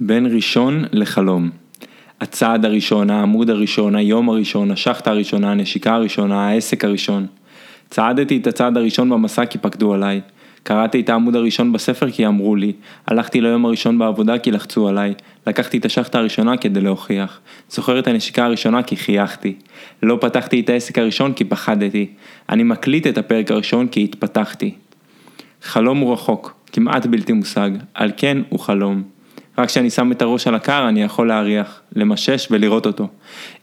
[0.00, 1.50] בין ראשון לחלום.
[2.20, 7.26] הצעד הראשון, העמוד הראשון, היום הראשון, השחטה הראשונה, הנשיקה הראשונה, העסק הראשון.
[7.90, 10.20] צעדתי את הצעד הראשון במסע כי פקדו עליי.
[10.62, 12.72] קראתי את העמוד הראשון בספר כי אמרו לי.
[13.06, 15.14] הלכתי ליום הראשון בעבודה כי לחצו עליי.
[15.46, 17.40] לקחתי את השחטה הראשונה כדי להוכיח.
[17.70, 19.54] זוכר את הנשיקה הראשונה כי חייכתי.
[20.02, 22.06] לא פתחתי את העסק הראשון כי פחדתי.
[22.48, 24.74] אני מקליט את הפרק הראשון כי התפתחתי.
[25.62, 29.17] חלום הוא רחוק, כמעט בלתי מושג, על כן הוא חלום.
[29.58, 33.08] רק כשאני שם את הראש על הקר אני יכול להריח, למשש ולראות אותו.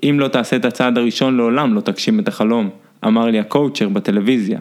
[0.04, 2.70] אם לא תעשה את הצעד הראשון לעולם לא תגשים את החלום,
[3.06, 4.60] אמר לי הקואוצ'ר בטלוויזיה.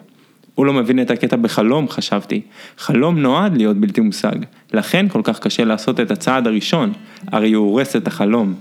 [0.55, 2.41] הוא לא מבין את הקטע בחלום, חשבתי.
[2.79, 4.37] חלום נועד להיות בלתי מושג,
[4.73, 6.93] לכן כל כך קשה לעשות את הצעד הראשון,
[7.27, 8.55] הרי הוא הורס את החלום.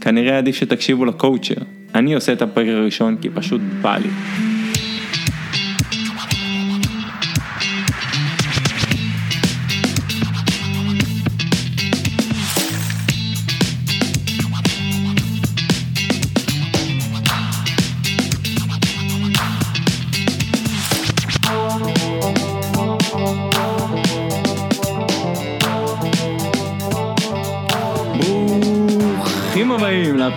[0.00, 1.62] כנראה עדיף שתקשיבו לקואוצ'ר.
[1.94, 4.51] אני עושה את הפרק הראשון כי פשוט בא לי.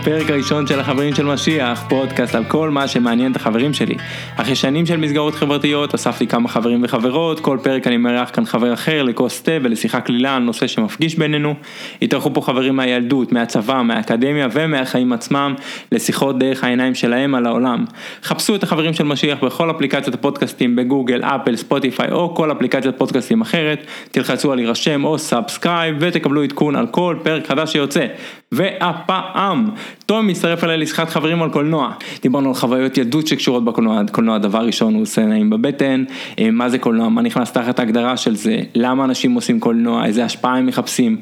[0.06, 3.96] לפרק הראשון של החברים של משיח, פודקאסט על כל מה שמעניין את החברים שלי.
[4.36, 8.74] אחרי שנים של מסגרות חברתיות, אספתי כמה חברים וחברות, כל פרק אני מארח כאן חבר
[8.74, 11.56] אחר לכוס תה ולשיחה קלילה על נושא שמפגיש בינינו.
[12.02, 15.54] התארחו פה חברים מהילדות, מהצבא, מהאקדמיה ומהחיים עצמם,
[15.92, 17.86] לשיחות דרך העיניים שלהם על העולם.
[18.24, 23.42] חפשו את החברים של משיח בכל אפליקציות הפודקאסטים בגוגל, אפל, ספוטיפיי או כל אפליקציית פודקאסטים
[23.42, 28.06] אחרת, תלחצו על להירשם או subscribe ותקבלו עדכון על כל פרק חדש שיוצא.
[28.52, 29.70] והפעם,
[30.06, 31.92] תום מצטרף אליי לשיחת חברים על קולנוע.
[32.22, 36.04] דיברנו על חוויות ילדות שקשורות בקולנוע, קולנוע דבר ראשון הוא עושה נעים בבטן,
[36.40, 40.26] אה, מה זה קולנוע, מה נכנס תחת ההגדרה של זה, למה אנשים עושים קולנוע, איזה
[40.26, 41.18] השפעה הם מחפשים,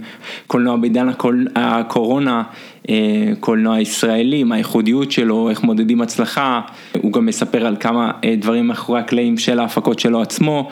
[0.47, 2.43] קולנוע בעידן הקול, הקורונה,
[2.89, 2.95] אה,
[3.39, 6.61] קולנוע ישראלי, מה הייחודיות שלו, איך מודדים הצלחה,
[7.01, 10.69] הוא גם מספר על כמה אה, דברים מאחורי הקלעים של ההפקות שלו עצמו.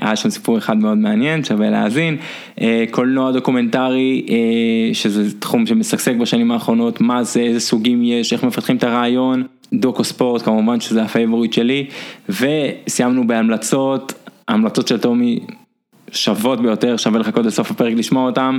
[0.00, 2.16] היה שם סיפור אחד מאוד מעניין, שווה להאזין.
[2.90, 4.26] קולנוע דוקומנטרי,
[4.92, 9.42] שזה תחום שמשגשג בשנים האחרונות, מה זה, איזה סוגים יש, איך מפתחים את הרעיון.
[9.72, 11.86] דוקו ספורט כמובן שזה ה favorite שלי,
[12.28, 14.12] וסיימנו בהמלצות,
[14.48, 15.40] ההמלצות של טומי
[16.12, 18.58] שוות ביותר, שווה לחכות לסוף הפרק לשמוע אותם.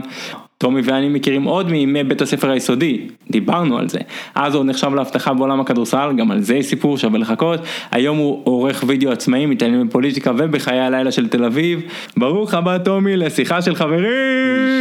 [0.62, 4.00] טומי ואני מכירים עוד מימי בית הספר היסודי, דיברנו על זה.
[4.36, 7.60] אז הוא נחשב להבטחה בעולם הכדורסל, גם על זה סיפור, שווה לחכות.
[7.92, 11.82] היום הוא עורך וידאו עצמאי, מתעניין בפוליטיקה ובחיי הלילה של תל אביב.
[12.18, 14.06] ברוך הבא טומי לשיחה של חברים.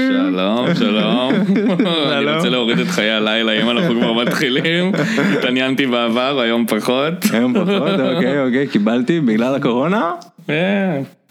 [0.09, 1.32] שלום, שלום.
[2.19, 4.92] אני רוצה להוריד את חיי הלילה, אם אנחנו כבר מתחילים.
[5.38, 7.14] התעניינתי בעבר, היום פחות.
[7.32, 10.10] היום פחות, אוקיי, אוקיי, קיבלתי בגלל הקורונה.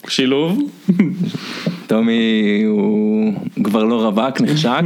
[0.04, 0.58] אה, שילוב.
[1.86, 3.32] טומי הוא
[3.64, 4.82] כבר לא רווק, נחשק.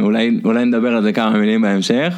[0.00, 2.14] אולי, אולי נדבר על זה כמה מילים בהמשך.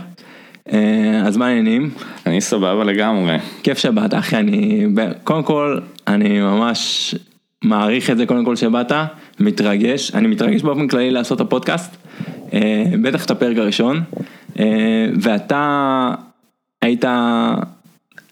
[1.24, 1.90] אז מה העניינים?
[2.26, 3.36] אני סבבה לגמרי.
[3.62, 4.86] כיף שבאת אחי, אני,
[5.24, 7.14] קודם כל, אני ממש
[7.64, 8.92] מעריך את זה קודם כל שבאת,
[9.40, 11.96] מתרגש, אני מתרגש באופן כללי לעשות את הפודקאסט,
[13.02, 14.00] בטח את הפרק הראשון,
[15.20, 16.14] ואתה
[16.82, 17.04] היית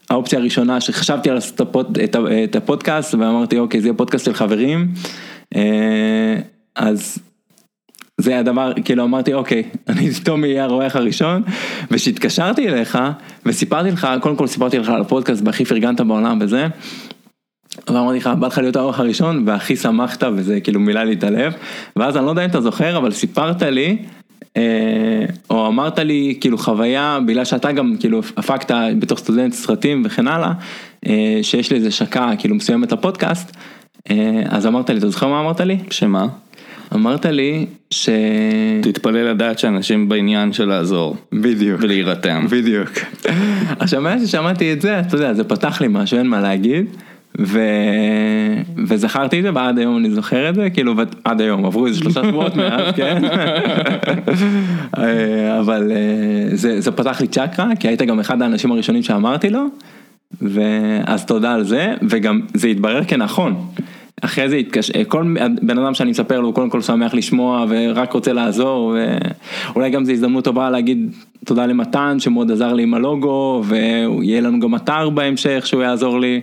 [0.09, 1.61] האופציה הראשונה שחשבתי לעשות
[2.43, 4.87] את הפודקאסט ואמרתי אוקיי זה יהיה פודקאסט של חברים
[6.75, 7.19] אז
[8.17, 11.43] זה הדבר כאילו אמרתי אוקיי אני טומי יהיה הרואח הראשון
[11.91, 12.97] ושהתקשרתי אליך
[13.45, 16.67] וסיפרתי לך קודם כל סיפרתי לך על הפודקאסט והכי פרגנת בעולם וזה.
[17.87, 21.53] ואמרתי לך בא לך להיות האורח הראשון והכי שמחת וזה כאילו מילא לי את הלב
[21.95, 23.97] ואז אני לא יודע אם אתה זוכר אבל סיפרת לי.
[25.49, 30.51] או אמרת לי כאילו חוויה בגלל שאתה גם כאילו הפקת בתוך סטודנט סרטים וכן הלאה
[31.41, 33.57] שיש לי איזה שקה כאילו מסוימת לפודקאסט
[34.49, 35.77] אז אמרת לי אתה זוכר מה אמרת לי?
[35.89, 36.27] שמה?
[36.93, 38.09] אמרת לי ש...
[38.81, 41.15] תתפלא לדעת שאנשים בעניין של לעזור.
[41.31, 41.81] בדיוק.
[41.83, 42.45] ולהירתם.
[42.49, 42.89] בדיוק.
[43.79, 46.85] עכשיו מאז ששמעתי את זה אתה יודע זה פתח לי משהו אין מה להגיד.
[47.39, 47.59] ו...
[48.87, 52.23] וזכרתי את זה ועד היום אני זוכר את זה כאילו עד היום עברו איזה שלושה
[52.23, 53.21] שבועות מאז כן
[55.59, 55.91] אבל
[56.53, 59.65] זה, זה פתח לי צ'קרה כי היית גם אחד האנשים הראשונים שאמרתי לו
[60.41, 63.55] ואז תודה על זה וגם זה התברר כנכון.
[64.21, 68.13] אחרי זה התקשר, כל בן אדם שאני מספר לו הוא קודם כל שמח לשמוע ורק
[68.13, 68.95] רוצה לעזור
[69.73, 71.11] ואולי גם זו הזדמנות טובה להגיד
[71.45, 76.41] תודה למתן שמאוד עזר לי עם הלוגו ויהיה לנו גם אתר בהמשך שהוא יעזור לי.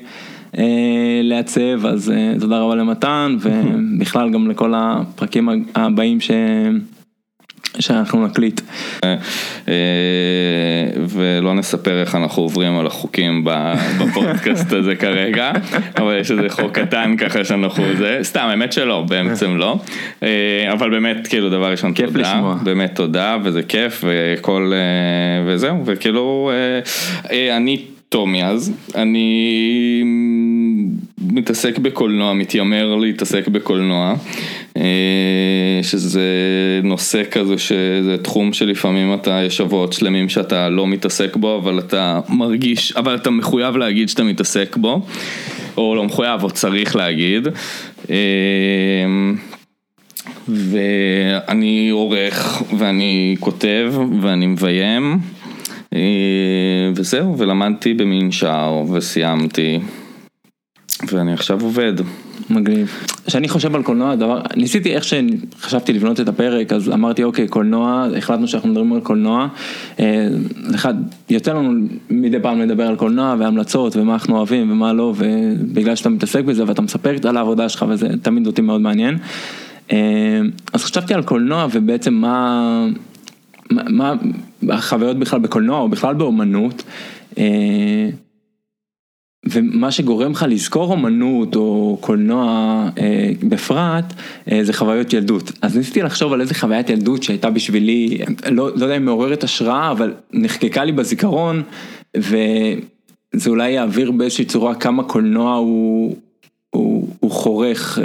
[1.23, 6.31] לעצב, אז תודה רבה למתן ובכלל גם לכל הפרקים הבאים ש...
[7.79, 8.61] שאנחנו נקליט.
[11.09, 13.45] ולא נספר איך אנחנו עוברים על החוקים
[14.01, 15.53] בפודקאסט הזה כרגע,
[15.99, 19.79] אבל יש איזה חוק קטן ככה שאנחנו זה, סתם האמת שלא, בעצם לא,
[20.73, 22.57] אבל באמת כאילו דבר ראשון כיף תודה, לשמוע.
[22.63, 24.73] באמת תודה וזה כיף וכל
[25.47, 26.51] וזהו וכאילו
[27.57, 30.03] אני טומי אז, אני
[31.19, 34.15] מתעסק בקולנוע, מתיימר להתעסק בקולנוע,
[35.83, 36.21] שזה
[36.83, 42.21] נושא כזה שזה תחום שלפעמים אתה, יש שבועות שלמים שאתה לא מתעסק בו, אבל אתה
[42.29, 45.07] מרגיש, אבל אתה מחויב להגיד שאתה מתעסק בו,
[45.77, 47.49] או לא מחויב, או צריך להגיד.
[50.49, 55.19] ואני עורך, ואני כותב, ואני מביים.
[56.95, 59.79] וזהו, ולמדתי במנשר, וסיימתי,
[61.13, 61.93] ואני עכשיו עובד.
[62.51, 63.07] מגניב.
[63.27, 68.07] כשאני חושב על קולנוע, דבר, ניסיתי איך שחשבתי לבנות את הפרק, אז אמרתי אוקיי, קולנוע,
[68.17, 69.49] החלטנו שאנחנו מדברים על קולנוע.
[70.75, 70.95] אחד,
[71.31, 76.09] יוצא לנו מדי פעם לדבר על קולנוע והמלצות ומה אנחנו אוהבים ומה לא, ובגלל שאתה
[76.09, 79.19] מתעסק בזה ואתה מספר על העבודה שלך וזה תמיד אותי מאוד מעניין.
[80.73, 82.87] אז חשבתי על קולנוע ובעצם מה...
[83.71, 84.15] מה
[84.69, 86.83] החוויות בכלל בקולנוע או בכלל באומנות
[89.47, 92.89] ומה שגורם לך לזכור אומנות או קולנוע
[93.49, 94.15] בפרט
[94.63, 98.19] זה חוויות ילדות אז ניסיתי לחשוב על איזה חוויית ילדות שהייתה בשבילי
[98.51, 101.63] לא, לא יודע אם מעוררת השראה אבל נחקקה לי בזיכרון
[102.17, 106.17] וזה אולי יעביר באיזושהי צורה כמה קולנוע הוא,
[106.71, 107.99] הוא, הוא חורך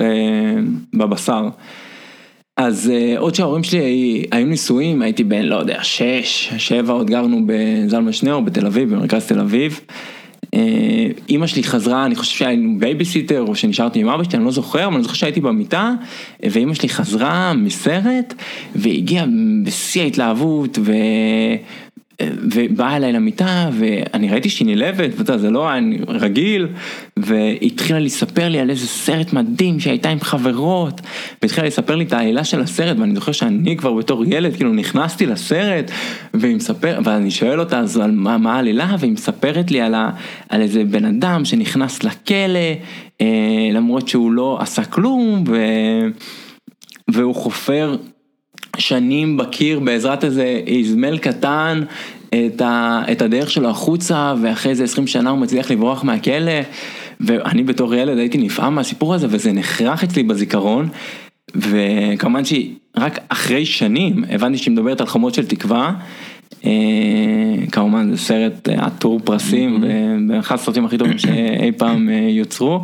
[0.93, 1.49] בבשר.
[2.61, 8.11] אז עוד שההורים שלי היו נשואים, הייתי בן, לא יודע, שש, שבע, עוד גרנו בזלמן
[8.11, 9.79] שנאור בתל אביב, במרכז תל אביב.
[11.29, 14.85] אימא שלי חזרה, אני חושב שהיינו בייביסיטר, או שנשארתי עם אבא שלי, אני לא זוכר,
[14.85, 15.93] אבל אני זוכר שהייתי במיטה,
[16.43, 18.33] ואימא שלי חזרה מסרט,
[18.75, 19.25] והגיעה
[19.63, 20.93] בשיא ההתלהבות, ו...
[22.51, 26.67] ובאה אליי למיטה ואני ראיתי שהיא נלהבת, ואתה זה לא היה רגיל,
[27.17, 31.01] והתחילה לספר לי על איזה סרט מדהים שהייתה עם חברות,
[31.41, 35.25] והתחילה לספר לי את העלילה של הסרט, ואני זוכר שאני כבר בתור ילד, כאילו נכנסתי
[35.25, 35.91] לסרט,
[36.33, 40.09] והיא מספר, ואני שואל אותה אז על מה, מה העלילה, והיא מספרת לי על, ה,
[40.49, 42.59] על איזה בן אדם שנכנס לכלא,
[43.73, 45.57] למרות שהוא לא עשה כלום, ו,
[47.07, 47.95] והוא חופר.
[48.77, 51.81] שנים בקיר בעזרת איזה איזמל קטן
[52.29, 56.61] את, ה, את הדרך שלו החוצה ואחרי איזה 20 שנה הוא מצליח לברוח מהכלא.
[57.19, 60.89] ואני בתור ילד הייתי נפעם מהסיפור הזה וזה נחרח אצלי בזיכרון.
[61.55, 65.93] וכמובן שרק אחרי שנים הבנתי שהיא מדברת על חומות של תקווה.
[67.71, 69.83] כמובן זה סרט עטור פרסים
[70.29, 72.81] ואחד הסרטים הכי טובים שאי פעם יוצרו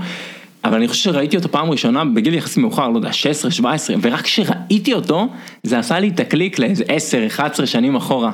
[0.68, 4.22] אבל אני חושב שראיתי אותו פעם ראשונה בגיל יחסי מאוחר, לא יודע, 16, 17, ורק
[4.22, 5.28] כשראיתי אותו,
[5.64, 8.32] זה עשה לי את הקליק לאיזה 10, 11 שנים אחורה.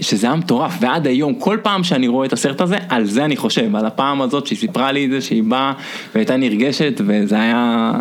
[0.00, 3.36] שזה היה מטורף, ועד היום, כל פעם שאני רואה את הסרט הזה, על זה אני
[3.36, 5.72] חושב, על הפעם הזאת שהיא סיפרה לי את זה, שהיא באה
[6.14, 7.92] והייתה נרגשת, וזה היה...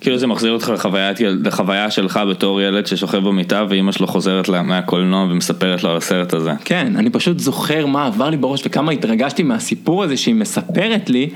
[0.00, 5.22] כאילו זה מחזיר אותך לחוויית, לחוויה שלך בתור ילד ששוכב במיטה ואימא שלו חוזרת מהקולנוע
[5.30, 6.52] ומספרת לו על הסרט הזה.
[6.64, 11.30] כן, אני פשוט זוכר מה עבר לי בראש וכמה התרגשתי מהסיפור הזה שהיא מספרת לי.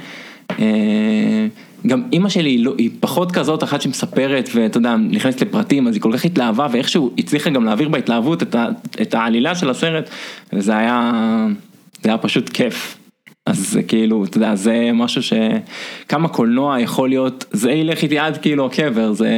[1.86, 5.94] גם אימא שלי היא, לא, היא פחות כזאת אחת שמספרת ואתה יודע נכנסת לפרטים אז
[5.94, 8.66] היא כל כך התלהבה ואיכשהו הצליחה גם להעביר בהתלהבות את, ה,
[9.02, 10.10] את העלילה של הסרט
[10.52, 11.12] וזה היה,
[12.02, 12.98] זה היה פשוט כיף.
[13.46, 18.36] אז זה כאילו, אתה יודע, זה משהו שכמה קולנוע יכול להיות, זה ילך איתי עד
[18.36, 19.28] כאילו הקבר, זה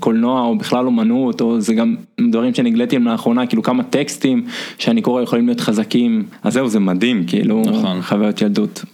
[0.00, 1.96] קולנוע או בכלל אומנות, או זה גם
[2.30, 4.44] דברים שנגליתי לאחרונה, כאילו כמה טקסטים
[4.78, 8.02] שאני קורא יכולים להיות חזקים, אז זהו, זה מדהים, כאילו, נכון.
[8.02, 8.84] חוויות ילדות.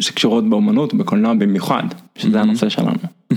[0.00, 1.84] שקשורות באומנות, בקולנוע במיוחד,
[2.18, 2.98] שזה הנושא שלנו.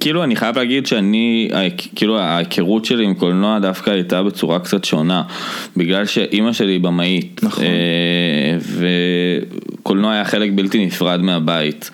[0.00, 1.50] כאילו אני חייב להגיד שאני,
[1.94, 5.22] כאילו ההיכרות שלי עם קולנוע דווקא הייתה בצורה קצת שונה,
[5.76, 7.64] בגלל שאימא שלי היא במאית, נכון.
[9.78, 11.90] וקולנוע היה חלק בלתי נפרד מהבית.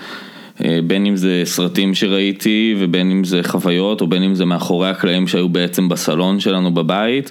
[0.87, 5.29] בין אם זה סרטים שראיתי ובין אם זה חוויות או בין אם זה מאחורי הקלעים
[5.29, 7.31] שהיו בעצם בסלון שלנו בבית.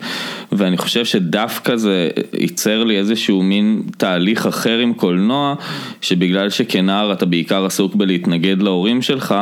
[0.52, 5.56] ואני חושב שדווקא זה ייצר לי איזשהו מין תהליך אחר עם קולנוע
[6.02, 9.36] שבגלל שכנער אתה בעיקר עסוק בלהתנגד להורים שלך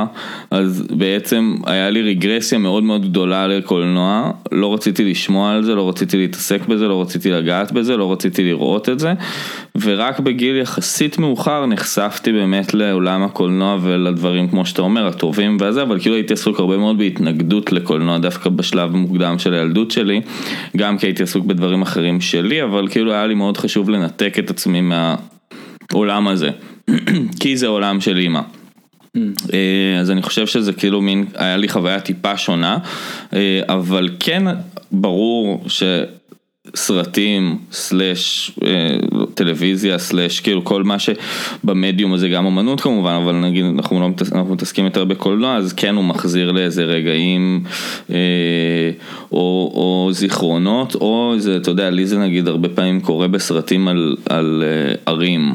[0.51, 5.89] אז בעצם היה לי רגרסיה מאוד מאוד גדולה לקולנוע לא רציתי לשמוע על זה, לא
[5.89, 9.13] רציתי להתעסק בזה, לא רציתי לגעת בזה, לא רציתי לראות את זה.
[9.81, 15.99] ורק בגיל יחסית מאוחר נחשפתי באמת לעולם הקולנוע ולדברים כמו שאתה אומר הטובים וזה אבל
[15.99, 20.21] כאילו הייתי עסוק הרבה מאוד בהתנגדות לקולנוע דווקא בשלב מוקדם של הילדות שלי.
[20.77, 24.49] גם כי הייתי עסוק בדברים אחרים שלי אבל כאילו היה לי מאוד חשוב לנתק את
[24.49, 26.49] עצמי מהעולם הזה.
[27.39, 28.41] כי זה עולם של אימא.
[29.53, 32.77] אה, אז אני חושב שזה כאילו מין, היה לי חוויה טיפה שונה,
[33.33, 34.43] אה, אבל כן
[34.91, 35.63] ברור
[36.75, 38.69] שסרטים, סלאש אה,
[39.33, 44.33] טלוויזיה, סלאש כאילו כל מה שבמדיום הזה, גם אמנות כמובן, אבל נגיד אנחנו לא מתעס-
[44.33, 47.63] אנחנו מתעסקים יותר בקולנוע, אז כן הוא מחזיר לאיזה רגעים
[49.31, 54.15] או, או זיכרונות, או זה, אתה יודע, לי זה נגיד הרבה פעמים קורה בסרטים על,
[54.29, 54.63] על
[55.05, 55.53] ערים.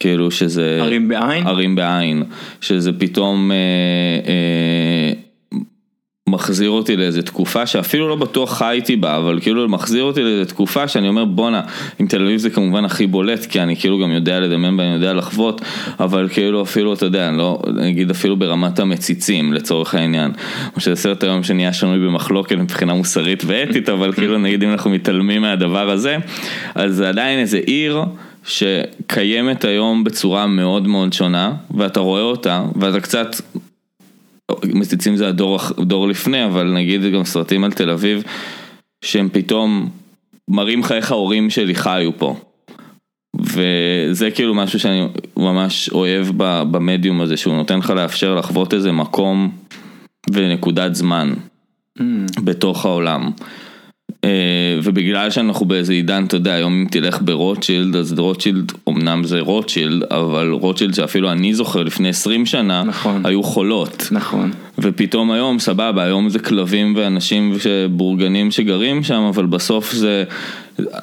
[0.00, 0.78] כאילו שזה...
[0.82, 1.46] ערים בעין?
[1.46, 2.22] ערים בעין.
[2.60, 3.56] שזה פתאום אה,
[4.28, 5.12] אה,
[6.28, 10.88] מחזיר אותי לאיזה תקופה שאפילו לא בטוח חייתי בה, אבל כאילו מחזיר אותי לאיזה תקופה
[10.88, 11.60] שאני אומר בואנה,
[11.98, 15.12] עם תל אביב זה כמובן הכי בולט, כי אני כאילו גם יודע לדמיין ואני יודע
[15.12, 15.60] לחוות,
[16.00, 20.30] אבל כאילו אפילו, אתה יודע, אני לא, נגיד אפילו ברמת המציצים לצורך העניין.
[20.76, 24.90] או שזה סרט היום שנהיה שנוי במחלוקת מבחינה מוסרית ואתית, אבל כאילו נגיד אם אנחנו
[24.90, 26.16] מתעלמים מהדבר הזה,
[26.74, 28.02] אז זה עדיין איזה עיר.
[28.48, 33.36] שקיימת היום בצורה מאוד מאוד שונה, ואתה רואה אותה, ואתה קצת,
[34.64, 38.22] מציצים זה הדור, לפני, אבל נגיד גם סרטים על תל אביב,
[39.04, 39.90] שהם פתאום
[40.50, 42.36] מראים לך איך ההורים שלי חיו פה.
[43.40, 46.26] וזה כאילו משהו שאני ממש אוהב
[46.70, 49.50] במדיום הזה, שהוא נותן לך לאפשר לחוות איזה מקום
[50.30, 51.34] ונקודת זמן
[51.98, 52.02] mm.
[52.44, 53.30] בתוך העולם.
[54.82, 60.02] ובגלל שאנחנו באיזה עידן, אתה יודע, היום אם תלך ברוטשילד, אז רוטשילד, אמנם זה רוטשילד,
[60.10, 63.22] אבל רוטשילד שאפילו אני זוכר לפני 20 שנה, נכון.
[63.26, 64.08] היו חולות.
[64.10, 64.50] נכון.
[64.78, 67.54] ופתאום היום, סבבה, היום זה כלבים ואנשים
[67.90, 70.24] בורגנים שגרים שם, אבל בסוף זה,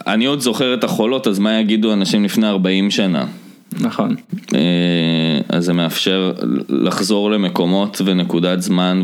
[0.07, 3.25] אני עוד זוכר את החולות, אז מה יגידו אנשים לפני 40 שנה?
[3.79, 4.15] נכון.
[5.49, 6.31] אז זה מאפשר
[6.69, 9.03] לחזור למקומות ונקודת זמן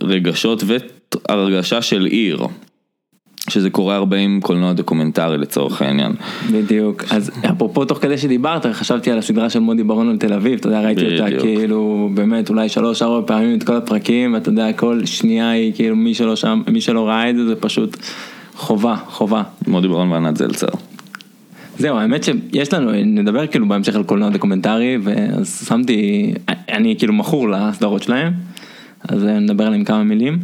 [0.00, 0.64] ורגשות
[1.28, 2.38] והרגשה של עיר.
[3.48, 6.12] שזה קורה הרבה עם קולנוע דוקומנטרי לצורך העניין.
[6.52, 10.58] בדיוק, אז אפרופו תוך כדי שדיברת, חשבתי על הסדרה של מודי בראון על תל אביב,
[10.58, 14.72] אתה יודע, ראיתי אותה כאילו באמת אולי שלוש ארבע פעמים את כל הפרקים, ואתה יודע,
[14.72, 17.96] כל שנייה היא כאילו מי שלא שם, מי שלא ראה את זה, זה פשוט
[18.56, 19.42] חובה, חובה.
[19.66, 20.66] מודי בראון וענת זלצר.
[21.78, 27.48] זהו, האמת שיש לנו, נדבר כאילו בהמשך על קולנוע דוקומנטרי, ואז שמתי, אני כאילו מכור
[27.48, 28.32] לסדרות שלהם,
[29.08, 30.38] אז נדבר עליהם כמה מילים.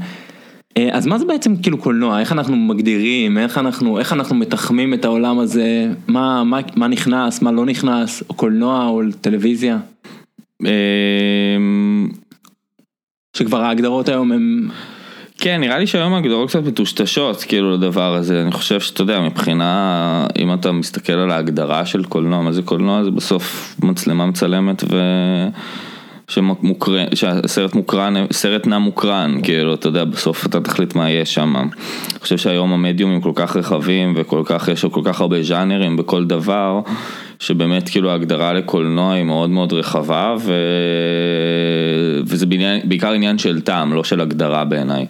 [0.93, 5.05] אז מה זה בעצם כאילו קולנוע, איך אנחנו מגדירים, איך אנחנו, איך אנחנו מתחמים את
[5.05, 9.79] העולם הזה, מה, מה, מה נכנס, מה לא נכנס, או קולנוע או טלוויזיה?
[13.37, 14.69] שכבר ההגדרות היום הם...
[15.39, 20.27] כן, נראה לי שהיום ההגדרות קצת מטושטשות כאילו לדבר הזה, אני חושב שאתה יודע, מבחינה,
[20.39, 25.01] אם אתה מסתכל על ההגדרה של קולנוע, מה זה קולנוע, זה בסוף מצלמה מצלמת ו...
[26.29, 31.57] שמוקרן, שהסרט מוקרן, סרט נע מוקרן, כאילו, אתה יודע, בסוף אתה תחליט מה יש שם.
[31.57, 31.69] אני
[32.21, 36.81] חושב שהיום המדיומים כל כך רחבים וכל כך, יש כל כך הרבה ז'אנרים בכל דבר,
[37.45, 40.53] שבאמת כאילו ההגדרה לקולנוע היא מאוד מאוד רחבה, ו...
[42.27, 45.07] וזה בעניין, בעיקר עניין של טעם, לא של הגדרה בעיניי.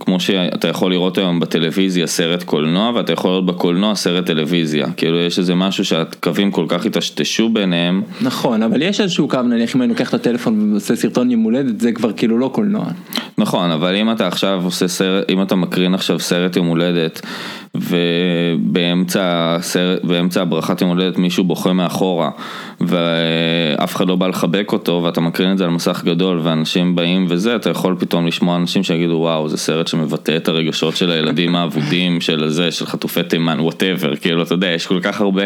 [0.00, 4.86] כמו שאתה יכול לראות היום בטלוויזיה סרט קולנוע, ואתה יכול לראות בקולנוע סרט טלוויזיה.
[4.96, 8.02] כאילו יש איזה משהו שהקווים כל כך התשתשו ביניהם.
[8.20, 11.80] נכון, אבל יש איזשהו קו, נניח אם אני לוקח את הטלפון ועושה סרטון יום הולדת,
[11.80, 12.84] זה כבר כאילו לא קולנוע.
[13.38, 17.26] נכון, אבל אם אתה עכשיו עושה סרט, אם אתה מקרין עכשיו סרט יום הולדת,
[17.74, 19.56] ובאמצע
[20.04, 22.30] באמצע הברכת יום הולדת מישהו בוכה מאחורה,
[22.80, 27.26] ואף אחד לא בא לחבק אותו, ואתה מקרין את זה על מסך גדול, ואנשים באים
[27.28, 31.56] וזה, אתה יכול פתאום לשמוע אנשים שיגידו וואו, זה סרט שמבטא את הרגשות של הילדים
[31.56, 35.42] האבודים, של זה, של חטופי תימן, whatever, כאילו, אתה יודע, יש כל כך הרבה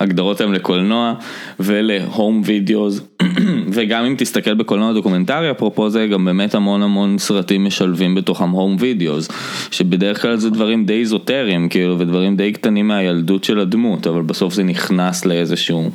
[0.00, 1.14] הגדרות היום לקולנוע,
[1.60, 3.06] ול home videos,
[3.74, 8.76] וגם אם תסתכל בקולנוע דוקומנטרי, אפרופו זה, גם באמת המון המון סרטים משלבים בתוכם home
[8.78, 9.28] videos,
[9.70, 14.54] שבדרך כלל זה דברים די איזוטריים, כאילו, ודברים די קטנים מהילדות של הדמות, אבל בסוף
[14.54, 14.83] זה נכנס
[15.26, 15.90] לאיזשהו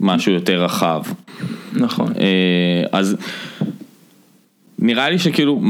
[0.00, 1.02] משהו יותר רחב.
[1.72, 2.12] נכון.
[2.92, 3.16] אז
[4.78, 5.62] נראה לי שכאילו,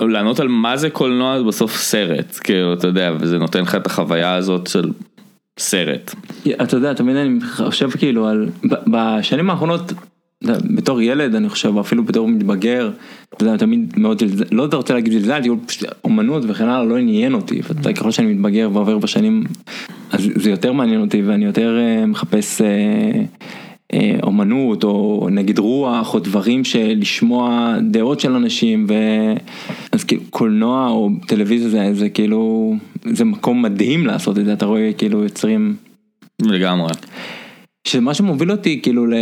[0.00, 3.86] לענות על מה זה קולנוע זה בסוף סרט, כאילו, אתה יודע, וזה נותן לך את
[3.86, 4.90] החוויה הזאת של
[5.58, 6.14] סרט.
[6.62, 9.92] אתה יודע, תמיד אני חושב כאילו על, בשנים האחרונות,
[10.44, 12.90] בתור ילד אני חושב, אפילו בתור מתבגר,
[13.34, 15.48] אתה יודע, תמיד מאוד, לא רוצה להגיד זלזלתי,
[16.04, 19.44] אומנות וכן הלאה לא עניין אותי, ואתה ככל שאני מתבגר ועובר בשנים,
[20.12, 22.60] אז זה יותר מעניין אותי ואני יותר מחפש
[24.22, 28.86] אומנות או נגיד רוח או דברים שלשמוע דעות של אנשים,
[29.92, 34.66] אז כאילו קולנוע או טלוויזיה זה, זה כאילו, זה מקום מדהים לעשות את זה, אתה
[34.66, 35.76] רואה כאילו יוצרים.
[36.42, 36.92] לגמרי.
[37.84, 39.14] שמה שמוביל אותי כאילו ל...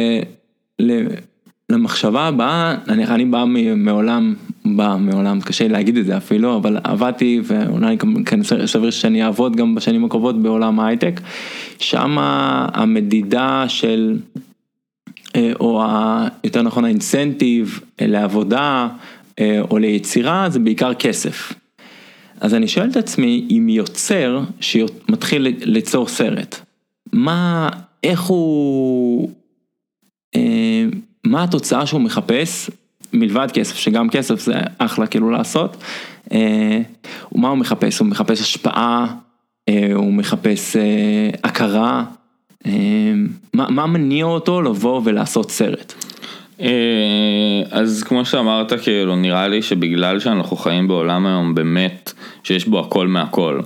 [1.71, 3.45] למחשבה הבאה, אני, אני בא
[3.76, 9.56] מעולם, בא מעולם, קשה להגיד את זה אפילו, אבל עבדתי ואולי כן סביר שאני אעבוד
[9.56, 11.21] גם בשנים הקרובות בעולם ההייטק,
[11.78, 14.18] שם המדידה של
[15.37, 18.88] אה, או ה, יותר נכון האינסנטיב אה, לעבודה
[19.38, 21.52] אה, או ליצירה זה בעיקר כסף.
[22.40, 26.61] אז אני שואל את עצמי אם יוצר שמתחיל ליצור סרט,
[27.12, 27.68] מה,
[28.02, 29.30] איך הוא,
[31.25, 32.71] מה התוצאה שהוא מחפש
[33.12, 35.76] מלבד כסף, שגם כסף זה אחלה כאילו לעשות,
[37.33, 37.99] ומה הוא מחפש?
[37.99, 39.07] הוא מחפש השפעה,
[39.95, 40.76] הוא מחפש
[41.45, 42.05] הכרה,
[43.55, 45.95] מה, מה מניע אותו לבוא ולעשות סרט?
[47.71, 52.12] אז כמו שאמרת, כאילו, נראה לי שבגלל שאנחנו חיים בעולם היום באמת
[52.45, 53.61] שיש בו הכל מהכל,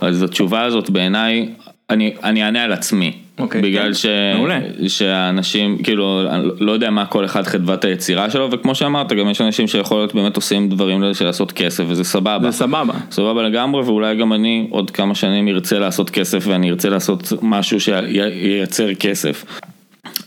[0.00, 1.48] אז התשובה הזאת בעיניי,
[1.90, 3.21] אני, אני אענה על עצמי.
[3.38, 4.06] אוקיי, בגלל כן, ש...
[4.34, 4.60] מעולה.
[4.88, 9.40] שאנשים, כאילו, אני לא יודע מה כל אחד חדוות היצירה שלו, וכמו שאמרת, גם יש
[9.40, 12.50] אנשים שיכול להיות באמת עושים דברים של לעשות כסף, וזה סבבה.
[12.50, 12.94] זה סבבה.
[13.10, 17.80] סבבה לגמרי, ואולי גם אני עוד כמה שנים ארצה לעשות כסף, ואני ארצה לעשות משהו
[17.80, 19.44] שייצר כסף.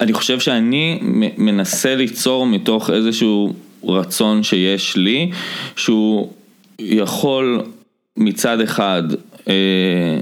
[0.02, 1.00] אני חושב שאני
[1.38, 5.32] מנסה ליצור מתוך איזשהו רצון שיש לי,
[5.76, 6.30] שהוא
[6.80, 7.62] יכול
[8.18, 9.04] מצד אחד
[9.48, 10.20] אה,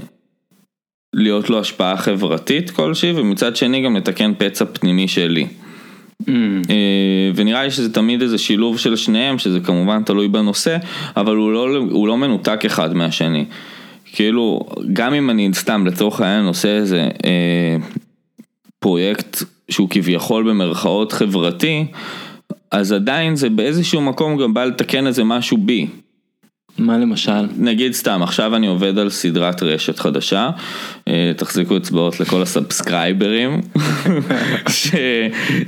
[1.14, 5.46] להיות לו השפעה חברתית כלשהי, ומצד שני גם לתקן פצע פנימי שלי.
[6.22, 6.30] Mm.
[6.70, 10.76] אה, ונראה לי שזה תמיד איזה שילוב של שניהם, שזה כמובן תלוי בנושא,
[11.16, 13.44] אבל הוא לא, הוא לא מנותק אחד מהשני.
[14.04, 14.60] כאילו,
[14.92, 17.76] גם אם אני סתם לצורך העניין עושה איזה אה,
[18.78, 21.86] פרויקט שהוא כביכול במרכאות חברתי,
[22.70, 25.86] אז עדיין זה באיזשהו מקום גם בא לתקן איזה משהו בי.
[26.78, 27.46] מה למשל?
[27.58, 30.50] נגיד סתם, עכשיו אני עובד על סדרת רשת חדשה,
[31.08, 33.60] אה, תחזיקו אצבעות לכל הסאבסקרייברים,
[34.68, 34.90] ש...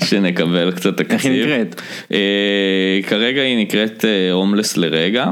[0.05, 1.13] שנקבל קצת תקציב.
[1.13, 1.81] איך היא נקראת?
[2.13, 5.31] אה, כרגע היא נקראת הומלס לרגע.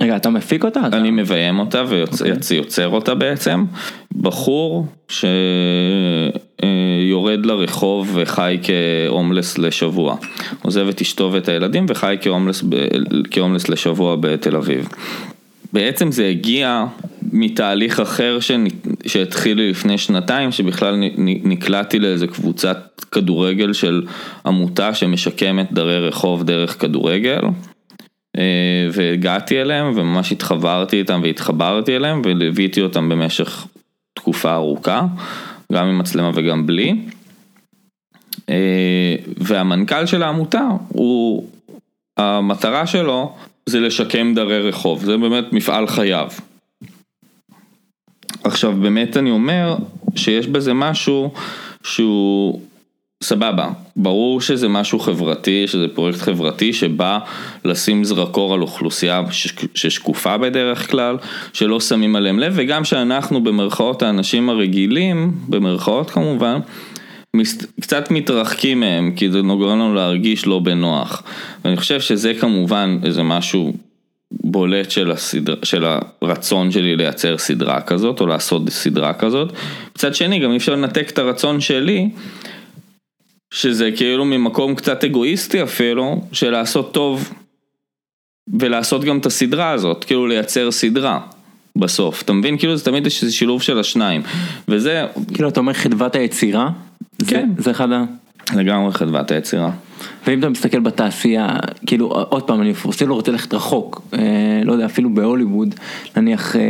[0.00, 0.80] רגע, אתה מפיק אותה?
[0.92, 1.84] אני מביים אותה
[2.50, 3.64] ויוצר אותה בעצם.
[4.16, 4.86] בחור
[7.04, 10.16] שיורד לרחוב וחי כהומלס לשבוע.
[10.62, 12.64] עוזב את אשתו ואת הילדים וחי כהומלס,
[13.30, 14.88] כהומלס לשבוע בתל אביב.
[15.72, 16.84] בעצם זה הגיע
[17.32, 18.38] מתהליך אחר
[19.06, 20.94] שהתחיל לי לפני שנתיים, שבכלל
[21.44, 24.02] נקלעתי לאיזה קבוצת כדורגל של
[24.46, 27.40] עמותה שמשקמת דרי רחוב דרך כדורגל.
[28.38, 33.66] אה, והגעתי אליהם וממש התחברתי איתם והתחברתי אליהם וליוויתי אותם במשך
[34.14, 35.02] תקופה ארוכה,
[35.72, 36.94] גם עם מצלמה וגם בלי.
[38.48, 41.48] אה, והמנכ"ל של העמותה, הוא,
[42.16, 43.34] המטרה שלו
[43.66, 46.28] זה לשקם דרי רחוב, זה באמת מפעל חייו.
[48.44, 49.76] עכשיו באמת אני אומר
[50.16, 51.32] שיש בזה משהו
[51.82, 52.60] שהוא
[53.24, 57.18] סבבה, ברור שזה משהו חברתי, שזה פרויקט חברתי שבא
[57.64, 59.22] לשים זרקור על אוכלוסייה
[59.74, 61.16] ששקופה בדרך כלל,
[61.52, 66.60] שלא שמים עליהם לב, וגם שאנחנו במרכאות האנשים הרגילים, במרכאות כמובן,
[67.80, 71.22] קצת מתרחקים מהם, כי זה נוגע לנו להרגיש לא בנוח.
[71.64, 73.72] ואני חושב שזה כמובן איזה משהו
[74.30, 75.84] בולט של, הסדר, של
[76.22, 79.52] הרצון שלי לייצר סדרה כזאת, או לעשות סדרה כזאת.
[79.96, 82.08] מצד שני, גם אי אפשר לנתק את הרצון שלי.
[83.54, 87.32] שזה כאילו ממקום קצת אגואיסטי אפילו, של לעשות טוב
[88.58, 91.20] ולעשות גם את הסדרה הזאת, כאילו לייצר סדרה
[91.78, 92.58] בסוף, אתה מבין?
[92.58, 94.22] כאילו זה תמיד יש איזה שילוב של השניים,
[94.68, 95.06] וזה...
[95.34, 96.70] כאילו אתה אומר חדוות היצירה?
[97.26, 97.48] כן.
[97.56, 98.04] זה, זה אחד ה...
[98.56, 99.70] לגמרי חדוות היצירה.
[100.26, 101.48] ואם אתה מסתכל בתעשייה,
[101.86, 105.74] כאילו עוד פעם אני אפילו רוצה ללכת רחוק, אה, לא יודע אפילו בהוליווד,
[106.16, 106.60] נניח, אה,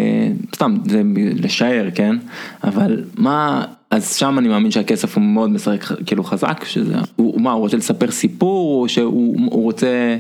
[0.55, 2.17] סתם זה לשער, כן?
[2.65, 7.53] אבל מה, אז שם אני מאמין שהכסף הוא מאוד משחק כאילו חזק, שזה, הוא, מה,
[7.53, 10.17] הוא רוצה לספר סיפור, או שהוא רוצה,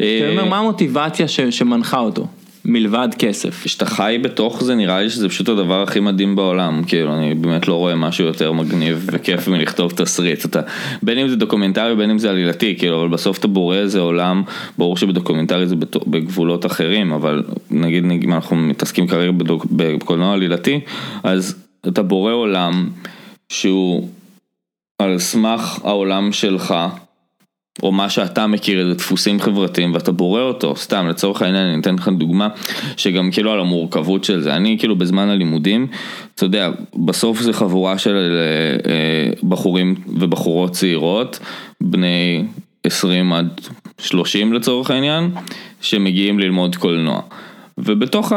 [0.00, 2.26] אה, מה המוטיבציה ש, שמנחה אותו?
[2.68, 3.64] מלבד כסף.
[3.64, 7.68] כשאתה חי בתוך זה נראה לי שזה פשוט הדבר הכי מדהים בעולם, כאילו אני באמת
[7.68, 10.60] לא רואה משהו יותר מגניב וכיף מלכתוב תסריט, אתה,
[11.02, 14.42] בין אם זה דוקומנטרי בין אם זה עלילתי, כאילו אבל בסוף אתה בורא איזה עולם,
[14.78, 19.32] ברור שבדוקומנטרי זה בגבולות אחרים, אבל נגיד אם אנחנו מתעסקים כרגע
[19.70, 20.80] בקולנוע עלילתי,
[21.22, 22.88] אז אתה בורא עולם
[23.48, 24.08] שהוא
[24.98, 26.74] על סמך העולם שלך,
[27.82, 31.94] או מה שאתה מכיר, איזה דפוסים חברתיים, ואתה בורא אותו, סתם לצורך העניין אני אתן
[31.94, 32.48] לך דוגמה,
[32.96, 35.86] שגם כאילו על המורכבות של זה, אני כאילו בזמן הלימודים,
[36.34, 36.70] אתה יודע,
[37.06, 41.38] בסוף זה חבורה של אה, אה, בחורים ובחורות צעירות,
[41.80, 42.44] בני
[42.84, 43.60] 20 עד
[43.98, 45.30] 30 לצורך העניין,
[45.80, 47.20] שמגיעים ללמוד קולנוע.
[47.78, 48.32] ובתוך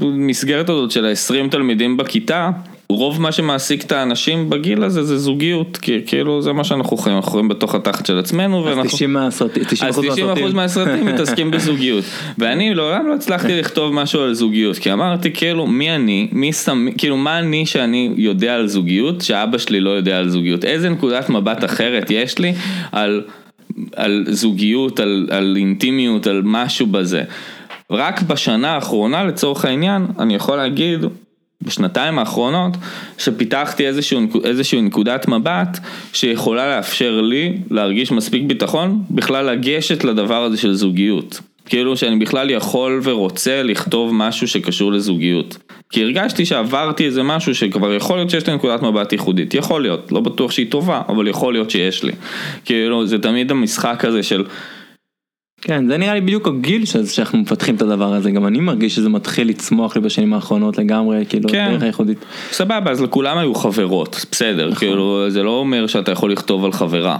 [0.00, 2.50] המסגרת הזאת של ה-20 תלמידים בכיתה,
[2.88, 7.16] רוב מה שמעסיק את האנשים בגיל הזה זה זוגיות, כי כאילו זה מה שאנחנו חיים,
[7.16, 12.04] אנחנו חיים בתוך התחת של עצמנו, אז 90 מהסרטים, 90 אז 90% מהסרטים מתעסקים בזוגיות,
[12.38, 16.86] ואני לעולם לא הצלחתי לכתוב משהו על זוגיות, כי אמרתי כאילו מי אני, מי שם,
[16.98, 21.30] כאילו מה אני שאני יודע על זוגיות, שאבא שלי לא יודע על זוגיות, איזה נקודת
[21.30, 22.54] מבט אחרת יש לי
[22.92, 23.22] על,
[23.96, 27.22] על זוגיות, על, על אינטימיות, על משהו בזה.
[27.90, 31.04] רק בשנה האחרונה לצורך העניין, אני יכול להגיד,
[31.62, 32.76] בשנתיים האחרונות,
[33.18, 35.78] שפיתחתי איזשהו, איזשהו נקודת מבט
[36.12, 41.40] שיכולה לאפשר לי להרגיש מספיק ביטחון, בכלל לגשת לדבר הזה של זוגיות.
[41.68, 45.58] כאילו שאני בכלל יכול ורוצה לכתוב משהו שקשור לזוגיות.
[45.90, 50.12] כי הרגשתי שעברתי איזה משהו שכבר יכול להיות שיש לי נקודת מבט ייחודית, יכול להיות,
[50.12, 52.12] לא בטוח שהיא טובה, אבל יכול להיות שיש לי.
[52.64, 54.44] כאילו זה תמיד המשחק הזה של
[55.66, 59.08] כן, זה נראה לי בדיוק הגיל שאנחנו מפתחים את הדבר הזה, גם אני מרגיש שזה
[59.08, 61.68] מתחיל לצמוח לי בשנים האחרונות לגמרי, כאילו, כן.
[61.72, 62.18] דרך הייחודית.
[62.52, 64.78] סבבה, אז לכולם היו חברות, בסדר, נכון.
[64.78, 67.16] כאילו, זה לא אומר שאתה יכול לכתוב על חברה.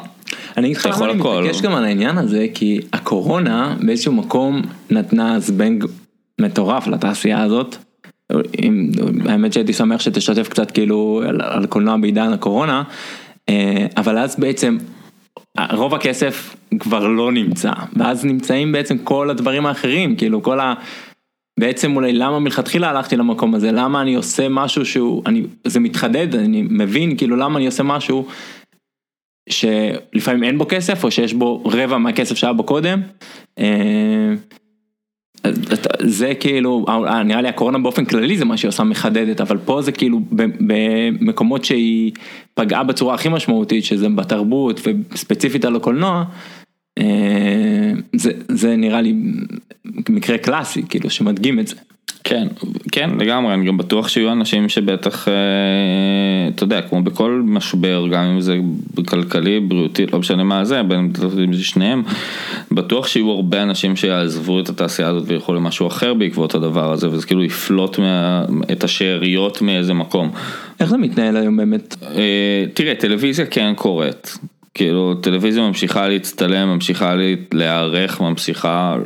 [0.57, 1.21] אני אגיד לך למה אני.
[1.43, 5.85] מתעקש גם על העניין הזה, כי הקורונה באיזשהו מקום נתנה זבנג
[6.41, 7.77] מטורף לתעשייה הזאת.
[8.63, 8.91] אם-
[9.29, 12.83] האמת שהייתי שמח שתשתף קצת כאילו על, על קולנוע בעידן הקורונה,
[13.49, 14.79] אה, אבל אז בעצם
[15.73, 20.75] רוב הכסף כבר לא נמצא, ואז נמצאים בעצם כל הדברים האחרים, כאילו כל ה...
[21.61, 26.35] בעצם אולי למה מלכתחילה הלכתי למקום הזה, למה אני עושה משהו שהוא, אני, זה מתחדד,
[26.35, 28.27] אני מבין כאילו למה אני עושה משהו
[29.49, 33.01] שלפעמים אין בו כסף או שיש בו רבע מהכסף שהיה בו קודם.
[36.01, 39.83] זה כאילו, אה, נראה לי הקורונה באופן כללי זה מה שהיא עושה מחדדת, אבל פה
[39.83, 42.13] זה כאילו במקומות שהיא
[42.55, 44.81] פגעה בצורה הכי משמעותית, שזה בתרבות
[45.13, 46.25] וספציפית על הקולנוע,
[46.99, 49.15] אה, זה, זה נראה לי
[50.09, 51.77] מקרה קלאסי, כאילו שמדגים את זה.
[52.29, 52.49] כן,
[52.93, 55.35] כן, לגמרי, אני גם בטוח שיהיו אנשים שבטח, אה,
[56.55, 58.59] אתה יודע, כמו בכל משבר, גם אם זה
[59.07, 61.13] כלכלי, בריאותי, לא משנה מה זה, בין
[61.45, 62.03] אם זה שניהם,
[62.73, 67.27] בטוח שיהיו הרבה אנשים שיעזבו את התעשייה הזאת וילכו למשהו אחר בעקבות הדבר הזה, וזה
[67.27, 70.31] כאילו יפלוט מה, את השאריות מאיזה מקום.
[70.81, 71.97] איך זה מתנהל היום באמת?
[72.03, 74.39] אה, תראה, טלוויזיה כן קורית.
[74.77, 78.97] כאילו, טלוויזיה ממשיכה להצטלם, ממשיכה לה- להיערך, ממשיכה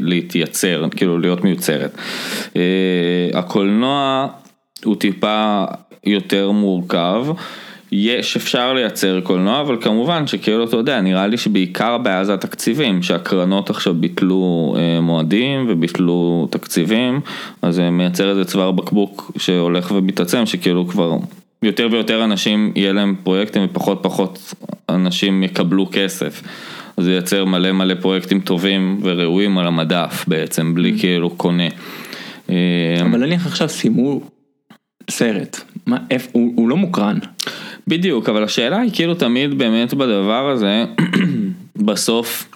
[0.00, 1.96] להתייצר, כאילו להיות מיוצרת.
[2.56, 2.62] אה,
[3.38, 4.26] הקולנוע
[4.84, 5.64] הוא טיפה
[6.04, 7.26] יותר מורכב.
[7.92, 13.02] יש, אפשר לייצר קולנוע, אבל כמובן שכאילו, אתה יודע, נראה לי שבעיקר הבעיה זה התקציבים,
[13.02, 17.20] שהקרנות עכשיו ביטלו אה, מועדים וביטלו תקציבים,
[17.62, 21.16] אז זה מייצר איזה צוואר בקבוק שהולך ומתעצם, שכאילו כבר
[21.62, 24.54] יותר ויותר אנשים יהיה להם פרויקטים ופחות פחות
[24.88, 26.42] אנשים יקבלו כסף.
[26.96, 31.68] אז זה ייצר מלא מלא פרויקטים טובים וראויים על המדף בעצם, בלי כאילו קונה.
[32.50, 32.54] אה,
[33.02, 34.20] אבל נניח עכשיו סיימו
[35.10, 37.18] סרט, מה, איפה, הוא, הוא לא מוקרן.
[37.86, 40.84] בדיוק, אבל השאלה היא כאילו תמיד באמת בדבר הזה,
[41.86, 42.48] בסוף,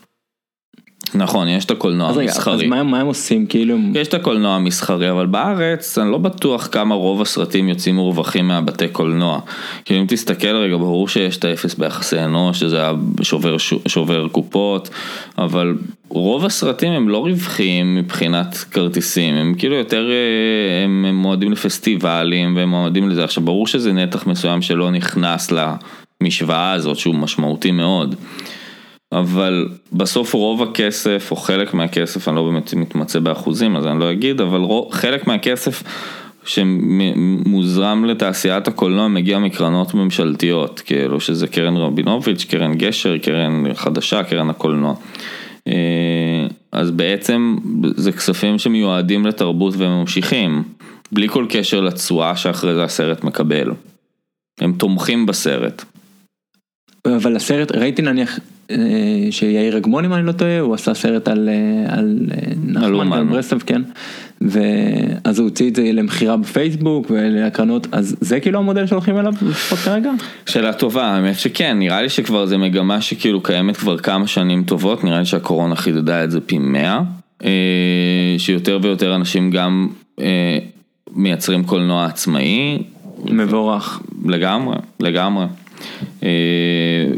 [1.16, 2.66] נכון, יש את הקולנוע אז רגע, אז המסחרי.
[2.66, 3.76] מה, מה הם עושים כאילו?
[3.94, 8.88] יש את הקולנוע המסחרי, אבל בארץ אני לא בטוח כמה רוב הסרטים יוצאים מורווחים מהבתי
[8.88, 9.40] קולנוע.
[9.84, 13.56] כאילו אם תסתכל רגע, ברור שיש את האפס ביחסי אנוש, שזה היה שובר,
[13.88, 14.90] שובר קופות,
[15.38, 15.74] אבל
[16.08, 22.56] רוב הסרטים הם לא רווחיים מבחינת כרטיסים, הם כאילו יותר, אה, הם, הם מועדים לפסטיבלים
[22.56, 23.24] והם מועדים לזה.
[23.24, 25.52] עכשיו ברור שזה נתח מסוים שלא נכנס
[26.20, 28.14] למשוואה הזאת שהוא משמעותי מאוד.
[29.16, 34.12] אבל בסוף רוב הכסף, או חלק מהכסף, אני לא באמת מתמצא באחוזים, אז אני לא
[34.12, 35.82] אגיד, אבל רוב, חלק מהכסף
[36.44, 44.50] שמוזרם לתעשיית הקולנוע מגיע מקרנות ממשלתיות, כאילו שזה קרן רבינוביץ', קרן גשר, קרן חדשה, קרן
[44.50, 44.94] הקולנוע.
[45.68, 47.56] אה, אז בעצם
[47.96, 50.62] זה כספים שמיועדים לתרבות והם ממשיכים,
[51.12, 53.70] בלי כל קשר לתשואה שאחרי זה הסרט מקבל.
[54.60, 55.84] הם תומכים בסרט.
[57.06, 58.38] אבל הסרט, ראיתי נניח
[59.30, 63.12] שיאיר אגמון אם אני לא טועה, הוא עשה סרט על, אה, על אה, נחמן אומן.
[63.12, 63.82] ועל ברסלב, כן.
[64.40, 69.78] ואז הוא הוציא את זה למכירה בפייסבוק ולהקרנות, אז זה כאילו המודל שהולכים אליו לפחות
[69.78, 70.10] כרגע?
[70.46, 75.04] שאלה טובה, האמת שכן, נראה לי שכבר זה מגמה שכאילו קיימת כבר כמה שנים טובות,
[75.04, 77.00] נראה לי שהקורונה חידדה את זה פי מאה,
[77.44, 79.88] אה, שיותר ויותר אנשים גם
[80.20, 80.58] אה,
[81.12, 82.82] מייצרים קולנוע עצמאי,
[83.24, 84.00] מבורך.
[84.24, 85.46] לגמרי, לגמרי.
[86.22, 86.28] אה,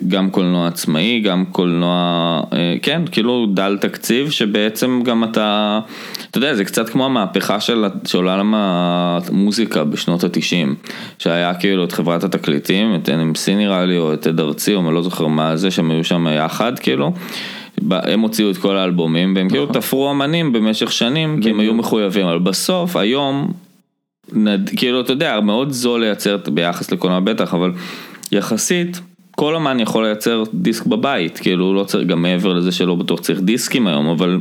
[0.08, 5.80] גם קולנוע עצמאי, גם קולנוע, אה, כן, כאילו דל תקציב, שבעצם גם אתה,
[6.30, 10.74] אתה יודע, זה קצת כמו המהפכה של, של עולם המוזיקה בשנות התשעים,
[11.18, 14.94] שהיה כאילו את חברת התקליטים, את NMC נראה לי, או את עד ארצי, או אני
[14.94, 17.12] לא זוכר מה זה, שהם היו שם יחד, כאילו.
[17.90, 22.26] הם הוציאו את כל האלבומים, והם כאילו תפרו אמנים במשך שנים, כי הם היו מחויבים,
[22.26, 23.52] אבל בסוף, היום,
[24.32, 24.70] נד...
[24.76, 27.72] כאילו, אתה יודע, מאוד זול לייצר ביחס לקולנוע בטח, אבל
[28.32, 29.00] יחסית,
[29.38, 33.40] כל אמן יכול לייצר דיסק בבית, כאילו, לא צריך, גם מעבר לזה שלא בטוח צריך
[33.40, 34.38] דיסקים היום, אבל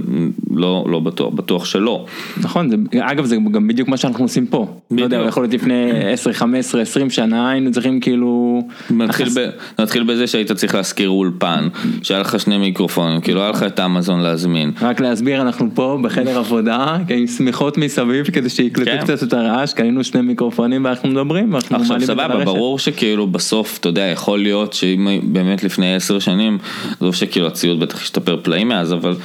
[0.51, 2.05] לא, לא בטוח, בטוח שלא.
[2.37, 4.67] נכון, זה, אגב זה גם בדיוק מה שאנחנו עושים פה.
[4.91, 5.11] בדיוק.
[5.11, 8.61] לא יודע, יכול להיות לפני 10, 15, 20 שנה היינו צריכים כאילו...
[8.89, 9.49] נתחיל, ב,
[9.81, 11.67] נתחיל בזה שהיית צריך להשכיר אולפן,
[12.03, 14.71] שהיה לך שני מיקרופונים, כאילו היה לך את אמזון להזמין.
[14.81, 19.01] רק להסביר, אנחנו פה בחדר עבודה, עם שמיכות מסביב כדי שיקלטו כן.
[19.01, 23.89] קצת את הרעש, קנינו שני מיקרופונים ואנחנו מדברים, ואנחנו עכשיו סבבה, ברור שכאילו בסוף, אתה
[23.89, 26.57] יודע, יכול להיות שאם באמת לפני 10 שנים,
[26.99, 29.15] עזוב שכאילו הציוד בטח השתפר פלאים מאז, אבל...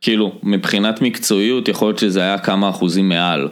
[0.00, 3.48] כאילו, מבחינת מקצועיות יכול להיות שזה היה כמה אחוזים מעל.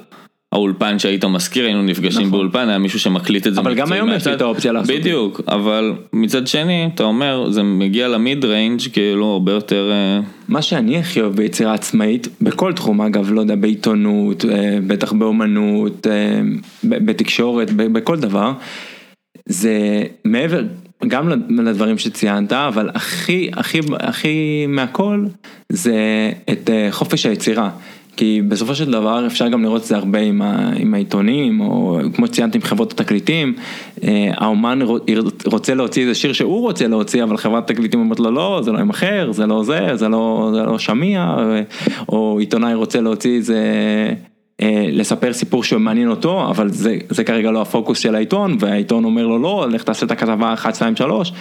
[0.52, 2.30] האולפן שהיית מזכיר, היינו נפגשים נכון.
[2.30, 4.94] באולפן, היה מישהו שמקליט את זה אבל גם היום יש לי את האופציה לעשות את
[4.94, 5.00] זה.
[5.00, 9.90] בדיוק, אבל מצד שני, אתה אומר, זה מגיע למיד ריינג' כאילו הרבה יותר...
[9.92, 15.12] אה, מה שאני הכי אוהב ביצירה עצמאית, בכל תחום אגב, לא יודע, בעיתונות, אה, בטח
[15.12, 16.40] באומנות, אה,
[16.84, 18.52] בתקשורת, בכל דבר,
[19.48, 20.62] זה מעבר,
[21.08, 25.24] גם לדברים שציינת, אבל הכי, הכי, הכי מהכל
[25.68, 25.94] זה
[26.52, 27.70] את אה, חופש היצירה.
[28.16, 31.98] כי בסופו של דבר אפשר גם לראות את זה הרבה עם, ה, עם העיתונים, או
[32.14, 33.54] כמו שציינתי עם חברות התקליטים,
[34.04, 34.78] אה, האומן
[35.44, 38.78] רוצה להוציא איזה שיר שהוא רוצה להוציא, אבל חברת התקליטים אומרת לו לא, זה לא
[38.78, 41.36] ימכר, זה לא זה, זה לא, זה לא שמיע,
[42.08, 43.60] או עיתונאי רוצה להוציא איזה...
[44.62, 49.26] אה, לספר סיפור שמעניין אותו, אבל זה, זה כרגע לא הפוקוס של העיתון, והעיתון אומר
[49.26, 51.32] לו לא, לך תעשה את הכתבה 1, 2, 3.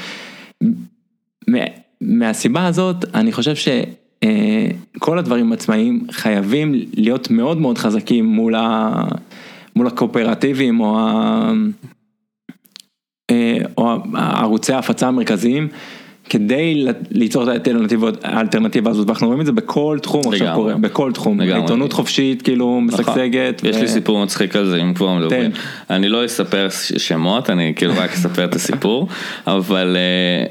[2.01, 8.93] מהסיבה הזאת, אני חושב שכל אה, הדברים עצמאיים חייבים להיות מאוד מאוד חזקים מול, ה,
[9.75, 11.51] מול הקואופרטיבים או, ה,
[13.31, 15.67] אה, או ערוצי ההפצה המרכזיים.
[16.29, 17.67] כדי ליצור את
[18.23, 22.81] האלטרנטיבה הזאת, ואנחנו רואים את זה בכל תחום עכשיו קורה, בכל תחום, עיתונות חופשית כאילו
[22.87, 23.05] נכון.
[23.05, 23.61] משגשגת.
[23.63, 25.51] יש לי סיפור מצחיק על זה, אם כבר מדברים.
[25.89, 29.07] אני לא אספר שמות, אני כאילו רק אספר את הסיפור,
[29.47, 29.97] אבל...
[29.97, 30.45] אה,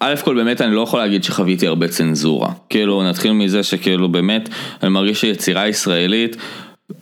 [0.00, 4.48] א' כל באמת אני לא יכול להגיד שחוויתי הרבה צנזורה, כאילו נתחיל מזה שכאילו באמת
[4.82, 6.36] אני מרגיש שיצירה ישראלית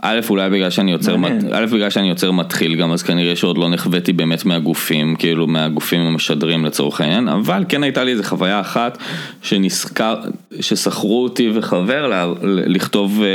[0.00, 1.16] א', אולי בגלל שאני יוצר,
[1.52, 6.00] א', בגלל שאני יוצר מתחיל גם, אז כנראה שעוד לא נחוויתי באמת מהגופים, כאילו מהגופים
[6.00, 8.98] המשדרים לצורך העניין, אבל כן הייתה לי איזה חוויה אחת
[9.42, 10.20] שנזכר,
[10.60, 13.26] ששכרו אותי וחבר לה, לכתוב אה,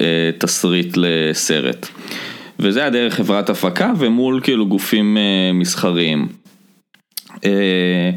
[0.00, 1.88] אה, תסריט לסרט.
[2.58, 6.28] וזה היה דרך חברת הפקה ומול כאילו גופים אה, מסחריים.
[7.44, 8.10] אה,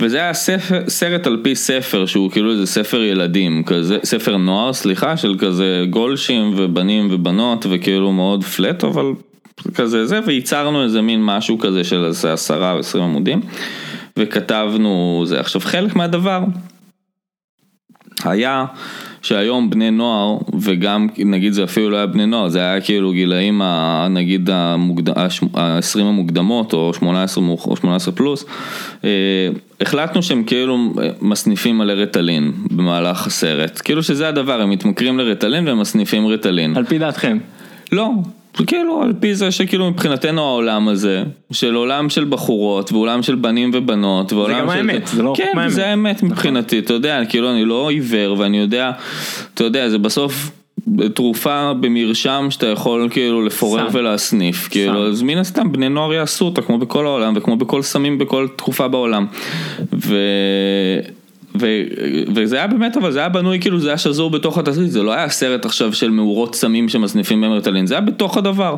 [0.00, 4.72] וזה היה ספר, סרט על פי ספר שהוא כאילו איזה ספר ילדים, כזה, ספר נוער
[4.72, 9.12] סליחה, של כזה גולשים ובנים ובנות וכאילו מאוד פלט אבל
[9.74, 13.40] כזה זה וייצרנו איזה מין משהו כזה של איזה עשרה או עשרים עמודים
[14.16, 15.40] וכתבנו זה.
[15.40, 16.44] עכשיו חלק מהדבר
[18.24, 18.64] היה
[19.22, 23.62] שהיום בני נוער, וגם נגיד זה אפילו לא היה בני נוער, זה היה כאילו גילאים
[24.10, 28.44] נגיד ה-20 המוקדמות או 18 או 18 פלוס,
[29.04, 29.08] אה,
[29.80, 30.78] החלטנו שהם כאילו
[31.20, 36.76] מסניפים מלא רטלין במהלך הסרט, כאילו שזה הדבר, הם מתמכרים לרטלין והם מסניפים רטלין.
[36.76, 37.38] על פי דעתכם.
[37.92, 38.10] לא,
[38.66, 43.70] כאילו על פי זה שכאילו מבחינתנו העולם הזה, של עולם של בחורות ועולם של בנים
[43.74, 44.58] ובנות ועולם של...
[44.58, 45.70] זה גם האמת, זה לא כן, האמת.
[45.70, 48.90] זה האמת מבחינתי, אתה יודע, כאילו אני לא עיוור ואני יודע,
[49.54, 50.50] אתה יודע, זה בסוף
[51.14, 56.62] תרופה במרשם שאתה יכול כאילו לפורר ולהסניף, כאילו, אז מן הסתם בני נוער יעשו אותה
[56.62, 59.26] כמו בכל העולם וכמו בכל סמים בכל תרופה בעולם.
[59.92, 60.16] ו...
[61.60, 61.66] ו,
[62.34, 65.12] וזה היה באמת, אבל זה היה בנוי כאילו זה היה שזור בתוך התסריט, זה לא
[65.12, 68.76] היה סרט עכשיו של מאורות סמים שמסניפים במרטלין, זה היה בתוך הדבר.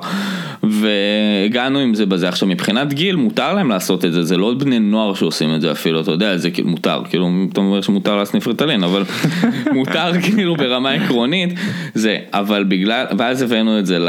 [0.62, 2.28] והגענו עם זה בזה.
[2.28, 5.72] עכשיו מבחינת גיל מותר להם לעשות את זה, זה לא בני נוער שעושים את זה
[5.72, 9.02] אפילו, אתה יודע, זה כאילו מותר, כאילו אתה אומר שמותר להסניף ריטלין, אבל
[9.74, 11.58] מותר כאילו ברמה עקרונית,
[11.94, 14.08] זה, אבל בגלל, ואז הבאנו את זה ל...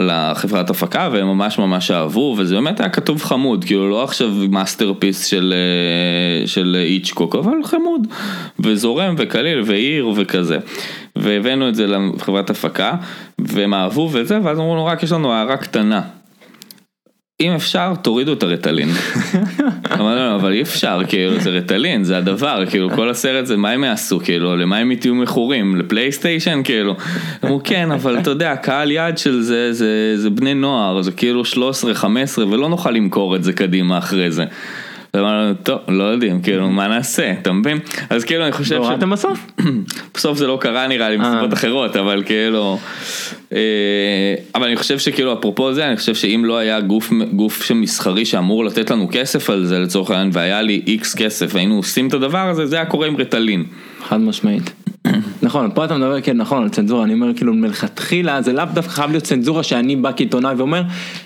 [0.00, 5.24] לחברת הפקה והם ממש ממש אהבו וזה באמת היה כתוב חמוד כאילו לא עכשיו masterpiece
[5.24, 8.06] של, אה, של היצ'קוק אבל חמוד
[8.60, 10.58] וזורם וקליל וצעיר וכזה.
[11.16, 12.92] והבאנו את זה לחברת הפקה
[13.38, 16.00] והם אהבו וזה ואז אמרו לנו רק יש לנו הערה קטנה
[17.40, 18.88] אם אפשר, תורידו את הרטלין.
[20.00, 23.70] אמרנו, לא, אבל אי אפשר, כאילו, זה רטלין, זה הדבר, כאילו, כל הסרט זה, מה
[23.70, 26.96] הם יעשו, כאילו, למה הם יהיו מכורים, לפלייסטיישן, כאילו.
[27.44, 31.44] אמרו, כן, אבל אתה יודע, קהל יעד של זה, זה, זה בני נוער, זה כאילו
[31.44, 34.44] 13, 15, ולא נוכל למכור את זה קדימה אחרי זה.
[35.14, 37.78] ואמרנו, טוב, לא יודעים, כאילו, מה נעשה, אתה מבין?
[38.10, 38.78] אז כאילו, אני חושב ש...
[38.78, 39.46] והורדתם בסוף?
[40.14, 41.58] בסוף זה לא קרה נראה לי מסיבות אה.
[41.58, 42.78] אחרות, אבל כאילו...
[43.52, 48.24] אה, אבל אני חושב שכאילו, אפרופו זה, אני חושב שאם לא היה גוף, גוף שמסחרי
[48.24, 52.14] שאמור לתת לנו כסף על זה לצורך העניין, והיה לי איקס כסף, והיינו עושים את
[52.14, 53.64] הדבר הזה, זה היה קורה עם רטלין.
[54.08, 54.70] חד משמעית.
[55.42, 58.92] נכון, פה אתה מדבר, כן, נכון, על צנזורה, אני אומר, כאילו, מלכתחילה, זה לאו דווקא
[58.92, 60.82] חייב להיות צנזורה שאני בא כעיתונאי ואומר,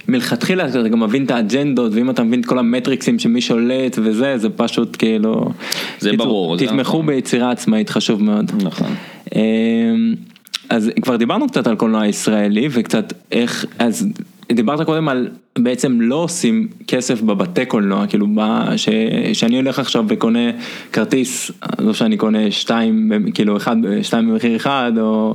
[0.08, 4.38] מלכתחילה אתה גם מבין את האג'נדות, ואם אתה מבין את כל המטריקסים שמי שולט וזה,
[4.38, 5.50] זה פשוט כאילו...
[5.98, 7.06] זה קיצור, ברור, זה תתמכו נכון.
[7.06, 8.52] ביצירה עצמאית, חשוב מאוד.
[8.62, 8.94] נכון.
[9.34, 10.14] אמ,
[10.68, 14.08] אז כבר דיברנו קצת על קולנוע ישראלי וקצת איך, אז
[14.52, 15.28] דיברת קודם על
[15.58, 18.88] בעצם לא עושים כסף בבתי קולנוע, כאילו ב- ש,
[19.32, 20.50] שאני הולך עכשיו וקונה
[20.92, 25.34] כרטיס, לא שאני קונה שתיים, כאילו אחד, שתיים במחיר אחד, או,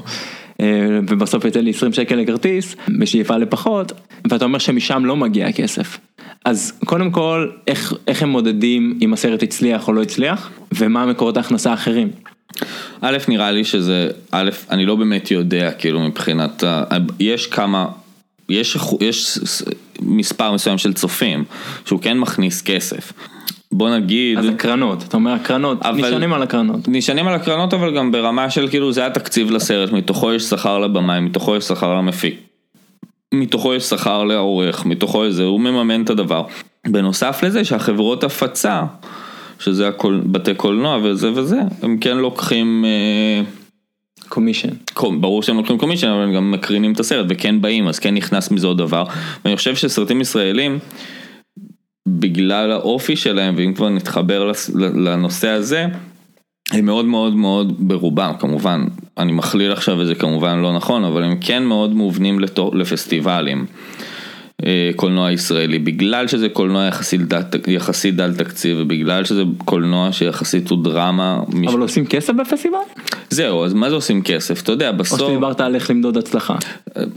[0.61, 3.91] אה, ובסוף יוצא לי 20 שקל לכרטיס, בשאיפה לפחות,
[4.29, 5.97] ואתה אומר שמשם לא מגיע הכסף.
[6.45, 11.37] אז קודם כל, איך, איך הם מודדים אם הסרט הצליח או לא הצליח, ומה מקורות
[11.37, 12.09] ההכנסה האחרים.
[13.01, 16.63] א', נראה לי שזה, א', אני לא באמת יודע, כאילו מבחינת,
[17.19, 17.85] יש כמה,
[18.49, 19.39] יש, יש
[20.01, 21.43] מספר מסוים של צופים,
[21.85, 23.13] שהוא כן מכניס כסף.
[23.71, 26.79] בוא נגיד, אז הקרנות, אתה אומר הקרנות, אבל- נשענים על הקרנות.
[26.87, 31.19] נשענים על הקרנות אבל גם ברמה של כאילו זה התקציב לסרט, מתוכו יש שכר לבמאי,
[31.19, 32.39] מתוכו יש שכר למפיק.
[33.33, 36.43] מתוכו יש שכר לעורך, מתוכו יש זה, הוא מממן את הדבר.
[36.87, 38.81] בנוסף לזה שהחברות הפצה,
[39.59, 43.41] שזה הקול, בתי קולנוע וזה וזה, הם כן לוקחים, אה,
[44.29, 44.69] קומישן.
[45.19, 48.51] ברור שהם לוקחים קומישן אבל הם גם מקרינים את הסרט וכן באים אז כן נכנס
[48.51, 49.03] מזה עוד דבר.
[49.45, 50.79] ואני חושב שסרטים ישראלים,
[52.07, 54.51] בגלל האופי שלהם ואם כבר נתחבר
[54.95, 55.85] לנושא הזה,
[56.71, 58.85] הם מאוד מאוד מאוד ברובם כמובן,
[59.17, 63.65] אני מכליל עכשיו וזה כמובן לא נכון, אבל הם כן מאוד מובנים לתו- לפסטיבלים.
[64.65, 70.69] אה, קולנוע ישראלי, בגלל שזה קולנוע יחסית דל, יחסית דל תקציב ובגלל שזה קולנוע שיחסית
[70.69, 72.77] הוא דרמה, מש- אבל עושים כסף בפסטיבל?
[73.29, 74.61] זהו, אז מה זה עושים כסף?
[74.61, 76.55] אתה יודע, או בסוף, שדיברת על איך למדוד הצלחה.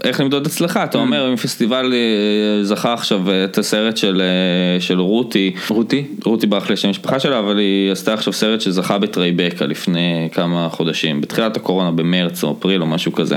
[0.05, 0.85] איך למדוד הצלחה?
[0.85, 6.05] אתה אומר, אם פסטיבל אה, זכה עכשיו את הסרט של, אה, של רותי, רותי?
[6.25, 10.69] רותי ברח לי שם המשפחה שלה, אבל היא עשתה עכשיו סרט שזכה בטרייבקה לפני כמה
[10.71, 13.37] חודשים, בתחילת הקורונה, במרץ או אפריל או משהו כזה.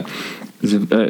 [0.62, 1.06] זה אה,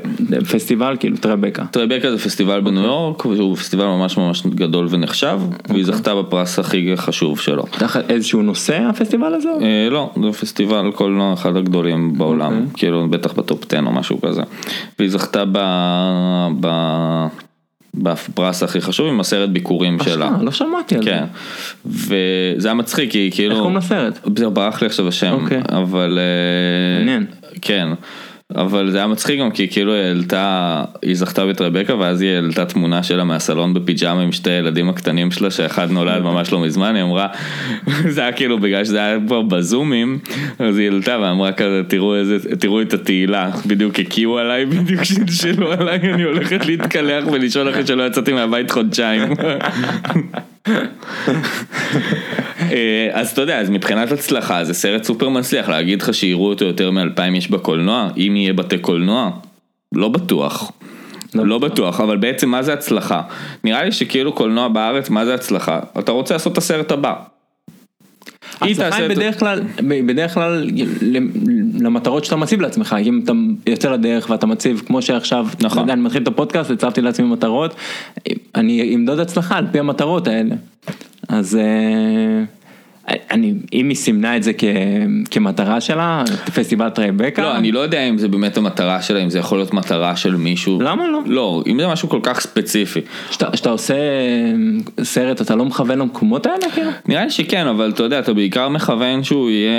[0.51, 1.65] פסטיבל כאילו טרבקה.
[1.71, 6.91] טרייבקה זה פסטיבל בניו יורק, שהוא פסטיבל ממש ממש גדול ונחשב, והיא זכתה בפרס הכי
[6.95, 7.63] חשוב שלו.
[7.71, 9.49] תחת איזשהו נושא הפסטיבל הזה?
[9.61, 12.73] אה, לא, זה פסטיבל קולנוע אחד הגדולים בעולם, אוקיי.
[12.73, 14.41] כאילו בטח ב top 10 או משהו כזה.
[14.99, 15.57] והיא זכתה ב...
[17.97, 20.25] בפרס הכי חשוב עם הסרט ביקורים שלה.
[20.27, 21.09] אה, לא שמעתי על זה.
[21.09, 21.23] כן,
[21.85, 24.19] וזה היה מצחיק כי כאילו, איך קוראים לסרט?
[24.35, 25.61] זהו, ברח לי עכשיו השם, אוקיי.
[25.69, 27.25] אבל, אה, מעניין.
[27.61, 27.87] כן,
[28.51, 32.65] אבל זה היה מצחיק גם כי כאילו היא העלתה, היא זכתה בטרבקה ואז היא העלתה
[32.65, 37.03] תמונה שלה מהסלון בפיג'מה עם שתי הילדים הקטנים שלה שאחד נולד ממש לא מזמן, היא
[37.03, 37.27] אמרה,
[38.13, 40.19] זה היה כאילו בגלל שזה היה כבר בזומים,
[40.59, 45.71] אז היא העלתה ואמרה כזה תראו איזה, תראו את התהילה, בדיוק הקיאו עליי, בדיוק שלשלו
[45.71, 49.33] עליי, אני הולכת להתקלח ולישון אחרי שלא יצאתי מהבית חודשיים.
[52.71, 56.65] אה, אז אתה יודע, אז מבחינת הצלחה זה סרט סופר מצליח, להגיד לך שיראו אותו
[56.65, 59.31] יותר מאלפיים איש בקולנוע, אם יהיה בתי קולנוע,
[59.95, 60.71] לא בטוח.
[61.35, 63.21] לא לא בטוח, אבל בעצם מה זה הצלחה?
[63.63, 65.79] נראה לי שכאילו קולנוע בארץ, מה זה הצלחה?
[65.99, 67.13] אתה רוצה לעשות את הסרט הבא.
[68.61, 69.61] הצלחה היא בדרך כלל,
[70.07, 70.69] בדרך כלל
[71.79, 73.33] למטרות שאתה מציב לעצמך, אם אתה
[73.67, 75.89] יוצא לדרך ואתה מציב כמו שעכשיו, נכון.
[75.89, 77.75] אני מתחיל את הפודקאסט, הצבתי לעצמי מטרות,
[78.55, 80.55] אני אמדוד הצלחה על פי המטרות האלה.
[81.29, 82.43] אז אה,
[83.31, 84.63] אני, אם היא סימנה את זה כ,
[85.31, 86.23] כמטרה שלה,
[86.55, 89.73] פסטיבל טרייבקה, לא, אני לא יודע אם זה באמת המטרה שלה, אם זה יכול להיות
[89.73, 90.79] מטרה של מישהו.
[90.81, 91.19] למה לא?
[91.25, 92.99] לא, אם זה משהו כל כך ספציפי.
[93.29, 93.95] כשאתה עושה
[95.03, 96.89] סרט אתה לא מכוון למקומות האלה כאילו?
[97.07, 99.71] נראה לי שכן, אבל אתה יודע, אתה בעיקר מכוון שהוא יהיה,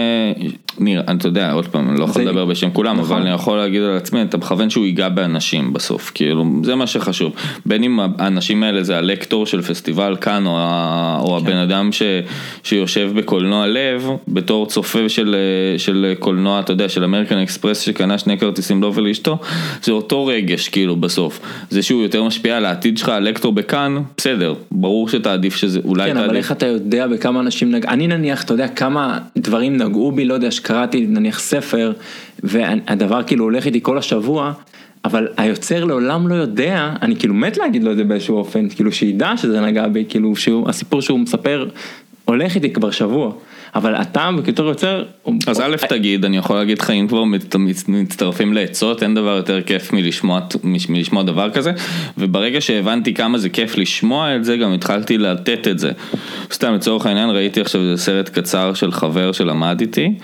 [0.78, 3.12] נראה, אתה יודע, עוד פעם, אני לא יכול זה- לדבר בשם כולם, נכון.
[3.16, 6.86] אבל אני יכול להגיד על עצמי, אתה מכוון שהוא ייגע באנשים בסוף, כאילו, זה מה
[6.86, 7.32] שחשוב.
[7.66, 11.46] בין אם האנשים האלה זה הלקטור של פסטיבל כאן, או, ה- או כן.
[11.46, 12.02] הבן אדם ש,
[12.62, 15.36] שיושב בקולנוע לב, בתור צופה של,
[15.76, 19.38] של קולנוע, אתה יודע, של אמריקן אקספרס שקנה שני כרטיסים לו ולאשתו,
[19.82, 21.40] זה אותו רגש, כאילו, בסוף.
[21.70, 26.16] זה שהוא יותר משפיע על העתיד שלך, הלקטור בכאן, בסדר, ברור שתעדיף שזה, אולי כן,
[26.16, 26.38] אבל תעדיף.
[26.38, 30.34] איך אתה יודע בכמה אנשים נגעו, אני נניח, אתה יודע כמה דברים נגעו בי, לא
[30.34, 31.92] יודע, שקראתי נניח ספר,
[32.42, 34.52] והדבר כאילו הולך איתי כל השבוע,
[35.04, 38.92] אבל היוצר לעולם לא יודע, אני כאילו מת להגיד לו את זה באיזשהו אופן, כאילו
[38.92, 41.68] שידע שזה נגע בי, כאילו שהוא, הסיפור שהוא מספר
[42.26, 43.32] הולך איתי כבר שבוע,
[43.74, 45.04] אבל אתה בתור יוצר,
[45.46, 47.24] אז א' תגיד, אני יכול להגיד לך אם כבר
[47.88, 50.40] מצטרפים לעצות, אין דבר יותר כיף מלשמוע,
[50.88, 51.72] מלשמוע דבר כזה,
[52.18, 55.90] וברגע שהבנתי כמה זה כיף לשמוע את זה, גם התחלתי לתת את זה.
[56.52, 60.14] סתם לצורך העניין ראיתי עכשיו איזה סרט קצר של חבר שלמד איתי,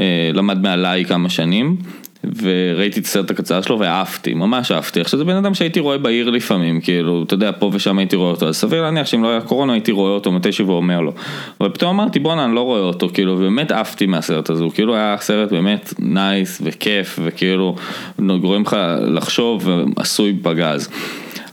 [0.00, 1.76] אה, למד מעליי כמה שנים.
[2.24, 5.00] וראיתי את הסרט הקצר שלו ועפתי, ממש עפתי.
[5.00, 8.30] עכשיו זה בן אדם שהייתי רואה בעיר לפעמים, כאילו, אתה יודע, פה ושם הייתי רואה
[8.30, 11.12] אותו, אז סביר להניח שאם לא היה קורונה הייתי רואה אותו מתישהו ואומר לו.
[11.60, 14.94] אבל פתאום אמרתי בואנה אני לא רואה אותו, כאילו, ובאמת עפתי מהסרט הזה, הוא כאילו
[14.94, 17.76] היה סרט באמת nice וכיף, וכאילו,
[18.18, 20.88] גורם לך לחשוב ועשוי פגז.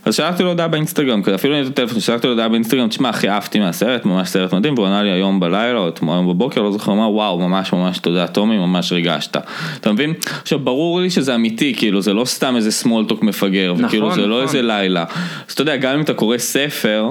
[0.08, 3.28] אז שלחתי לו הודעה באינסטגרם, אפילו אין את הטלפון, שלחתי לו הודעה באינסטגרם, תשמע אחי
[3.28, 6.92] עפתי מהסרט, ממש סרט מדהים, והוא ענה לי היום בלילה או היום בבוקר, לא זוכר
[6.92, 9.36] מה, וואו ממש ממש תודה טומי, ממש ריגשת.
[9.80, 10.14] אתה מבין?
[10.42, 14.20] עכשיו ברור לי שזה אמיתי, כאילו זה לא סתם איזה סמולטוק מפגר, נכון, וכאילו זה
[14.20, 14.42] לא נכון.
[14.42, 15.04] איזה לילה.
[15.48, 17.10] אז אתה יודע, גם אם אתה קורא ספר,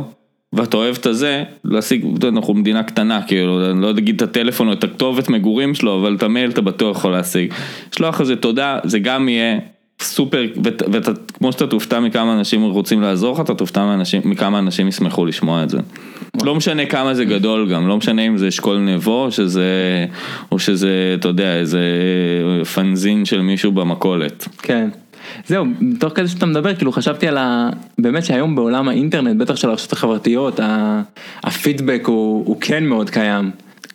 [0.54, 4.74] ואתה אוהב את הזה, להשיג, אנחנו מדינה קטנה, כאילו, אני לא אגיד את הטלפון או
[4.74, 7.54] את הכתובת מגורים שלו, אבל את המייל אתה בטוח יכול להשיג.
[7.94, 9.58] לשלוח איזה תודה, זה גם יהיה
[10.02, 13.96] סופר, ואתה, ואתה, כמו שאתה תופתע מכמה אנשים רוצים לעזור לך, אתה תופתע
[14.26, 15.78] מכמה אנשים ישמחו לשמוע את זה.
[16.44, 20.06] לא משנה כמה זה גדול גם, לא משנה אם זה אשכול נבו, או שזה,
[20.52, 21.82] או שזה, אתה יודע, איזה
[22.74, 24.48] פנזין של מישהו במכולת.
[24.62, 24.90] כן.
[25.48, 25.66] זהו,
[26.00, 27.70] תוך כדי שאתה מדבר, כאילו חשבתי על ה...
[27.98, 31.02] באמת שהיום בעולם האינטרנט, בטח של הרשתות החברתיות, ה...
[31.44, 33.52] הפידבק הוא, הוא כן מאוד קיים.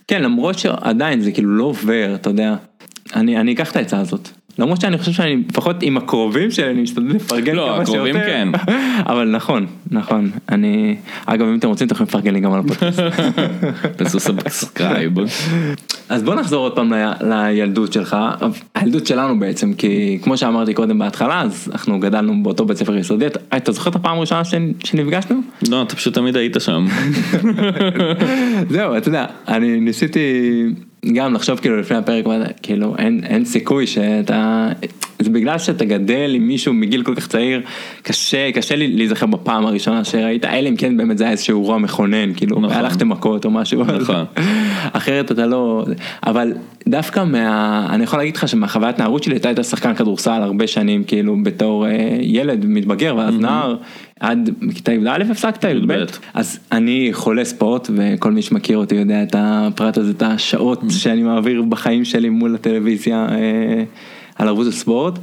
[0.08, 2.54] כן, למרות שעדיין זה כאילו לא עובר, אתה יודע.
[3.16, 4.28] אני, אני אקח את העצה הזאת.
[4.58, 7.92] למרות שאני חושב שאני, לפחות עם הקרובים שלי, אני משתדל לפרגן לא, כמה שיותר.
[7.92, 8.48] הקרובים כן.
[9.12, 10.30] אבל נכון, נכון.
[10.48, 10.96] אני...
[11.26, 13.00] אגב, אם אתם רוצים, אתם יכולים לפרגן לי גם על הפודקאסט.
[13.96, 15.12] תעשו subscribe.
[16.08, 18.16] אז בוא נחזור עוד פעם ל- לילדות שלך,
[18.74, 23.26] הילדות שלנו בעצם, כי כמו שאמרתי קודם בהתחלה, אז אנחנו גדלנו באותו בית ספר יסודי,
[23.26, 25.40] אתה- אתה זוכר את הפעם הראשונה שנ- שנפגשנו?
[25.70, 26.86] לא, אתה פשוט תמיד היית שם.
[28.70, 30.20] זהו, אתה יודע, אני ניסיתי
[31.12, 32.24] גם לחשוב כאילו לפני הפרק,
[32.62, 34.68] כאילו אין, אין סיכוי שאתה,
[35.24, 37.60] זה בגלל שאתה גדל עם מישהו מגיל כל כך צעיר,
[38.02, 41.78] קשה, קשה לי להיזכר בפעם הראשונה שראית, אלא אם כן באמת זה היה איזשהו אירוע
[41.78, 42.76] מכונן, כאילו, נכון.
[42.76, 44.24] הלכתם מכות או משהו, נכון.
[44.92, 45.84] אחרת אתה לא,
[46.26, 46.52] אבל
[46.88, 51.04] דווקא מה, אני יכול להגיד לך שמהחוויית נערות שלי, אתה היית שחקן כדורסל הרבה שנים,
[51.04, 53.76] כאילו בתור אה, ילד מתבגר ואז נער,
[54.20, 56.04] עד כיתה י"א הפסקת, י"ב, י"ב.
[56.34, 61.22] אז אני חולה ספורט וכל מי שמכיר אותי יודע את הפרט הזה, את השעות שאני
[61.22, 63.84] מעביר בחיים שלי מול הטלוויזיה אה,
[64.36, 65.18] על ערוץ הספורט.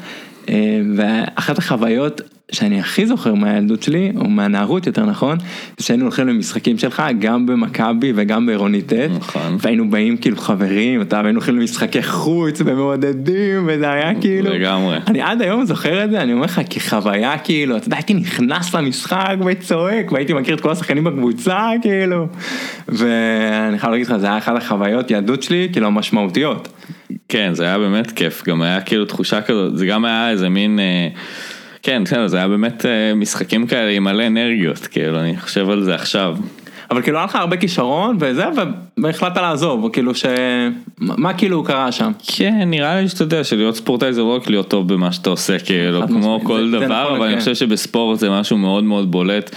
[0.50, 2.22] אה, ואחת החוויות
[2.52, 5.38] שאני הכי זוכר מהילדות שלי, או מהנערות יותר נכון,
[5.78, 9.58] זה שהיינו הולכים למשחקים שלך גם במכבי וגם בעירוני ט', נכון.
[9.60, 14.98] והיינו באים כאילו חברים, אתה והיינו הולכים למשחקי חוץ ומעודדים, וזה היה כאילו, לגמרי.
[15.08, 18.76] אני עד היום זוכר את זה, אני אומר לך, כחוויה כאילו, אתה יודע, הייתי נכנס
[18.76, 22.28] למשחק וצועק, והייתי מכיר את כל השחקנים בקבוצה, כאילו,
[22.88, 26.68] ואני חייב להגיד לך, זה היה אחת החוויות ילדות שלי, כאילו, המשמעותיות.
[27.30, 30.80] כן, זה היה באמת כיף, גם היה כאילו תחושה כזאת, זה גם היה איזה מין,
[30.80, 31.08] אה,
[31.84, 35.96] כן, זה היה באמת אה, משחקים כאלה עם מלא אנרגיות, כאילו, אני חושב על זה
[35.96, 36.38] עכשיו.
[36.92, 38.46] אבל כאילו היה לך הרבה כישרון וזה,
[38.98, 40.26] והחלטת לעזוב, כאילו ש...
[40.98, 42.12] מה כאילו קרה שם?
[42.28, 45.60] כן, נראה לי שאתה יודע שלהיות ספורטאי זה לא רק להיות טוב במה שאתה עושה,
[45.60, 47.40] כאילו, כמו כל דבר, נכון, אבל אני כן.
[47.40, 49.56] חושב שבספורט זה משהו מאוד מאוד בולט.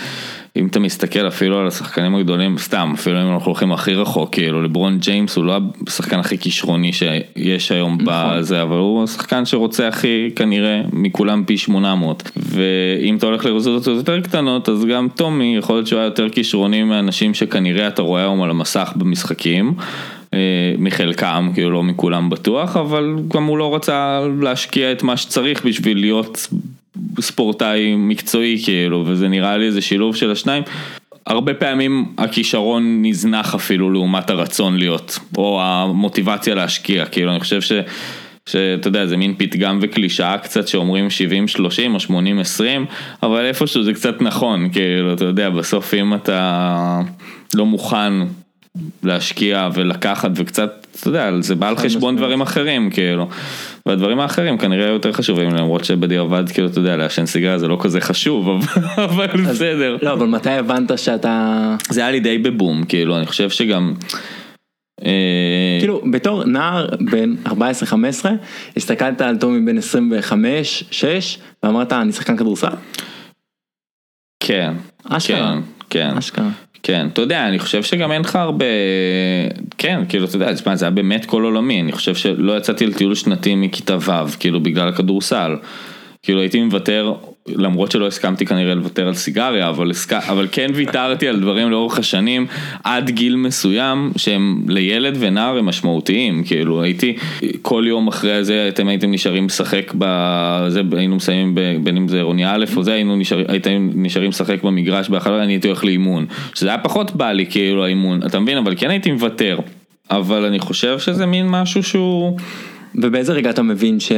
[0.57, 4.63] אם אתה מסתכל אפילו על השחקנים הגדולים, סתם, אפילו אם אנחנו הולכים הכי רחוק, כאילו
[4.63, 8.07] לברון ג'יימס הוא לא השחקן הכי כישרוני שיש היום נכון.
[8.07, 12.31] בזה, אבל הוא השחקן שרוצה הכי כנראה מכולם פי 800.
[12.37, 16.83] ואם אתה הולך לרזולוציות יותר קטנות, אז גם טומי יכול להיות שהוא היה יותר כישרוני
[16.83, 19.75] מהאנשים שכנראה אתה רואה היום על המסך במשחקים.
[20.35, 20.39] אה,
[20.79, 26.01] מחלקם, כאילו לא מכולם בטוח, אבל גם הוא לא רצה להשקיע את מה שצריך בשביל
[26.01, 26.49] להיות
[27.21, 30.63] ספורטאי מקצועי כאילו, וזה נראה לי איזה שילוב של השניים.
[31.27, 37.73] הרבה פעמים הכישרון נזנח אפילו לעומת הרצון להיות, או המוטיבציה להשקיע, כאילו אני חושב ש...
[38.47, 41.09] שאתה יודע, זה מין פתגם וקלישאה קצת שאומרים
[41.59, 41.61] 70-30
[42.11, 42.17] או
[42.61, 42.63] 80-20,
[43.23, 47.01] אבל איפשהו זה קצת נכון, כאילו, אתה יודע, בסוף אם אתה
[47.55, 48.13] לא מוכן
[49.03, 52.17] להשקיע ולקחת וקצת, אתה יודע, זה בא על חשבון.
[52.17, 53.29] דברים אחרים, כאילו.
[53.87, 58.01] והדברים האחרים כנראה יותר חשובים, למרות שבדיעבד, כאילו, אתה יודע, לעשן סיגריה זה לא כזה
[58.01, 58.49] חשוב,
[58.97, 59.97] אבל- אבל בסדר.
[60.03, 61.77] לא, אבל מתי הבנת שאתה...
[61.91, 63.95] זה היה לי די בבום, כאילו, אני חושב שגם...
[65.05, 67.53] אה, כאילו, בתור נער בן 14-15,
[68.77, 69.83] הסתכלת על טומי בן 25-6,
[71.63, 72.69] ואמרת, אני שחקן כדורסל?
[74.41, 74.75] כן,
[75.09, 75.55] אשכרה.
[75.91, 76.17] כן, כן.
[76.19, 76.49] אשכרה.
[76.83, 78.65] כן, אתה יודע, אני חושב שגם אין לך הרבה,
[79.79, 83.15] כן, כאילו, אתה יודע, תשמע, זה היה באמת כל עולמי, אני חושב שלא יצאתי לטיול
[83.15, 85.57] שנתי מכיתה ו', כאילו, בגלל הכדורסל.
[86.23, 87.13] כאילו הייתי מוותר,
[87.49, 90.13] למרות שלא הסכמתי כנראה לוותר על סיגריה, אבל, הסק...
[90.13, 92.47] אבל כן ויתרתי על דברים לאורך השנים
[92.85, 97.17] עד גיל מסוים שהם לילד ונער הם משמעותיים, כאילו הייתי
[97.63, 101.61] כל יום אחרי זה אתם הייתם נשארים לשחק בזה, היינו מסיימים ב...
[101.83, 103.43] בין אם זה עירוני א' או זה, היינו נשאר...
[103.49, 107.85] הייתם נשארים לשחק במגרש בהחלטה, אני הייתי הולך לאימון, שזה היה פחות בא לי כאילו
[107.85, 109.59] האימון, אתה מבין, אבל כן הייתי מוותר,
[110.11, 112.39] אבל אני חושב שזה מין משהו שהוא...
[112.95, 114.13] ובאיזה רגע אתה מבין ש...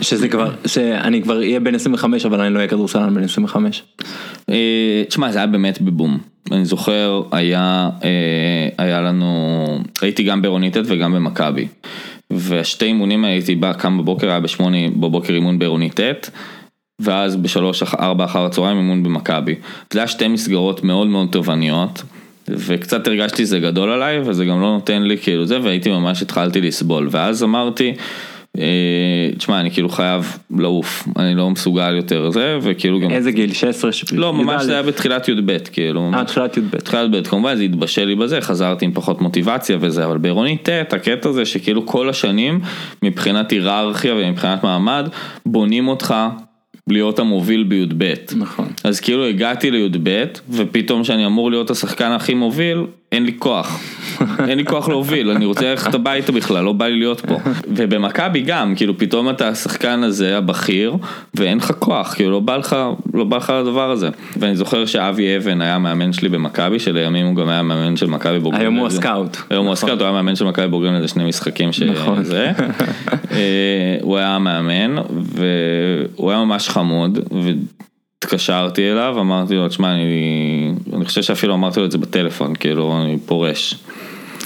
[0.00, 3.82] שזה כבר, שאני כבר אהיה בן 25 אבל אני לא אהיה כדורסלן בן 25.
[4.50, 6.18] אה, תשמע, זה היה באמת בבום.
[6.52, 9.66] אני זוכר, היה, אה, היה לנו,
[10.02, 11.66] הייתי גם בעירוני ט' וגם במכבי.
[12.30, 16.30] והשתי אימונים הייתי בא, קם בבוקר, היה בשמונה בבוקר אימון בעירוני ט',
[17.00, 19.54] ואז בשלוש, ארבע אחר הצהריים אימון במכבי.
[19.92, 22.02] זה היה שתי מסגרות מאוד מאוד תובעניות.
[22.48, 26.60] וקצת הרגשתי שזה גדול עליי וזה גם לא נותן לי כאילו זה והייתי ממש התחלתי
[26.60, 27.92] לסבול ואז אמרתי
[29.38, 33.52] תשמע אני כאילו חייב לעוף אני לא מסוגל יותר זה וכאילו גם איזה גיל?
[33.52, 36.76] 16 לא ממש זה היה בתחילת י"ב כאילו אה תחילת י"ב.
[36.76, 40.92] תחילת י"ב כמובן זה התבשל לי בזה חזרתי עם פחות מוטיבציה וזה אבל בעירוני ט'
[40.92, 42.60] הקטע זה שכאילו כל השנים
[43.02, 45.08] מבחינת היררכיה ומבחינת מעמד
[45.46, 46.14] בונים אותך
[46.88, 48.14] להיות המוביל בי"ב.
[48.36, 48.68] נכון.
[48.84, 52.78] אז כאילו הגעתי לי"ב ופתאום שאני אמור להיות השחקן הכי מוביל
[53.14, 53.80] אין לי כוח.
[54.48, 57.38] אין לי כוח להוביל, אני רוצה ללכת הביתה בכלל, לא בא לי להיות פה.
[57.68, 60.96] ובמכבי גם, כאילו פתאום אתה השחקן הזה, הבכיר,
[61.34, 62.76] ואין לך כוח, כאילו לא בא לך,
[63.14, 64.08] לא בא לך לדבר הזה.
[64.36, 68.38] ואני זוכר שאבי אבן היה מאמן שלי במכבי, שלימים הוא גם היה מאמן של מכבי
[68.38, 68.62] בוגרים.
[68.62, 69.36] היום הוא הסקאוט.
[69.50, 71.90] היום הוא הסקאוט, הוא היה מאמן של מכבי בוגרים לזה שני משחקים שזה.
[71.90, 72.22] נכון.
[73.30, 77.18] אה, הוא היה מאמן, והוא היה ממש חמוד.
[78.18, 83.02] התקשרתי אליו, אמרתי לו, תשמע, אני, אני חושב שאפילו אמרתי לו את זה בטלפון, כאילו,
[83.02, 83.74] אני פורש.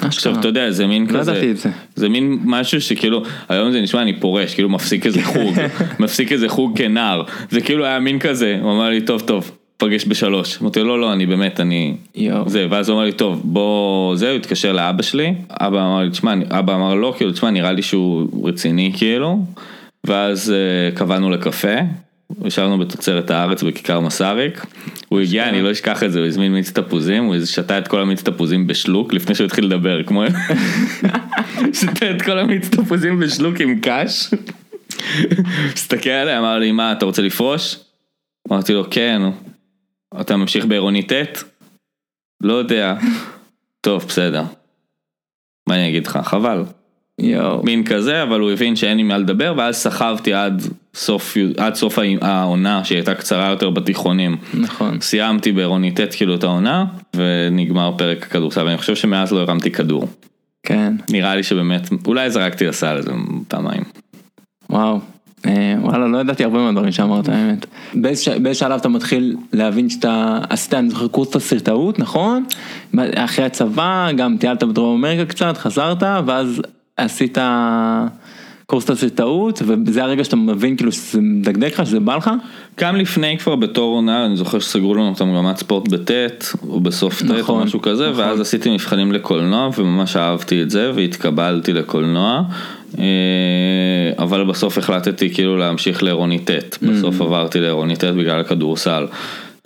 [0.02, 1.52] עכשיו אתה יודע זה מין לא כזה,
[1.94, 2.08] זה.
[2.08, 5.54] מין משהו שכאילו היום זה נשמע אני פורש כאילו מפסיק איזה חוג,
[5.98, 10.04] מפסיק איזה חוג כנער, זה כאילו היה מין כזה, הוא אמר לי טוב טוב, פגש
[10.04, 11.94] בשלוש, אמרתי לו לא לא אני באמת אני,
[12.46, 16.10] זה, ואז הוא אמר לי טוב בוא, זה, הוא התקשר לאבא שלי, אבא אמר לי
[16.10, 19.38] תשמע, אבא אמר לו כאילו תשמע נראה לי שהוא רציני כאילו,
[20.04, 21.74] ואז uh, קבענו לקפה.
[22.44, 24.66] ישבנו בתוצרת הארץ בכיכר מסאריק,
[25.08, 28.00] הוא הגיע, אני לא אשכח את זה, הוא הזמין מיץ תפוזים, הוא שתה את כל
[28.00, 30.24] המיץ תפוזים בשלוק לפני שהוא התחיל לדבר, כמו...
[31.72, 34.30] שתה את כל המיץ תפוזים בשלוק עם קש.
[35.74, 37.76] הסתכל עליי, אמר לי, מה, אתה רוצה לפרוש?
[38.48, 39.22] אמרתי לו, כן,
[40.20, 41.44] אתה ממשיך בעירוני ט'?
[42.40, 42.94] לא יודע.
[43.80, 44.42] טוב, בסדר.
[45.68, 46.64] מה אני אגיד לך, חבל.
[47.18, 47.62] יואו.
[47.62, 50.62] מין כזה, אבל הוא הבין שאין עם מה לדבר, ואז סחבתי עד
[50.98, 54.36] סוף, עד סוף העונה שהיא הייתה קצרה יותר בתיכונים.
[54.54, 55.00] נכון.
[55.00, 56.84] סיימתי בעירוני ט' כאילו את העונה,
[57.16, 60.08] ונגמר פרק הכדורסל, ואני חושב שמאז לא הרמתי כדור.
[60.62, 60.92] כן.
[61.10, 63.10] נראה לי שבאמת, אולי זרקתי לסל איזה
[63.48, 63.82] פעמיים.
[64.70, 65.00] וואו.
[65.46, 67.66] אה, וואלה לא ידעתי הרבה מהדברים שאמרת האמת.
[67.94, 72.44] באיזה שלב אתה מתחיל להבין שאתה עשית אני זוכר קורס תסריטאות נכון?
[73.14, 76.62] אחרי הצבא גם טיילת בדרום אמריקה קצת חזרת ואז
[76.96, 77.38] עשית
[78.70, 82.30] קורס תסריטאות וזה הרגע שאתה מבין כאילו שזה מדגדג לך שזה בא לך?
[82.80, 86.10] גם לפני כבר בתור נער אני זוכר שסגרו לנו את המגמת ספורט בט'
[86.68, 88.24] או בסוף ט' נכון, או משהו כזה נכון.
[88.24, 92.42] ואז עשיתי מבחנים לקולנוע וממש אהבתי את זה והתקבלתי לקולנוע
[92.98, 93.04] אה,
[94.18, 97.24] אבל בסוף החלטתי כאילו להמשיך לעירוני ט', בסוף mm.
[97.24, 99.06] עברתי לעירוני ט' בגלל הכדורסל.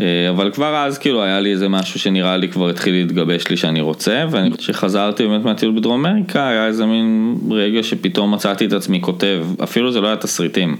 [0.03, 3.57] אה, אבל כבר אז כאילו היה לי איזה משהו שנראה לי כבר התחיל להתגבש לי
[3.57, 9.00] שאני רוצה וכשחזרתי באמת מהטיול בדרום אמריקה היה איזה מין רגע שפתאום מצאתי את עצמי
[9.00, 10.76] כותב אפילו זה לא היה תסריטים.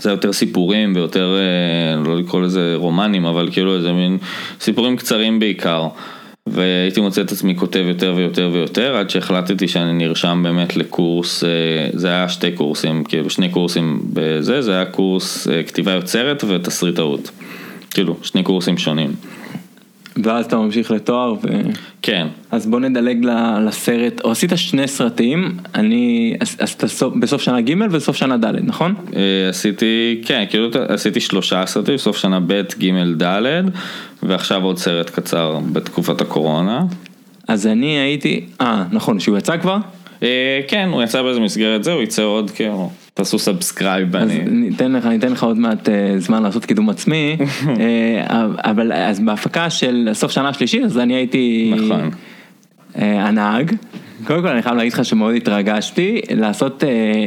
[0.00, 4.18] זה יותר סיפורים ויותר אה, לא לקרוא לזה רומנים אבל כאילו איזה מין
[4.60, 5.88] סיפורים קצרים בעיקר.
[6.46, 11.48] והייתי מוצא את עצמי כותב יותר ויותר ויותר עד שהחלטתי שאני נרשם באמת לקורס, אה,
[11.92, 17.30] זה היה שתי קורסים, כאילו שני קורסים בזה, זה היה קורס כתיבה יוצרת ותסריטאות.
[17.94, 19.10] כאילו, שני קורסים שונים.
[20.22, 21.48] ואז אתה ממשיך לתואר ו...
[22.02, 22.26] כן.
[22.50, 23.24] אז בוא נדלג
[23.66, 26.84] לסרט, או עשית שני סרטים, אני, עשית
[27.20, 28.94] בסוף שנה ג' ובסוף שנה ד', נכון?
[29.16, 33.62] אה, עשיתי, כן, כאילו עשיתי שלושה סרטים, בסוף שנה ב', ג', ד',
[34.22, 36.80] ועכשיו עוד סרט קצר בתקופת הקורונה.
[37.48, 39.76] אז אני הייתי, אה, נכון, שהוא יצא כבר?
[40.22, 42.90] אה, כן, הוא יצא באיזה מסגרת זה, הוא יצא עוד כאילו.
[43.14, 44.16] תעשו subscribe.
[44.16, 47.36] אז ניתן לך, ניתן לך עוד מעט אה, זמן לעשות קידום עצמי,
[47.80, 52.10] אה, אבל אז בהפקה של סוף שנה שלישית אז אני הייתי נכון.
[52.96, 53.76] הנהג.
[54.24, 56.84] קודם כל אני חייב להגיד לך שמאוד התרגשתי לעשות,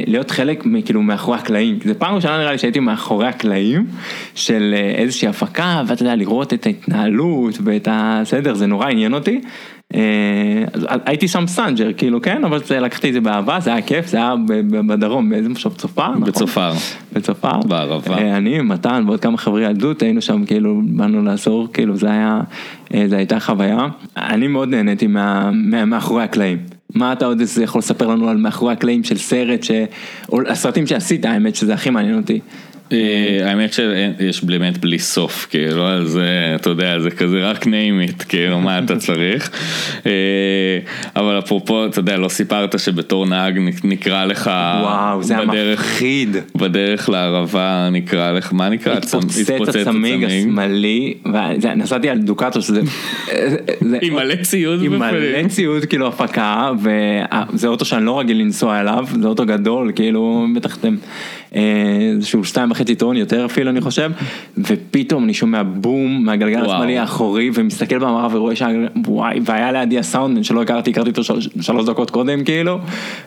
[0.08, 3.88] להיות חלק כאילו מאחורי הקלעים, זה פעם ראשונה נראה לי שהייתי מאחורי הקלעים
[4.36, 9.40] של איזושהי הפקה ואתה יודע לראות את ההתנהלות ואת הסדר זה נורא עניין אותי אה,
[11.06, 14.36] הייתי שם סנג'ר כאילו כן אבל לקחתי את זה באהבה זה היה כיף זה היה
[14.88, 16.24] בדרום באיזה משהו צופר נכון?
[16.24, 16.74] בצופר
[17.14, 21.96] בצופר בערבה אה, אני מתן ועוד כמה חברי ילדות היינו שם כאילו באנו לעזור כאילו
[21.96, 22.42] זה היה
[22.94, 25.08] אה, זה הייתה חוויה אני מאוד נהניתי
[25.86, 26.58] מאחורי הקלעים.
[26.96, 29.60] מה אתה עוד יכול לספר לנו על מאחורי הקלעים של סרט,
[30.48, 32.40] הסרטים שעשית האמת שזה הכי מעניין אותי.
[32.92, 36.20] אה, האמת שיש באמת בלי סוף, כאילו, אז
[36.56, 39.50] אתה יודע, זה כזה רק name it, כאילו, מה אתה צריך.
[40.06, 40.12] אה,
[41.16, 46.38] אבל אפרופו, אתה יודע, לא סיפרת שבתור נהג נקרא לך, וואו, זה היה מפחיד.
[46.56, 48.94] בדרך לערבה נקרא לך, מה נקרא?
[48.94, 51.14] התפוצץ הצמיג השמאלי,
[51.76, 52.82] נסעתי על דוקטו, שזה...
[54.02, 56.72] עם מלא ציוד עם מלא ציוד, כאילו, הפקה,
[57.54, 60.96] וזה אוטו שאני לא רגיל לנסוע אליו, זה אוטו גדול, כאילו, בטח אתם...
[61.52, 64.12] איזשהו שתיים וחצי טון יותר אפילו אני חושב
[64.58, 70.62] ופתאום אני שומע בום מהגלגל השמאלי האחורי ומסתכל במראה ורואה שוואי והיה לידי הסאונד שלא
[70.62, 71.24] הכרתי הכרתי אותו
[71.62, 72.80] שלוש דקות קודם כאילו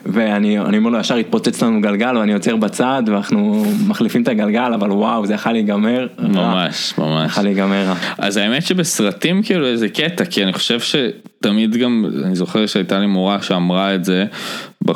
[0.05, 4.91] ואני אומר לו ישר התפוצץ לנו גלגל ואני עוצר בצד ואנחנו מחליפים את הגלגל אבל
[4.91, 7.31] וואו זה יכול להיגמר ממש ממש.
[7.31, 12.65] יכול להיגמר אז האמת שבסרטים כאילו איזה קטע כי אני חושב שתמיד גם אני זוכר
[12.65, 14.25] שהייתה לי מורה שאמרה את זה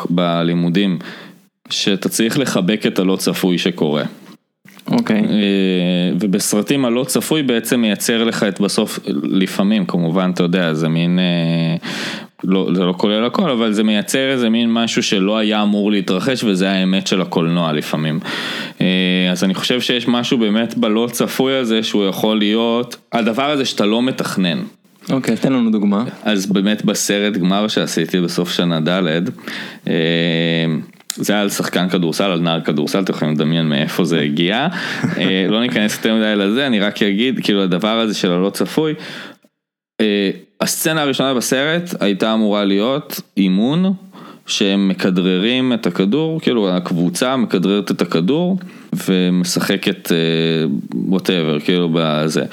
[0.10, 1.00] בלימודים.
[1.70, 4.04] שאתה צריך לחבק את הלא צפוי שקורה.
[4.92, 5.22] אוקיי.
[5.22, 5.26] Okay.
[6.20, 11.76] ובסרטים הלא צפוי בעצם מייצר לך את בסוף, לפעמים כמובן אתה יודע זה מין, אה,
[12.44, 16.44] לא, זה לא כולל הכל אבל זה מייצר איזה מין משהו שלא היה אמור להתרחש
[16.44, 18.20] וזה האמת של הקולנוע לפעמים.
[18.82, 23.66] אה, אז אני חושב שיש משהו באמת בלא צפוי הזה שהוא יכול להיות הדבר הזה
[23.66, 24.60] שאתה לא מתכנן.
[25.10, 26.04] אוקיי, okay, תן לנו דוגמה.
[26.24, 29.30] אז באמת בסרט גמר שעשיתי בסוף שנה ד',
[31.16, 34.68] זה היה על שחקן כדורסל, על נער כדורסל, אתם יכולים לדמיין מאיפה זה הגיע.
[35.18, 38.94] אה, לא ניכנס יותר מדי לזה, אני רק אגיד, כאילו הדבר הזה של הלא צפוי.
[40.02, 40.30] אה,
[40.62, 43.94] הסצנה הראשונה בסרט הייתה אמורה להיות אימון
[44.48, 48.58] שהם מכדררים את הכדור, כאילו הקבוצה מכדררת את הכדור
[49.08, 50.12] ומשחקת
[50.94, 52.44] ווטאבר, אה, כאילו בזה.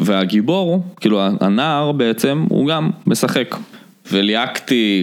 [0.00, 3.56] והגיבור, כאילו הנער בעצם, הוא גם משחק.
[4.12, 5.00] וליהקתי,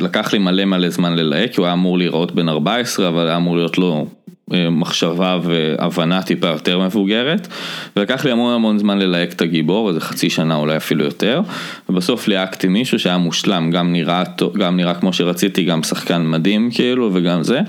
[0.00, 3.56] לקח לי מלא מלא זמן ללהק, הוא היה אמור להיראות בן 14, אבל היה אמור
[3.56, 4.06] להיות לו
[4.52, 7.48] אה, מחשבה והבנה טיפה יותר מבוגרת,
[7.96, 11.40] ולקח לי המון המון זמן ללהק את הגיבור, איזה חצי שנה אולי אפילו יותר,
[11.88, 14.22] ובסוף ליהקתי מישהו שהיה מושלם, גם נראה,
[14.58, 17.60] גם נראה כמו שרציתי, גם שחקן מדהים כאילו, וגם זה,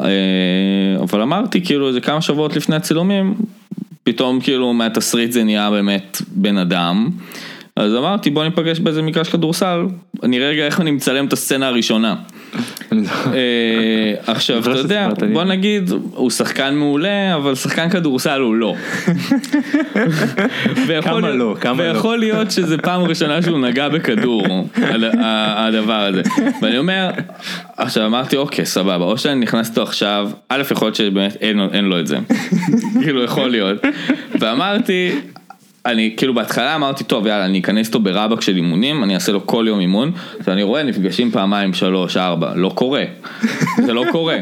[0.00, 0.06] אה,
[1.00, 3.34] אבל אמרתי כאילו איזה כמה שבועות לפני הצילומים,
[4.04, 7.10] פתאום כאילו מהתסריט זה נהיה באמת בן אדם.
[7.78, 9.86] אז אמרתי בוא ניפגש באיזה מגרש כדורסל,
[10.22, 12.14] נראה רגע איך אני מצלם את הסצנה הראשונה.
[12.92, 12.98] אה,
[14.26, 18.74] עכשיו אתה יודע, בוא נגיד, הוא שחקן מעולה, אבל שחקן כדורסל הוא לא.
[21.02, 21.92] כמה לא, כמה לא.
[21.92, 24.68] ויכול להיות שזה פעם ראשונה שהוא נגע בכדור,
[25.20, 26.22] הדבר הזה.
[26.62, 27.10] ואני אומר,
[27.76, 31.36] עכשיו אמרתי אוקיי סבבה, או שאני נכנס איתו עכשיו, א' יכול להיות שבאמת
[31.72, 32.18] אין לו את זה,
[33.02, 33.78] כאילו יכול להיות,
[34.40, 35.12] ואמרתי
[35.88, 39.46] אני כאילו בהתחלה אמרתי טוב יאללה אני אכנס איתו ברבק של אימונים אני אעשה לו
[39.46, 40.12] כל יום אימון.
[40.46, 43.04] ואני רואה נפגשים פעמיים שלוש ארבע לא קורה.
[43.86, 44.36] זה לא קורה.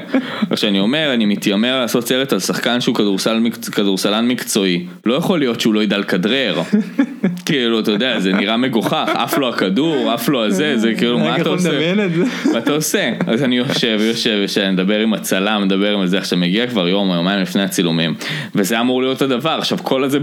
[0.50, 3.40] עכשיו אני אומר אני מתיימר לעשות סרט על שחקן שהוא כדורסל,
[3.72, 6.62] כדורסלן מקצועי לא יכול להיות שהוא לא ידע לכדרר.
[7.46, 11.36] כאילו אתה יודע זה נראה מגוחך עף לו הכדור עף לו הזה זה כאילו מה
[11.36, 11.94] אתה עושה?
[12.52, 13.12] מה אתה עושה?
[13.26, 16.18] אז אני יושב יושב יושב מדבר עם הצלם מדבר עם זה.
[16.18, 18.14] עכשיו מגיע כבר יום או יומיים לפני הצילומים
[18.54, 19.58] וזה אמור להיות הדבר.
[19.58, 20.18] עכשיו כל הזה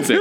[0.00, 0.16] את זה.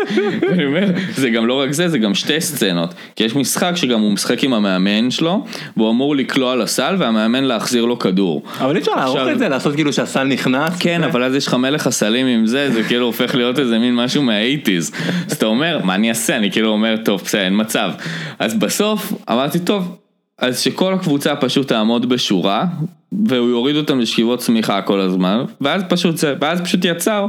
[0.50, 2.94] אני אומר, זה גם לא רק זה, זה גם שתי סצנות.
[3.16, 5.46] כי יש משחק שגם הוא משחק עם המאמן שלו,
[5.78, 8.44] והוא אמור לקלוע לסל והמאמן להחזיר לו כדור.
[8.60, 10.74] אבל אי אפשר לערוך את זה, לעשות כאילו שהסל נכנס.
[10.80, 13.96] כן, אבל אז יש לך מלך הסלים עם זה, זה כאילו הופך להיות איזה מין
[13.96, 14.92] משהו מהאיטיז.
[15.28, 16.36] אז אתה אומר, מה אני אעשה?
[16.36, 17.92] אני כאילו אומר, טוב, בסדר, אין מצב.
[18.40, 19.96] אז בסוף אמרתי, טוב,
[20.38, 22.66] אז שכל הקבוצה פשוט תעמוד בשורה,
[23.12, 27.26] והוא יוריד אותם לשכיבות צמיחה כל הזמן, ואז פשוט ואז פשוט יצר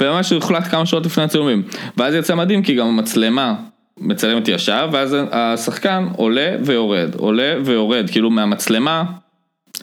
[0.00, 1.62] וממש הוחלט כמה שעות לפני הצילומים.
[1.96, 3.54] ואז יצא מדהים כי גם המצלמה
[4.00, 9.04] מצלמת ישר, ואז השחקן עולה ויורד, עולה ויורד, כאילו מהמצלמה.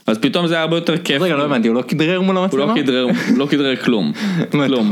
[0.07, 1.21] אז פתאום זה היה הרבה יותר כיף.
[1.21, 2.63] רגע, לא הבנתי, הוא לא כדרר מול המצלמה?
[2.63, 4.11] הוא לא כדרר, לא כדרר כלום.
[4.51, 4.91] כלום.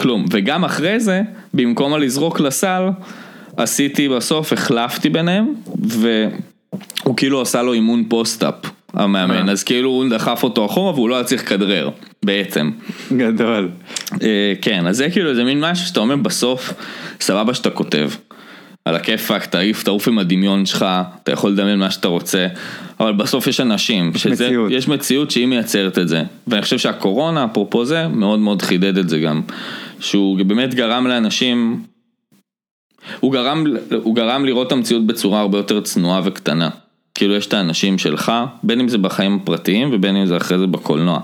[0.00, 0.24] כלום.
[0.30, 1.22] וגם אחרי זה,
[1.54, 2.88] במקום לזרוק לסל,
[3.56, 8.54] עשיתי בסוף, החלפתי ביניהם, והוא כאילו עשה לו אימון פוסט-אפ.
[8.94, 9.52] המאמן, אה.
[9.52, 11.90] אז כאילו הוא דחף אותו אחורה והוא לא היה צריך לכדרר,
[12.24, 12.70] בעצם.
[13.16, 13.68] גדול.
[14.22, 16.72] אה, כן, אז זה כאילו זה מין משהו שאתה אומר בסוף,
[17.20, 18.10] סבבה שאתה כותב.
[18.84, 20.86] על הכיפאק, תעיף, תעוף עם הדמיון שלך,
[21.22, 22.46] אתה יכול לדמיין מה שאתה רוצה,
[23.00, 26.78] אבל בסוף יש אנשים, יש שזה, מציאות, יש מציאות שהיא מייצרת את זה, ואני חושב
[26.78, 29.40] שהקורונה, אפרופו זה, מאוד מאוד חידד את זה גם,
[30.00, 31.82] שהוא באמת גרם לאנשים,
[33.20, 33.64] הוא גרם,
[34.02, 36.68] הוא גרם לראות את המציאות בצורה הרבה יותר צנועה וקטנה.
[37.14, 38.32] כאילו יש את האנשים שלך,
[38.62, 41.20] בין אם זה בחיים הפרטיים ובין אם זה אחרי זה בקולנוע.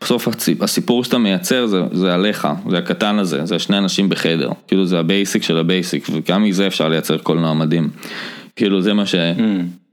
[0.00, 0.28] בסוף
[0.60, 4.50] הסיפור שאתה מייצר זה, זה עליך, זה הקטן הזה, זה שני אנשים בחדר.
[4.68, 7.90] כאילו זה ה basic של ה basic, וגם מזה אפשר לייצר קולנוע מדהים.
[8.56, 9.14] כאילו זה מה ש...
[9.14, 9.88] Mm.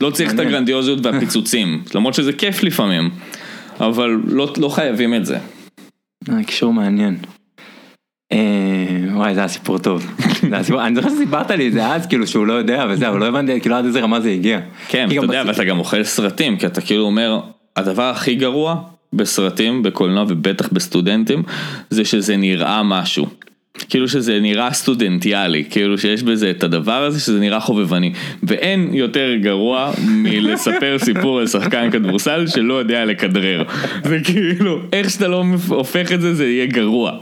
[0.00, 3.10] לא צריך את הגרנדיוזיות והפיצוצים, למרות שזה כיף לפעמים.
[3.80, 5.38] אבל לא, לא חייבים את זה.
[6.28, 7.16] אה, קישור מעניין.
[8.32, 8.38] אה,
[9.14, 10.06] וואי זה היה סיפור טוב.
[10.52, 13.60] אני זוכר שסיפרת לי את זה אז כאילו שהוא לא יודע וזה אבל לא הבנתי
[13.60, 14.60] כאילו עד איזה רמה זה הגיע.
[14.88, 17.40] כן, אתה יודע, ואתה גם אוכל סרטים, כי אתה כאילו אומר,
[17.76, 18.76] הדבר הכי גרוע
[19.12, 21.42] בסרטים, בקולנוע ובטח בסטודנטים,
[21.90, 23.26] זה שזה נראה משהו.
[23.74, 28.12] כאילו שזה נראה סטודנטיאלי, כאילו שיש בזה את הדבר הזה שזה נראה חובבני.
[28.42, 33.62] ואין יותר גרוע מלספר סיפור על שחקן כדורסל שלא יודע לכדרר.
[34.04, 37.12] זה כאילו, איך שאתה לא הופך את זה, זה יהיה גרוע.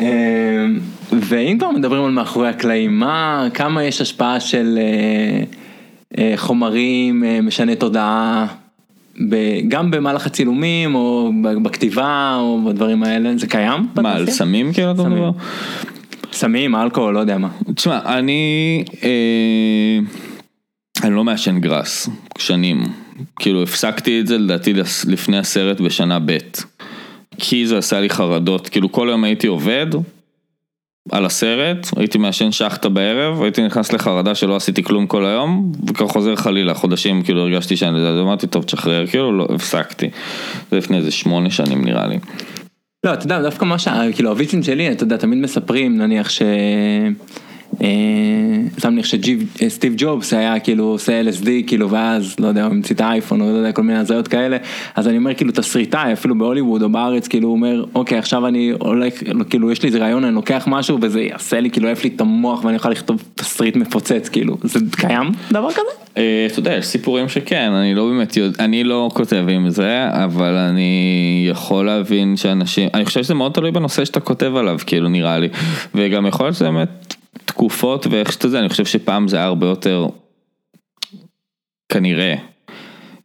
[0.00, 0.66] אה,
[1.12, 5.44] ואם כבר מדברים על מאחורי הקלעים, מה, כמה יש השפעה של אה,
[6.18, 8.46] אה, חומרים משני תודעה,
[9.68, 13.86] גם במהלך הצילומים או בכתיבה או בדברים האלה, זה קיים?
[14.02, 14.30] מה, על?
[14.30, 15.12] סמים כאילו אתה סמים.
[15.12, 15.30] מדבר?
[16.32, 17.48] סמים, אלכוהול, לא יודע מה.
[17.74, 19.98] תשמע, אני, אה,
[21.02, 22.08] אני לא מעשן גראס,
[22.38, 22.82] שנים.
[23.38, 24.72] כאילו הפסקתי את זה לדעתי
[25.06, 26.38] לפני הסרט בשנה ב'.
[27.38, 29.86] כי זה עשה לי חרדות, כאילו כל יום הייתי עובד
[31.12, 36.08] על הסרט, הייתי מעשן שחטה בערב, הייתי נכנס לחרדה שלא עשיתי כלום כל היום, וככה
[36.08, 40.10] חוזר חלילה, חודשים כאילו הרגשתי שאני, אז אמרתי טוב תשחרר, כאילו לא, הפסקתי.
[40.70, 42.18] זה לפני איזה שמונה שנים נראה לי.
[43.04, 43.88] לא, אתה יודע, דווקא מה ש...
[44.14, 46.42] כאילו הוויצים שלי, אתה יודע, תמיד מספרים, נניח ש...
[47.82, 47.88] אה,
[48.78, 53.00] סתם נניח שסטיב ג'ובס היה כאילו עושה LSD כאילו ואז לא יודע הוא המציא את
[53.00, 54.56] האייפון או לא יודע כל מיני הזיות כאלה.
[54.94, 58.72] אז אני אומר כאילו תסריטאי אפילו בהוליווד או בארץ כאילו הוא אומר אוקיי עכשיו אני
[58.78, 59.14] הולך
[59.50, 62.20] כאילו יש לי איזה רעיון אני לוקח משהו וזה יעשה לי כאילו יעף לי את
[62.20, 64.56] המוח ואני אוכל לכתוב תסריט מפוצץ כאילו.
[64.62, 65.30] זה קיים?
[65.52, 66.04] דבר כזה?
[66.16, 70.08] אה, אתה יודע, יש סיפורים שכן, אני לא באמת יודע, אני לא כותב עם זה,
[70.24, 75.08] אבל אני יכול להבין שאנשים, אני חושב שזה מאוד תלוי בנושא שאתה כותב עליו, כאילו
[75.08, 75.48] נראה לי,
[75.94, 77.14] וגם יכול להיות שזה באמת
[77.44, 80.06] תקופות ואיך שאתה יודע, אני חושב שפעם זה היה הרבה יותר,
[81.88, 82.34] כנראה,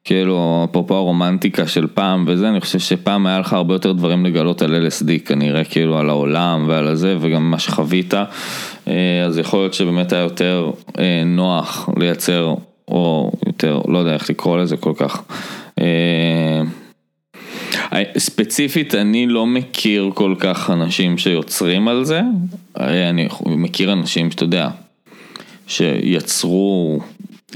[0.04, 4.62] כאילו אפרופו הרומנטיקה של פעם וזה, אני חושב שפעם היה לך הרבה יותר דברים לגלות
[4.62, 8.14] על LSD כנראה, כאילו על העולם ועל הזה וגם מה שחווית,
[8.88, 12.56] אה, אז יכול להיות שבאמת היה יותר אה, נוח לייצר,
[12.88, 15.24] או יותר, לא יודע איך לקרוא לזה כל כך.
[17.94, 22.22] אה, ספציפית אני לא מכיר כל כך אנשים שיוצרים על זה,
[22.80, 24.70] אה, אני מכיר אנשים שאתה יודע,
[25.68, 27.00] שיצרו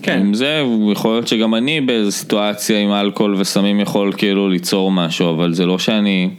[0.02, 0.20] כן.
[0.20, 5.30] עם זה, יכול להיות שגם אני באיזו סיטואציה עם אלכוהול וסמים יכול כאילו ליצור משהו,
[5.30, 6.30] אבל זה לא שאני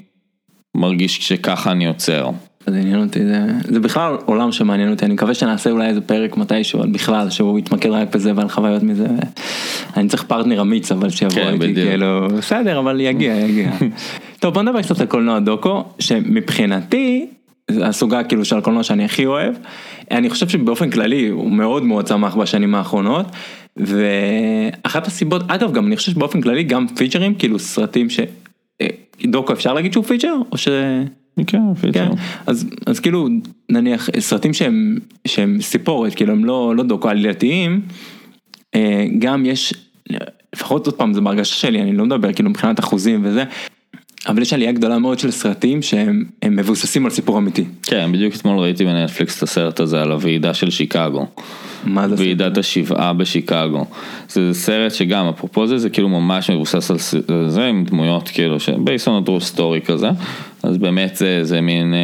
[0.74, 2.30] מרגיש שככה אני יוצר.
[2.66, 6.36] זה עניין אותי, זה, זה בכלל עולם שמעניין אותי, אני מקווה שנעשה אולי איזה פרק
[6.36, 9.06] מתישהו, על בכלל, שהוא יתמקד רק בזה ועל חוויות מזה.
[9.96, 11.88] אני צריך פרטנר אמיץ אבל שיבוא כן, איתי, בדיוק.
[11.88, 13.70] כאילו, בסדר, אבל יגיע, יגיע.
[14.40, 17.26] טוב, בוא נדבר קצת על קולנוע דוקו, שמבחינתי,
[17.70, 19.54] זה הסוגה כאילו של הקולנוע שאני הכי אוהב,
[20.10, 23.26] אני חושב שבאופן כללי הוא מאוד מאוד צמח בשנים האחרונות,
[23.76, 28.20] ואחת הסיבות, אגב גם אני חושב שבאופן כללי גם פיצ'רים, כאילו סרטים ש...
[28.80, 28.86] אה,
[29.24, 30.34] דוקו אפשר להגיד שהוא feature?
[30.52, 30.68] או ש...
[31.46, 31.58] כן,
[31.92, 32.08] כן,
[32.46, 33.28] אז, אז כאילו
[33.68, 37.80] נניח סרטים שהם, שהם סיפורת, כאילו הם לא, לא דוקו עלילתיים,
[38.74, 39.74] אה, גם יש,
[40.56, 43.44] לפחות עוד פעם זה בהרגשה שלי, אני לא מדבר כאילו מבחינת אחוזים וזה,
[44.28, 47.64] אבל יש עלייה גדולה מאוד של סרטים שהם הם מבוססים על סיפור אמיתי.
[47.82, 51.26] כן, בדיוק אתמול ראיתי בנטפליקס את הסרט הזה על הוועידה של שיקגו.
[51.84, 52.14] מה זה?
[52.18, 53.84] ועידת השבעה בשיקגו.
[54.28, 56.96] זה סרט שגם, אפרופו זה, זה כאילו ממש מבוסס על
[57.48, 60.10] זה, עם דמויות כאילו, ש- based on a true story כזה.
[60.64, 61.98] אז באמת זה, זה מין אה,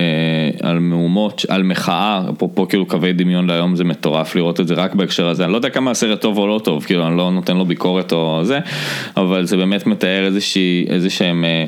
[0.00, 4.74] אה, על מהומות, על מחאה, אפרופו כאילו קווי דמיון להיום זה מטורף לראות את זה
[4.74, 7.30] רק בהקשר הזה, אני לא יודע כמה הסרט טוב או לא טוב, כאילו אני לא
[7.30, 8.58] נותן לו ביקורת או זה,
[9.16, 10.26] אבל זה באמת מתאר
[10.88, 11.64] איזה שהם, אה,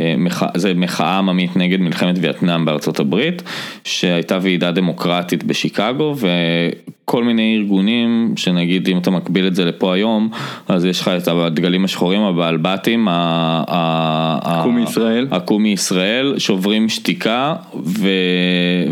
[0.00, 3.42] אה, זה מחאה עממית נגד מלחמת וייטנאם בארצות הברית,
[3.84, 10.30] שהייתה ועידה דמוקרטית בשיקגו וכל מיני ארגונים, שנגיד אם אתה מקביל את זה לפה היום,
[10.68, 15.26] אז יש לך את הדגלים השחורים, הבעלבתים, ה- ה- קום ה- מישראל.
[15.30, 18.08] עקום מישראל, שוברים שתיקה ו...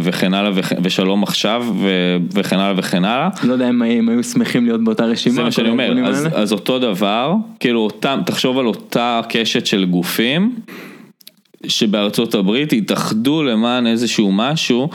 [0.03, 0.73] וכן הלאה וכ...
[0.83, 2.17] ושלום עכשיו ו...
[2.35, 3.29] וכן הלאה וכן הלאה.
[3.45, 5.35] לא יודע אם הם היו שמחים להיות באותה רשימה.
[5.35, 6.29] זה מה שאני אומר, אז.
[6.35, 10.55] אז אותו דבר, כאילו אותם, תחשוב על אותה קשת של גופים
[11.67, 14.89] שבארצות הברית התאחדו למען איזשהו משהו.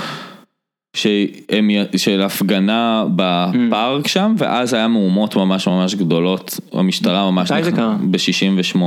[0.95, 7.95] שהם, של הפגנה בפארק שם, ואז היה מהומות ממש ממש גדולות, המשטרה ממש קרה?
[8.11, 8.77] ב-68,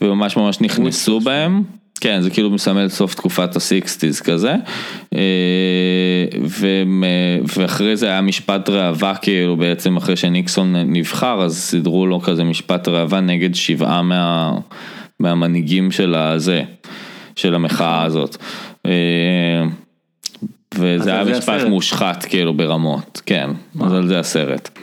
[0.00, 1.62] וממש ממש נכנסו בהם.
[2.00, 4.54] כן, זה כאילו מסמל סוף תקופת הסיקסטיז כזה,
[5.14, 5.20] אה,
[6.42, 12.20] והם, אה, ואחרי זה היה משפט ראווה כאילו בעצם אחרי שניקסון נבחר, אז סידרו לו
[12.20, 14.52] כזה משפט ראווה נגד שבעה מה,
[15.22, 16.62] מהמנהיגים של הזה,
[17.36, 18.36] של המחאה הזאת.
[18.86, 18.90] אה,
[20.74, 21.68] וזה היה משפט הסרט.
[21.68, 23.50] מושחת כאילו ברמות, כן,
[23.80, 24.78] אז על זה הסרט.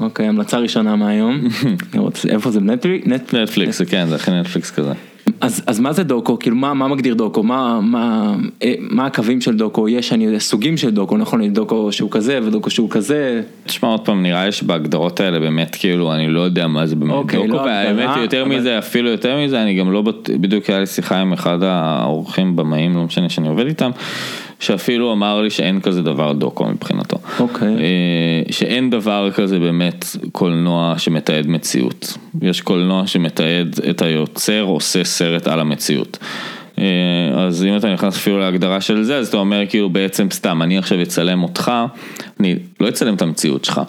[0.00, 1.40] אוקיי, המלצה ראשונה מהיום.
[2.30, 2.60] איפה זה?
[2.60, 3.06] נטפליקס?
[3.06, 4.92] נט- נטפליקס, כן, זה הכי נטפליקס כזה.
[5.40, 6.38] אז, אז מה זה דוקו?
[6.38, 7.42] כאילו מה, מה מגדיר דוקו?
[7.42, 9.88] מה, מה, אה, מה הקווים של דוקו?
[9.88, 11.42] יש, אני סוגים של דוקו, נכון?
[11.42, 13.40] יש דוקו שהוא כזה ודוקו שהוא כזה.
[13.66, 17.12] תשמע עוד פעם, נראה לי שבהגדרות האלה באמת כאילו, אני לא יודע מה זה באמת
[17.12, 20.02] אוקיי, דוקו, לא והאמת הגדרה, יותר אבל- מזה, אפילו יותר מזה, אני גם לא,
[20.40, 23.90] בדיוק היה לי שיחה עם אחד האורחים במאים, לא משנה שאני עובד איתם,
[24.64, 27.16] שאפילו אמר לי שאין כזה דבר דוקו מבחינתו.
[27.40, 27.68] אוקיי.
[27.68, 32.18] אה, שאין דבר כזה באמת קולנוע שמתעד מציאות.
[32.42, 36.18] יש קולנוע שמתעד את היוצר עושה סרט על המציאות.
[36.78, 36.84] אה,
[37.46, 40.78] אז אם אתה נכנס אפילו להגדרה של זה, אז אתה אומר כאילו בעצם סתם, אני
[40.78, 41.72] עכשיו אצלם אותך,
[42.40, 43.80] אני לא אצלם את המציאות שלך,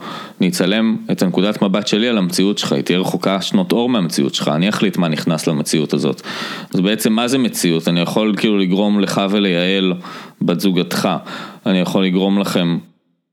[0.42, 4.36] אני אצלם את הנקודת מבט שלי על המציאות שלך, היא תהיה רחוקה שנות אור מהמציאות
[4.36, 6.22] שלך, אני אחליט מה נכנס למציאות הזאת.
[6.74, 7.88] אז בעצם מה זה מציאות?
[7.88, 9.94] אני יכול כאילו לגרום לך וליעל
[10.42, 11.10] בת זוגתך,
[11.66, 12.78] אני יכול לגרום לכם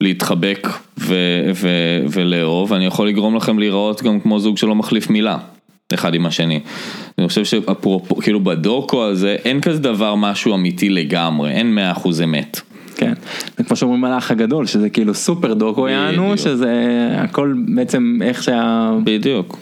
[0.00, 5.38] להתחבק ו- ו- ולאהוב, אני יכול לגרום לכם להיראות גם כמו זוג שלא מחליף מילה.
[5.95, 6.61] אחד עם השני.
[7.18, 12.22] אני חושב שאפרופו, כאילו בדוקו הזה אין כזה דבר משהו אמיתי לגמרי, אין מאה אחוז
[12.22, 12.61] אמת.
[12.97, 13.12] כן,
[13.59, 16.38] זה כמו שאומרים על האח הגדול, שזה כאילו סופר דוקו יענו.
[16.38, 16.74] שזה
[17.18, 18.90] הכל בעצם איך שה...
[19.05, 19.59] בדיוק.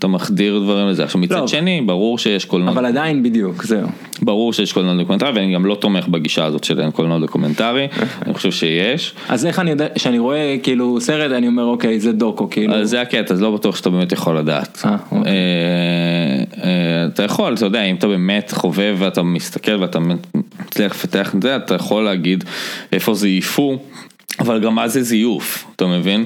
[0.00, 1.04] אתה מחדיר דברים לזה.
[1.04, 1.46] עכשיו מצד לא.
[1.46, 3.88] שני, ברור שיש קולנוע, אבל עדיין בדיוק, זהו.
[4.22, 7.88] ברור שיש קולנוע דוקומנטרי, ואני גם לא תומך בגישה הזאת של אין קולנוע דוקומנטרי,
[8.26, 9.14] אני חושב שיש.
[9.28, 12.74] אז איך אני יודע, כשאני רואה כאילו סרט, אני אומר אוקיי, זה דוקו, כאילו.
[12.74, 14.82] אז זה הקטע, אז לא בטוח שאתה באמת יכול לדעת.
[14.84, 15.32] אה, אוקיי.
[15.32, 21.34] אה, אה, אתה יכול, אתה יודע, אם אתה באמת חובב ואתה מסתכל ואתה מצליח לפתח
[21.34, 22.44] את זה, אתה יכול להגיד
[22.92, 23.78] איפה זייפו,
[24.38, 26.24] אבל גם מה זה זיוף, אתה מבין?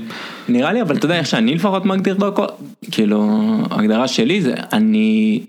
[0.48, 2.44] נראה לי, אבל אתה יודע איך שאני לפחות מגדיר דוקו,
[2.90, 3.30] כאילו,
[3.70, 5.40] ההגדרה שלי זה, אני,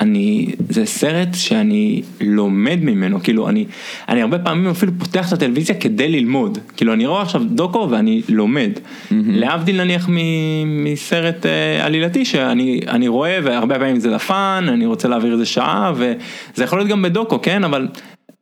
[0.00, 3.64] אני, זה סרט שאני לומד ממנו, כאילו, אני,
[4.08, 8.22] אני הרבה פעמים אפילו פותח את הטלוויזיה כדי ללמוד, כאילו, אני רואה עכשיו דוקו ואני
[8.28, 8.70] לומד,
[9.10, 15.08] להבדיל נניח מ- מסרט אה, עלילתי שאני אני רואה, והרבה פעמים זה לפן, אני רוצה
[15.08, 17.88] להעביר איזה שעה, וזה יכול להיות גם בדוקו, כן, אבל...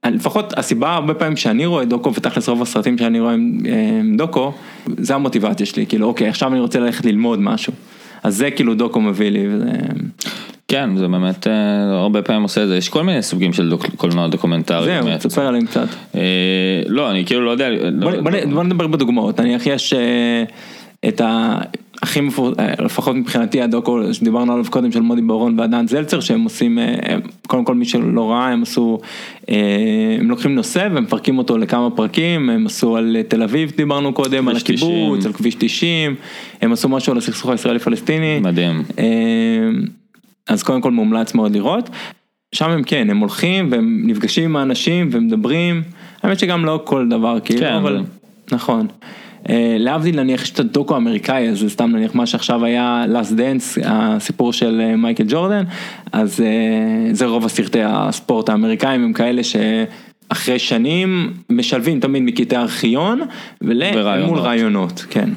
[0.07, 4.53] לפחות הסיבה הרבה פעמים שאני רואה דוקו ותכלס רוב הסרטים שאני רואה עם דוקו
[4.99, 7.73] זה המוטיבציה שלי כאילו אוקיי עכשיו אני רוצה ללכת ללמוד משהו
[8.23, 9.71] אז זה כאילו דוקו מביא לי וזה
[10.71, 11.53] כן, זה באמת, אה,
[11.99, 14.85] הרבה פעמים עושה את זה, יש כל מיני סוגים של דוק, קולנוע דוקומנטרי.
[14.87, 15.19] זהו.
[15.19, 16.21] תספר עליהם קצת אה,
[16.87, 17.69] לא, אני כאילו לא יודע,
[18.01, 20.45] בוא, לא- בוא, נ- בוא נדבר בדוגמאות נניח יש אה,
[21.09, 21.59] את ה...
[22.03, 26.79] הכי מפורסם, לפחות מבחינתי הדוקו שדיברנו עליו קודם של מודי בר-און וענת זלצר שהם עושים,
[26.79, 28.99] אה, הם- קודם כל מי שלא ראה הם עשו,
[29.51, 34.49] אה, הם לוקחים נושא ומפרקים אותו לכמה פרקים, הם עשו על תל אביב דיברנו קודם,
[34.49, 34.91] על כביש 90.
[34.91, 36.15] הקיבוץ, על כביש 90,
[36.63, 38.41] הם עשו משהו על הסכסוך הישראלי פלסטיני.
[38.43, 38.83] מדהים.
[38.99, 39.05] אה,
[40.49, 41.91] אז קודם כל מומלץ מאוד לראות.
[42.55, 45.83] שם הם כן, הם הולכים והם נפגשים עם האנשים ומדברים,
[46.23, 48.03] האמת שגם לא כל דבר כאילו, כן, אבל
[48.53, 48.87] נכון.
[49.49, 53.81] אה, להבדיל נניח יש את הדוקו האמריקאי, אז סתם נניח מה שעכשיו היה Last Dance,
[53.85, 55.65] הסיפור של אה, מייקל ג'ורדן,
[56.13, 63.21] אז אה, זה רוב הסרטי הספורט האמריקאים הם כאלה שאחרי שנים משלבים תמיד מקטעי ארכיון,
[63.63, 64.31] ול- ורעיונות.
[64.31, 65.31] מול רעיונות, כן.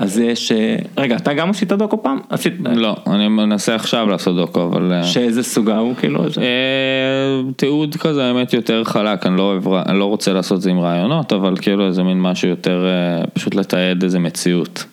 [0.00, 0.52] אז יש,
[0.98, 2.18] רגע, אתה גם עשית דוקו פעם?
[2.30, 4.92] עשית, לא, אני מנסה עכשיו לעשות דוקו, אבל...
[4.92, 6.24] אה, שאיזה סוגה הוא כאילו?
[6.24, 10.70] אה, תיעוד כזה האמת יותר חלק, אני לא, אוהב, אני לא רוצה לעשות את זה
[10.70, 14.84] עם רעיונות, אבל כאילו איזה מין משהו יותר, אה, פשוט לתעד איזה מציאות.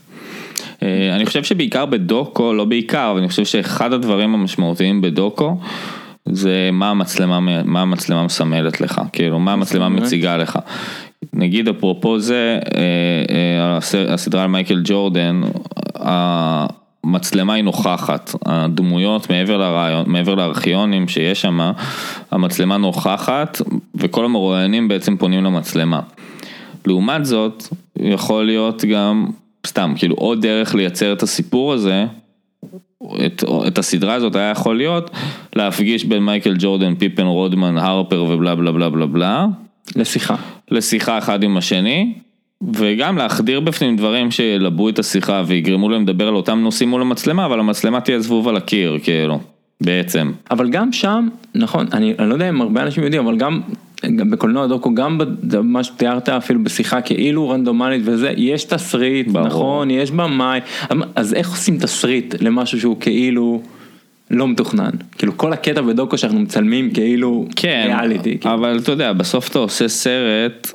[0.83, 5.57] אה, אני חושב שבעיקר בדוקו, לא בעיקר, אבל אני חושב שאחד הדברים המשמעותיים בדוקו,
[6.25, 9.89] זה מה המצלמה, מה המצלמה מסמלת לך, כאילו מה המצלמה?
[9.89, 10.59] מציגה לך.
[11.33, 12.81] נגיד אפרופו זה, אה,
[13.35, 15.41] אה, הס- הסדרה על מייקל ג'ורדן,
[15.95, 21.71] המצלמה היא נוכחת, הדמויות מעבר לרעיון, מעבר לארכיונים שיש שם,
[22.31, 23.61] המצלמה נוכחת
[23.95, 25.99] וכל המרואיינים בעצם פונים למצלמה.
[26.85, 27.63] לעומת זאת,
[27.99, 29.27] יכול להיות גם,
[29.67, 32.05] סתם, כאילו עוד דרך לייצר את הסיפור הזה,
[33.25, 35.09] את, את הסדרה הזאת היה יכול להיות
[35.55, 39.45] להפגיש בין מייקל ג'ורדן, פיפן, רודמן, הרפר ובלה בלה בלה בלה בלה,
[39.95, 40.35] לשיחה.
[40.71, 42.13] לשיחה אחד עם השני,
[42.73, 47.45] וגם להחדיר בפנים דברים שילבו את השיחה ויגרמו להם לדבר על אותם נושאים מול המצלמה,
[47.45, 49.39] אבל המצלמה תהיה זבוב על הקיר, כאילו,
[49.81, 50.31] בעצם.
[50.51, 53.61] אבל גם שם, נכון, אני, אני לא יודע אם הרבה אנשים יודעים, אבל גם,
[54.15, 59.47] גם בקולנוע דוקו, גם במה שתיארת אפילו בשיחה כאילו רנדומלית וזה, יש תסריט, ברור.
[59.47, 60.59] נכון, יש במאי,
[61.15, 63.61] אז איך עושים תסריט למשהו שהוא כאילו
[64.31, 64.89] לא מתוכנן?
[65.17, 68.37] כאילו כל הקטע בדוקו שאנחנו מצלמים כאילו כן, ריאליטי.
[68.37, 68.55] כאילו.
[68.55, 70.71] אבל אתה יודע, בסוף אתה עושה סרט,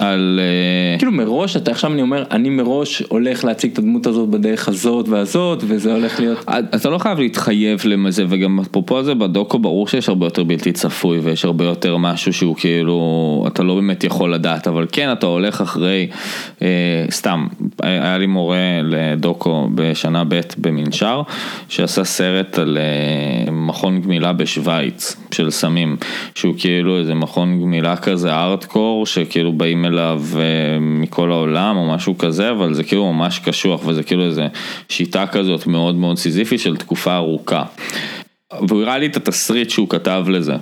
[0.00, 0.40] על...
[0.42, 4.68] אה, כאילו מראש, אתה עכשיו אני אומר, אני מראש הולך להציג את הדמות הזאת בדרך
[4.68, 6.44] הזאת והזאת, וזה הולך להיות...
[6.74, 11.18] אתה לא חייב להתחייב לזה, וגם אפרופו זה בדוקו ברור שיש הרבה יותר בלתי צפוי,
[11.18, 15.60] ויש הרבה יותר משהו שהוא כאילו, אתה לא באמת יכול לדעת, אבל כן, אתה הולך
[15.60, 16.08] אחרי,
[16.62, 17.46] אה, סתם,
[17.82, 21.22] היה לי מורה לדוקו בשנה ב' במנשר,
[21.68, 25.96] שעשה סרט על אה, מכון גמילה בשוויץ, של סמים,
[26.34, 32.18] שהוא כאילו איזה מכון גמילה כזה ארטקור, שכאילו באים אליו אה, מכל העולם או משהו
[32.18, 34.48] כזה, אבל זה כאילו ממש קשוח וזה כאילו איזה
[34.88, 37.64] שיטה כזאת מאוד מאוד סיזיפית של תקופה ארוכה.
[38.68, 40.56] והוא הראה לי את התסריט שהוא כתב לזה,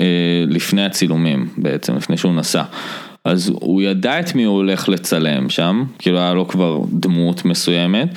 [0.00, 2.62] אה, לפני הצילומים בעצם, לפני שהוא נסע.
[3.24, 8.08] אז הוא ידע את מי הוא הולך לצלם שם, כאילו היה לו כבר דמות מסוימת,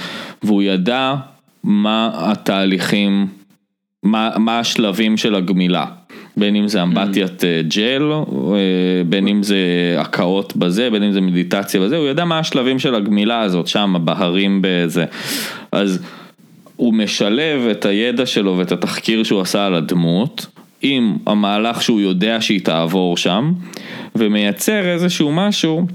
[0.44, 1.16] והוא ידע
[1.64, 3.28] מה התהליכים,
[4.04, 5.86] מה, מה השלבים של הגמילה.
[6.40, 8.24] בין אם זה אמבטיית אה, ג'ל, אה,
[9.10, 9.58] בין אם זה
[9.98, 13.96] הקאות בזה, בין אם זה מדיטציה בזה, הוא ידע מה השלבים של הגמילה הזאת שם,
[14.04, 15.06] בהרים בזה.
[15.72, 16.04] אז
[16.76, 20.46] הוא משלב את הידע שלו ואת התחקיר שהוא עשה על הדמות,
[20.82, 23.54] עם המהלך שהוא יודע שהיא תעבור שם,
[24.16, 25.88] ומייצר איזשהו משהו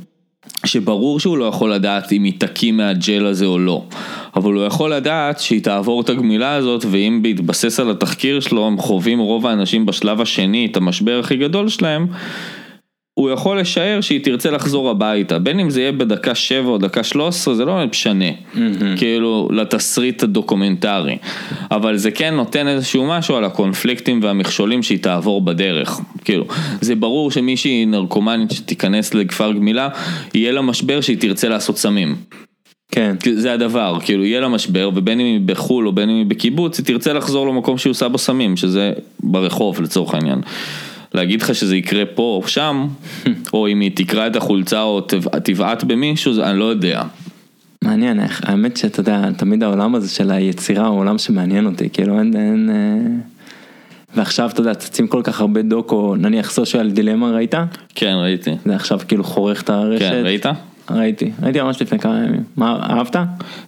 [0.65, 3.83] שברור שהוא לא יכול לדעת אם היא תקים מהג'ל הזה או לא.
[4.37, 8.79] אבל הוא יכול לדעת שהיא תעבור את הגמילה הזאת, ואם בהתבסס על התחקיר שלו, הם
[8.79, 12.07] חווים רוב האנשים בשלב השני את המשבר הכי גדול שלהם,
[13.15, 17.05] הוא יכול לשער שהיא תרצה לחזור הביתה, בין אם זה יהיה בדקה 7 או דקה
[17.05, 18.59] 13, זה לא משנה, mm-hmm.
[18.97, 21.17] כאילו, לתסריט הדוקומנטרי.
[21.71, 26.01] אבל זה כן נותן איזשהו משהו על הקונפליקטים והמכשולים שהיא תעבור בדרך.
[26.25, 26.45] כאילו,
[26.81, 29.89] זה ברור שמישהי נרקומנית שתיכנס לכפר גמילה,
[30.35, 32.17] יהיה לה משבר שהיא תרצה לעשות סמים.
[32.91, 33.17] כן.
[33.35, 36.79] זה הדבר, כאילו יהיה לה משבר, ובין אם היא בחו"ל או בין אם היא בקיבוץ,
[36.79, 40.41] היא תרצה לחזור למקום שהיא עושה בו סמים, שזה ברחוב לצורך העניין.
[41.15, 42.87] להגיד לך שזה יקרה פה או שם,
[43.53, 45.01] או אם היא תקרא את החולצה או
[45.45, 47.03] תבעט במישהו, אני לא יודע.
[47.83, 52.19] מעניין איך, האמת שאתה יודע, תמיד העולם הזה של היצירה הוא עולם שמעניין אותי, כאילו
[52.19, 53.11] אין, אין, אה,
[54.17, 57.55] ועכשיו אתה יודע, צצים כל כך הרבה דוקו, נניח סושיאל דילמה ראית?
[57.95, 58.51] כן, ראיתי.
[58.65, 60.01] זה עכשיו כאילו חורך את הרשת.
[60.01, 60.47] כן, ראית?
[60.91, 62.43] ראיתי, ראיתי ממש לפני כמה ימים.
[62.57, 63.17] מה, אהבת?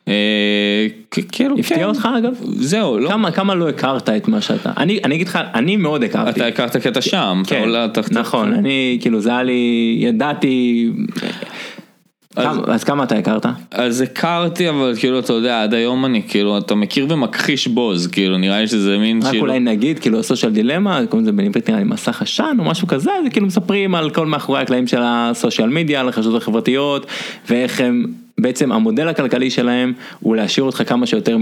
[0.09, 0.87] אה,
[1.33, 1.85] כאילו, הפתיע כן.
[1.85, 2.33] אותך אגב?
[2.45, 3.09] זהו, לא.
[3.09, 6.49] כמה, כמה לא הכרת את מה שאתה, אני, אני אגיד לך, אני מאוד הכרתי.
[6.49, 10.91] אתה הכרת שם, אתה כן, עולה, אתה קצת- נכון, אני, כאילו זה היה לי, ידעתי,
[12.37, 13.47] אז- כמה- אז כמה אתה הכרת?
[13.71, 18.39] אז הכרתי, אבל כאילו, אתה יודע, עד היום אני, כאילו, אתה מכיר ומכחיש בוז, כאילו,
[18.39, 21.81] נראה לי שזה מין, רק כאילו, אולי נגיד, כאילו הסושיאל דילמה, קוראים לזה בעברית נראה
[21.81, 25.69] לי מסך עשן או משהו כזה, זה כאילו מספרים על כל מאחורי הקלעים של הסושיאל
[25.69, 27.07] מדיה, על הרשתות החברתיות,
[27.51, 28.07] ואיך הם,
[28.41, 31.37] בעצם המודל הכלכלי שלהם הוא להשאיר אותך כמה שיותר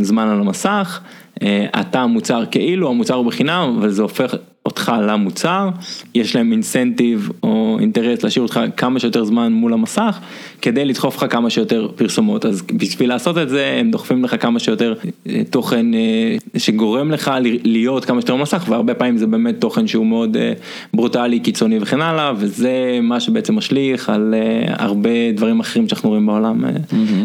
[0.00, 1.00] זמן על המסך,
[1.42, 4.34] אה, אתה המוצר כאילו, המוצר הוא בחינם, אבל זה הופך
[4.66, 5.68] אותך למוצר,
[6.14, 10.18] יש להם אינסנטיב או אינטרס להשאיר אותך כמה שיותר זמן מול המסך,
[10.62, 14.58] כדי לדחוף לך כמה שיותר פרסומות, אז בשביל לעשות את זה הם דוחפים לך כמה
[14.58, 14.94] שיותר
[15.28, 17.30] אה, תוכן אה, שגורם לך
[17.64, 20.52] להיות כמה שיותר במסך, והרבה פעמים זה באמת תוכן שהוא מאוד אה,
[20.94, 24.34] ברוטלי, קיצוני וכן הלאה, וזה מה שבעצם משליך על
[24.66, 26.70] הרבה דברים אחרים שאנחנו רואים בעולם, אה,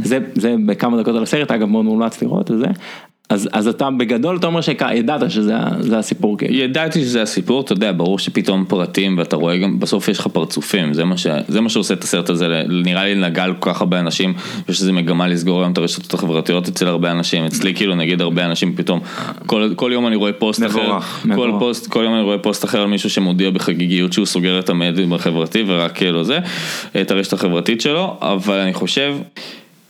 [0.04, 2.68] זה, זה בכמה דקות על הסרט, אגב מאוד מומלץ לראות וזה.
[3.30, 6.54] אז, אז אתה בגדול אתה אומר שידעת שזה הסיפור כאילו.
[6.54, 10.94] ידעתי שזה הסיפור, אתה יודע, ברור שפתאום פרטים ואתה רואה גם, בסוף יש לך פרצופים,
[10.94, 14.00] זה מה, ש, זה מה שעושה את הסרט הזה, נראה לי נגע לכל כך הרבה
[14.00, 14.34] אנשים,
[14.70, 18.46] יש איזה מגמה לסגור היום את הרשתות החברתיות אצל הרבה אנשים, אצלי כאילו נגיד הרבה
[18.46, 19.00] אנשים פתאום,
[19.46, 21.56] כל, כל יום אני רואה פוסט מבורך, אחר, כל, מבורך.
[21.60, 25.14] פוסט, כל יום אני רואה פוסט אחר על מישהו שמודיע בחגיגיות שהוא סוגר את המדיום
[25.14, 26.40] החברתי ורק כאילו זה,
[27.02, 29.16] את הרשת החברתית שלו, אבל אני חושב...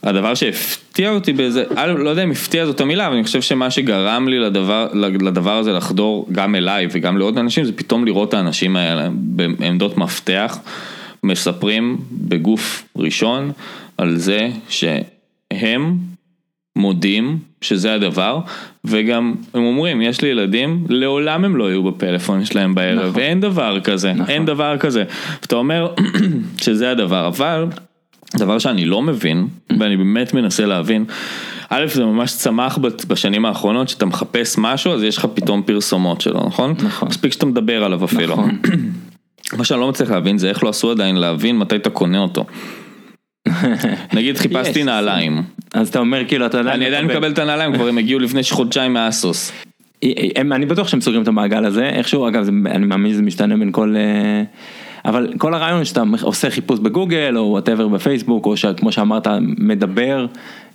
[0.05, 3.71] הדבר שהפתיע אותי באיזה, א', לא יודע אם הפתיע זאת המילה, אבל אני חושב שמה
[3.71, 4.87] שגרם לי לדבר,
[5.21, 9.97] לדבר הזה לחדור גם אליי וגם לעוד אנשים, זה פתאום לראות את האנשים האלה בעמדות
[9.97, 10.59] מפתח,
[11.23, 13.51] מספרים בגוף ראשון
[13.97, 15.97] על זה שהם
[16.75, 18.39] מודים שזה הדבר,
[18.85, 23.21] וגם הם אומרים, יש לי ילדים, לעולם הם לא יהיו בפלאפון שלהם בערב, נכון.
[23.21, 24.33] ואין דבר כזה, נכון.
[24.33, 25.03] אין דבר כזה.
[25.41, 25.93] ואתה אומר
[26.63, 27.65] שזה הדבר, אבל
[28.35, 29.47] דבר שאני לא מבין,
[29.79, 31.05] ואני באמת מנסה להבין,
[31.69, 36.43] א', זה ממש צמח בשנים האחרונות, שאתה מחפש משהו, אז יש לך פתאום פרסומות שלו,
[36.47, 36.75] נכון?
[36.83, 37.07] נכון.
[37.07, 38.33] מספיק שאתה מדבר עליו אפילו.
[38.33, 38.59] נכון.
[39.57, 42.45] מה שאני לא מצליח להבין זה איך לא עשו עדיין להבין מתי אתה קונה אותו.
[44.13, 47.73] נגיד חיפשתי יש, נעליים, אז אתה אומר כאילו אתה עדיין אני עדיין מקבל את הנעליים,
[47.73, 49.51] כבר הם הגיעו לפני חודשיים מ ASOS.
[50.35, 53.57] הם, אני בטוח שהם סוגרים את המעגל הזה, איכשהו, אגב, זה, אני מאמין שזה משתנה
[53.57, 53.95] בין כל...
[53.97, 54.43] אה,
[55.05, 60.25] אבל כל הרעיון שאתה עושה חיפוש בגוגל או whatever בפייסבוק, או שכמו שאמרת, מדבר,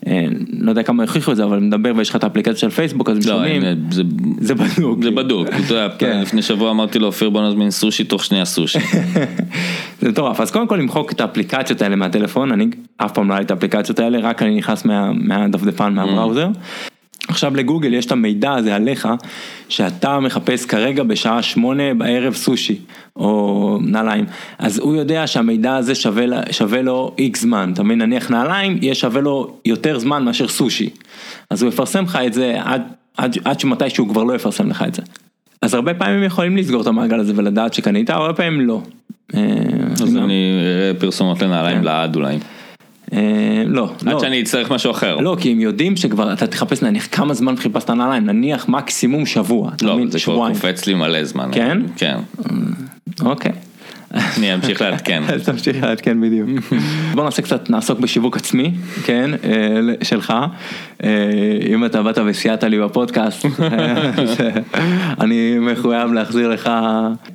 [0.07, 0.25] אה,
[0.61, 3.17] לא יודע כמה יוכיחו את זה, אבל מדבר ויש לך את האפליקציה של פייסבוק, אז
[3.17, 4.03] הם לא, שומעים, אין, זה,
[4.41, 5.03] זה בדוק.
[5.03, 6.21] זה בדוק, אתה יודע, כן.
[6.23, 8.79] לפני שבוע אמרתי לאופיר בוא נזמין סושי תוך שנייה סושי.
[10.01, 12.67] זה מטורף, אז קודם כל למחוק את האפליקציות האלה מהטלפון, אני
[12.97, 16.49] אף פעם לא היה לי את האפליקציות האלה, רק אני נכנס מה- מהדפדפן, מהבראוזר.
[17.29, 19.09] עכשיו לגוגל יש את המידע הזה עליך,
[19.69, 22.79] שאתה מחפש כרגע בשעה שמונה בערב סושי,
[23.17, 24.25] או נעליים,
[24.59, 28.95] אז הוא יודע שהמידע הזה שווה, שווה לו איקס זמן, אתה מבין, נניח נעליים, יהיה
[28.95, 30.91] שווה לו יותר זמן מאשר סושי,
[31.51, 32.83] אז הוא יפרסם לך את זה עד,
[33.17, 35.03] עד, עד שמתי שהוא כבר לא יפרסם לך את זה.
[35.63, 38.81] אז הרבה פעמים יכולים לסגור את המעגל הזה ולדעת שקנית, הרבה פעמים לא.
[39.35, 39.41] אה,
[39.93, 41.85] אז אני אראה פרסומות לנעליים כן.
[41.85, 42.39] לעד אולי.
[43.13, 44.21] אה, לא, עד לא.
[44.21, 45.17] שאני אצטרך משהו אחר.
[45.17, 49.71] לא, כי הם יודעים שכבר אתה תחפש נניח כמה זמן חיפשת נעליים, נניח מקסימום שבוע,
[49.83, 49.99] לא?
[50.09, 50.49] זה כבר.
[50.49, 51.49] קופץ לי מלא זמן.
[51.53, 51.79] כן?
[51.97, 52.17] כן.
[53.25, 53.53] אוקיי.
[54.15, 55.23] אני אמשיך לעדכן.
[55.45, 56.49] תמשיך לעדכן בדיוק.
[57.15, 60.35] בוא נעשה קצת, נעסוק בשיווק עצמי, כן, אה, שלך.
[61.05, 61.09] אה,
[61.69, 64.11] אם אתה באת וסייעת לי בפודקאסט, אה,
[65.21, 66.71] אני מחויב להחזיר לך.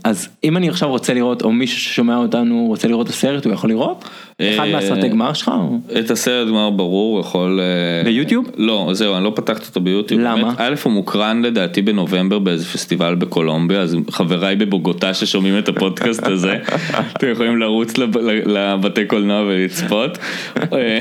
[0.04, 3.54] אז אם אני עכשיו רוצה לראות, או מישהו ששומע אותנו רוצה לראות את הסרט, הוא
[3.54, 4.06] יכול לראות?
[4.42, 5.52] אחד אה, מהסרטי גמר שלך?
[6.00, 7.60] את הסרט גמר ברור, יכול...
[7.62, 8.46] אה, ביוטיוב?
[8.58, 10.22] לא, זהו, אני לא פתחתי אותו ביוטיוב.
[10.22, 10.54] למה?
[10.58, 16.58] א', הוא מוקרן לדעתי בנובמבר באיזה פסטיבל בקולומביה, אז חבריי בבוגוטה ששומעים את הפודקאסט הזה,
[17.18, 20.18] אתם יכולים לרוץ לב- לבתי קולנוע ולצפות.
[20.74, 21.00] אה,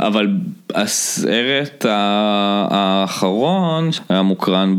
[0.00, 0.26] אבל
[0.74, 1.86] הסרט
[2.70, 4.74] האחרון היה מוקרן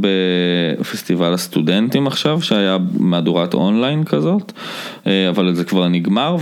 [0.79, 4.51] בפסטיבל הסטודנטים עכשיו, שהיה מהדורת אונליין כזאת,
[5.29, 6.37] אבל זה כבר נגמר,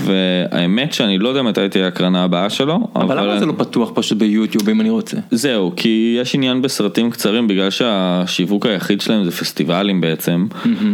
[0.51, 2.87] והאמת שאני לא יודע מתי תהיה הקרנה הבאה שלו.
[2.95, 5.17] אבל למה זה לא פתוח פשוט ביוטיוב אם אני רוצה?
[5.31, 10.47] זהו, כי יש עניין בסרטים קצרים בגלל שהשיווק היחיד שלהם זה פסטיבלים בעצם,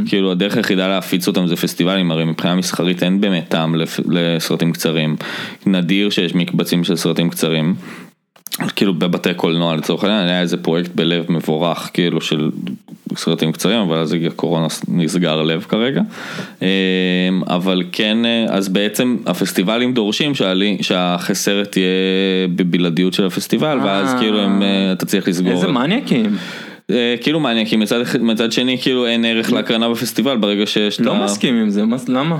[0.05, 3.75] כאילו הדרך היחידה להפיץ אותם זה פסטיבלים, הרי מבחינה מסחרית אין באמת טעם
[4.09, 5.15] לסרטים קצרים,
[5.65, 7.75] נדיר שיש מקבצים של סרטים קצרים.
[8.75, 12.49] כאילו בבתי קולנוע לצורך העניין היה איזה פרויקט בלב מבורך כאילו של
[13.15, 16.01] סרטים קצרים אבל אז הגיע קורונה נסגר לב כרגע
[16.61, 16.67] אמ,
[17.47, 18.17] אבל כן
[18.49, 21.87] אז בעצם הפסטיבלים דורשים שעלי- שהסרט יהיה
[22.55, 24.19] בבלעדיות של הפסטיבל ואז אה.
[24.19, 26.35] כאילו הם, אה, אתה צריך לסגור איזה מניאקים.
[26.91, 31.05] אה, כאילו מעניין כי מצד, מצד שני כאילו אין ערך להקרנה בפסטיבל ברגע שיש את
[31.05, 31.23] לא ה...
[31.23, 32.37] מסכים עם זה, מה- למה?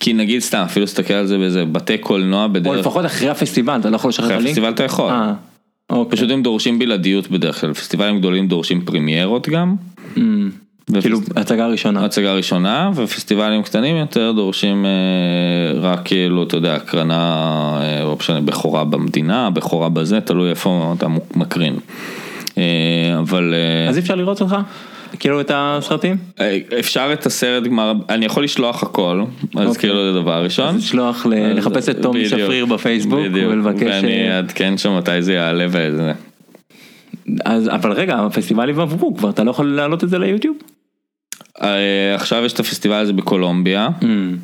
[0.00, 3.80] כי נגיד סתם אפילו תסתכל על זה באיזה בתי קולנוע או בדרך לפחות אחרי הפסטיבל,
[3.80, 4.48] אתה לא יכול לשחרר אחרי לי?
[4.48, 5.10] הפסטיבל אתה יכול.
[5.10, 5.32] אה,
[5.90, 6.16] אוקיי.
[6.18, 9.74] פשוט הם דורשים בלעדיות בדרך כלל, פסטיבלים גדולים דורשים פרימיירות גם,
[10.16, 10.50] אמ,
[11.00, 12.04] כאילו הצגה ראשונה.
[12.04, 17.14] הצגה ראשונה, ופסטיבלים קטנים יותר דורשים אה, רק כאילו, אתה יודע, הקרנה,
[17.82, 21.06] אה, לא משנה, בכורה במדינה, בכורה בזה, תלוי איפה אתה
[21.36, 21.74] מקרין.
[22.58, 24.56] אה, אבל אה, אז אפשר לראות אותך?
[25.18, 26.16] כאילו את הסרטים?
[26.40, 29.22] אה, אפשר את הסרט גמר, אני יכול לשלוח הכל,
[29.56, 29.80] אז אוקיי.
[29.80, 30.68] כאילו זה דבר ראשון.
[30.68, 33.82] אז לשלוח, לחפש את בדיוק, שפריר בפייסבוק ולבקש...
[33.82, 36.12] ואני אעדכן שם מתי זה יעלה וזה.
[37.44, 40.56] אז אבל רגע, הפסטיבלים עברו כבר, אתה לא יכול להעלות את זה ליוטיוב?
[42.14, 43.88] עכשיו יש את הפסטיבל הזה בקולומביה.
[44.02, 44.36] אמ,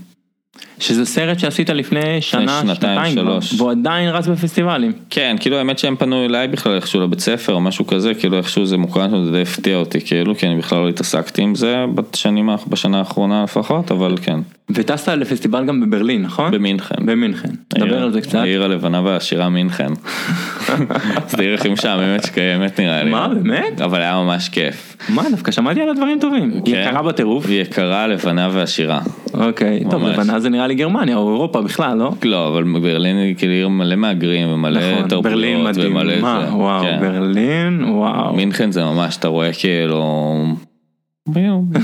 [0.81, 3.55] שזה סרט שעשית לפני שנה, שנתיים, שנתיים שלוש.
[3.61, 4.93] והוא עדיין רץ בפסטיבלים.
[5.11, 8.67] כן, כאילו האמת שהם פנו אליי בכלל איכשהו לבית ספר או משהו כזה, כאילו איכשהו
[8.67, 11.85] זה מוקרן שם, זה די הפתיע אותי, כאילו, כי אני בכלל לא התעסקתי עם זה
[11.95, 14.39] בשנים, בשנה האחרונה לפחות, אבל כן,
[14.71, 16.51] וטסת לפסטיבל גם בברלין, נכון?
[16.51, 17.07] במינכן.
[17.07, 17.49] במינכן.
[17.77, 18.35] העיר- דבר על זה קצת.
[18.35, 19.89] העיר הלבנה והעשירה מינכן.
[21.31, 23.11] זו עיר הכי משעממת שקיימת נראה לי.
[23.11, 23.81] מה, באמת?
[23.81, 24.97] אבל היה ממש כיף.
[25.09, 26.61] מה, דווקא שמעתי על הדברים טובים.
[26.65, 26.71] כן.
[26.71, 27.47] יקרה בטירוף.
[27.51, 29.01] יקרה, לבנה ועשירה.
[29.35, 30.05] אוקיי, טוב.
[30.05, 32.11] לבנה זה נראה לי גרמניה או אירופה בכלל, לא?
[32.23, 36.47] לא, אבל ברלין היא כאילו עיר מלא מהגרים ומלא נכון, תרבויות ברלין מדהים, ומלא מה,
[36.47, 36.55] זה.
[36.55, 36.99] וואו, כן.
[37.01, 38.35] ברלין, וואו.
[38.35, 40.35] מינכן זה ממש, אתה רואה כאילו...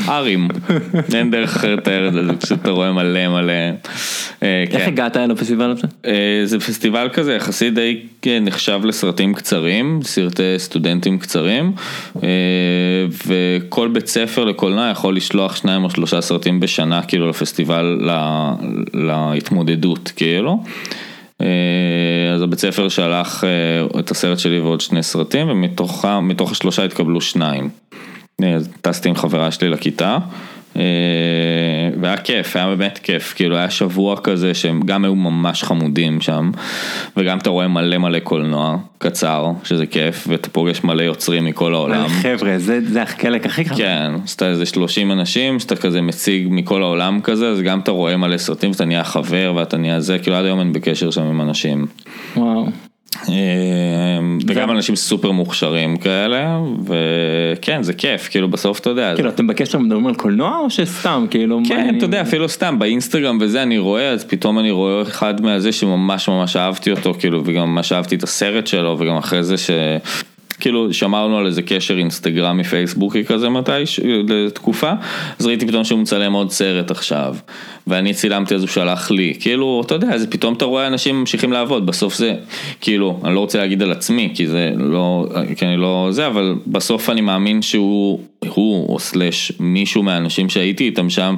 [0.08, 0.48] ערים,
[1.14, 3.52] אין דרך אחרת לתאר את זה, זה פשוט אתה רואה מלא מלא.
[4.42, 4.86] אה, איך כן.
[4.88, 5.86] הגעת לפסטיבל הזה?
[6.06, 6.12] אה,
[6.44, 11.72] זה פסטיבל כזה יחסית די כן, נחשב לסרטים קצרים, סרטי סטודנטים קצרים,
[12.22, 12.28] אה,
[13.26, 18.54] וכל בית ספר לקולנוע יכול לשלוח שניים או שלושה סרטים בשנה כאילו לפסטיבל לה-
[18.94, 20.62] להתמודדות כאילו.
[22.34, 23.44] אז הבית ספר שלח
[23.98, 26.04] את הסרט שלי ועוד שני סרטים ומתוך
[26.50, 27.68] השלושה התקבלו שניים.
[28.54, 30.18] אז טסתי עם חברה שלי לכיתה.
[30.76, 30.82] אה,
[32.00, 36.50] והיה כיף, היה באמת כיף, כאילו היה שבוע כזה שהם גם היו ממש חמודים שם,
[37.16, 42.08] וגם אתה רואה מלא מלא קולנוע קצר, שזה כיף, ואתה פוגש מלא יוצרים מכל העולם.
[42.22, 43.76] חבר'ה, זה זה החלק הכי חשוב.
[43.76, 47.90] כן, אז אתה איזה 30 אנשים שאתה כזה מציג מכל העולם כזה, אז גם אתה
[47.90, 51.22] רואה מלא סרטים ואתה נהיה חבר ואתה נהיה זה, כאילו עד היום אני בקשר שם
[51.22, 51.86] עם אנשים.
[52.36, 52.66] וואו.
[53.28, 53.34] אה,
[54.46, 59.14] וגם אנשים סופר מוכשרים כאלה, וכן, זה כיף, כאילו בסוף אתה יודע.
[59.14, 61.94] כאילו, אתם בקשר מדברים על קולנוע או שסתם, כאילו, כן?
[61.96, 66.28] אתה יודע, אפילו סתם באינסטגרם וזה אני רואה, אז פתאום אני רואה אחד מהזה שממש
[66.28, 69.70] ממש אהבתי אותו, כאילו, וגם ממש אהבתי את הסרט שלו, וגם אחרי זה ש...
[70.60, 73.72] כאילו שמרנו על איזה קשר אינסטגרמי פייסבוקי כזה מתי,
[74.28, 74.92] לתקופה,
[75.38, 77.36] אז ראיתי פתאום שהוא מצלם עוד סרט עכשיו,
[77.86, 81.52] ואני צילמתי אז הוא שלח לי, כאילו, אתה יודע, זה פתאום אתה רואה אנשים ממשיכים
[81.52, 82.34] לעבוד, בסוף זה,
[82.80, 85.26] כאילו, אני לא רוצה להגיד על עצמי, כי זה לא,
[85.56, 90.84] כי אני לא זה, אבל בסוף אני מאמין שהוא, הוא או סלאש מישהו מהאנשים שהייתי
[90.84, 91.34] איתם שם,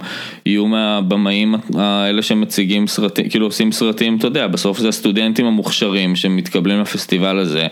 [0.47, 6.81] יהיו מהבמאים האלה שמציגים סרטים, כאילו עושים סרטים, אתה יודע, בסוף זה הסטודנטים המוכשרים שמתקבלים
[6.81, 7.67] לפסטיבל הזה,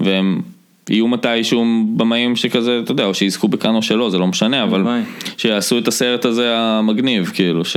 [0.00, 0.40] והם...
[0.88, 1.64] יהיו מתישהו
[1.96, 4.84] במאים שכזה, אתה יודע, או שיזכו בכאן או שלא, זה לא משנה, אבל.
[5.36, 7.76] שיעשו את הסרט הזה המגניב, כאילו, ש...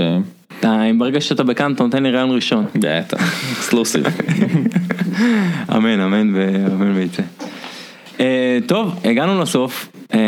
[0.59, 2.65] אתה, ברגע שאתה בכאן, אתה נותן לי רעיון ראשון.
[2.75, 4.03] בטח, אקסקלוסיב.
[5.75, 7.23] אמן, אמן ואמן ויצא.
[8.19, 9.89] אה, טוב, הגענו לסוף.
[10.13, 10.19] אה,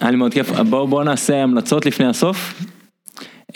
[0.00, 0.50] היה לי מאוד כיף.
[0.50, 2.62] בואו בוא נעשה המלצות לפני הסוף.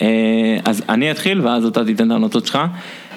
[0.01, 2.59] אה, אז אני אתחיל ואז אתה תיתן את ההמלצות שלך.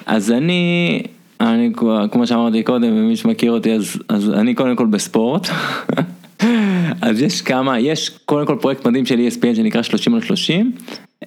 [0.05, 1.03] אז אני,
[1.43, 1.71] אני
[2.11, 5.47] כמו שאמרתי קודם, ומי שמכיר אותי, אז, אז אני קודם כל בספורט.
[7.01, 10.71] אז יש כמה, יש קודם כל פרויקט מדהים של ESPN שנקרא 30 על 30,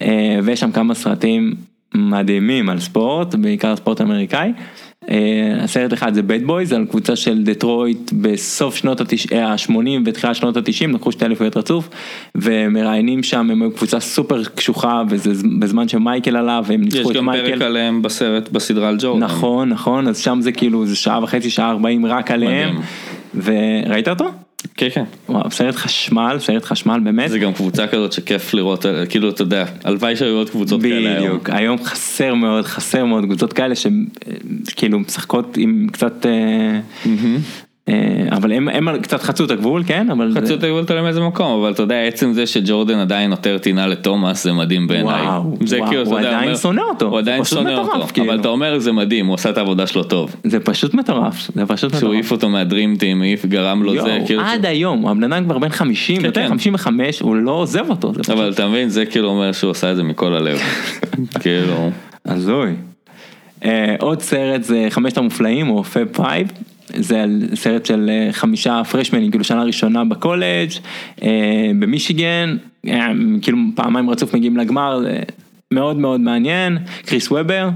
[0.03, 1.55] אה, ויש שם כמה סרטים
[1.95, 4.53] מדהימים על ספורט, בעיקר ספורט אמריקאי.
[5.11, 9.73] אה, הסרט אחד זה Bad Boys על קבוצה של דטרויט בסוף שנות ה-80
[10.05, 11.89] ותחילת שנות ה-90, לקחו שתי אליפויות רצוף,
[12.35, 17.17] ומראיינים שם, הם היו קבוצה סופר קשוחה, וזה בזמן שמייקל עלה, והם יש ניצחו את
[17.17, 17.51] גם מייקל.
[17.51, 19.23] פרק עליהם בסרט, בסדרה על ג'ורדן.
[19.23, 22.81] נכון, נכון, אז שם זה כאילו, זה שעה וחצי, שעה ארבעים רק עליהם.
[23.35, 24.31] וראית אותו?
[24.75, 25.05] כן, כן.
[25.29, 27.31] וואו, סרט חשמל, סרט חשמל באמת.
[27.31, 31.27] זה גם קבוצה כזאת שכיף לראות, כאילו, אתה יודע, הלוואי שהיו עוד קבוצות כאלה היום.
[31.27, 36.31] בדיוק, היום חסר מאוד, חסר מאוד קבוצות כאלה שכאילו משחקות עם קצת, אה,
[37.07, 37.37] אה,
[38.33, 40.11] אבל הם הם קצת חצו את הגבול, כן?
[40.11, 43.31] אבל זה- חצי אותה גבולת עליהם איזה מקום, אבל אתה יודע, עצם זה שג'ורדן עדיין
[43.31, 45.23] נותר טינה לתומאס זה מדהים בעיניי.
[45.27, 47.95] וואו, זה וואו, כאילו, אתה הוא עדיין אומר- שונא אותו, הוא זה עדיין שונא מטורף,
[47.95, 48.27] אותו, כאילו.
[48.33, 50.37] אבל אתה אומר זה מדהים, הוא עשה את העבודה שלו טוב.
[50.45, 52.13] זה פשוט מטורף, זה פשוט שהוא מטורף.
[52.15, 55.59] העיף אותו מהדרים טים, העיף, גרם לו זה, יואו, כאילו, עד היום, הבן אדם כבר
[55.59, 56.49] בן 50, כן, יותר כן.
[56.49, 59.91] 55, הוא לא עוזב אותו, זה פשוט אבל אתה מבין, זה כאילו אומר שהוא עשה
[59.91, 60.59] את זה מכל הלב.
[61.43, 61.91] כאילו,
[62.27, 62.71] הזוי.
[63.65, 66.49] אה, עוד סרט זה חמשת המופלאים או Fab Five.
[66.95, 70.71] זה על סרט של אה, חמישה פרשמנים, כאילו שנה ראשונה בקולג'
[71.23, 72.57] אה, במישיגן,
[72.89, 73.07] אה,
[73.43, 75.05] כאילו פעמיים רצוף מגיעים לגמר,
[75.71, 77.69] מאוד מאוד מעניין, כריס וובר.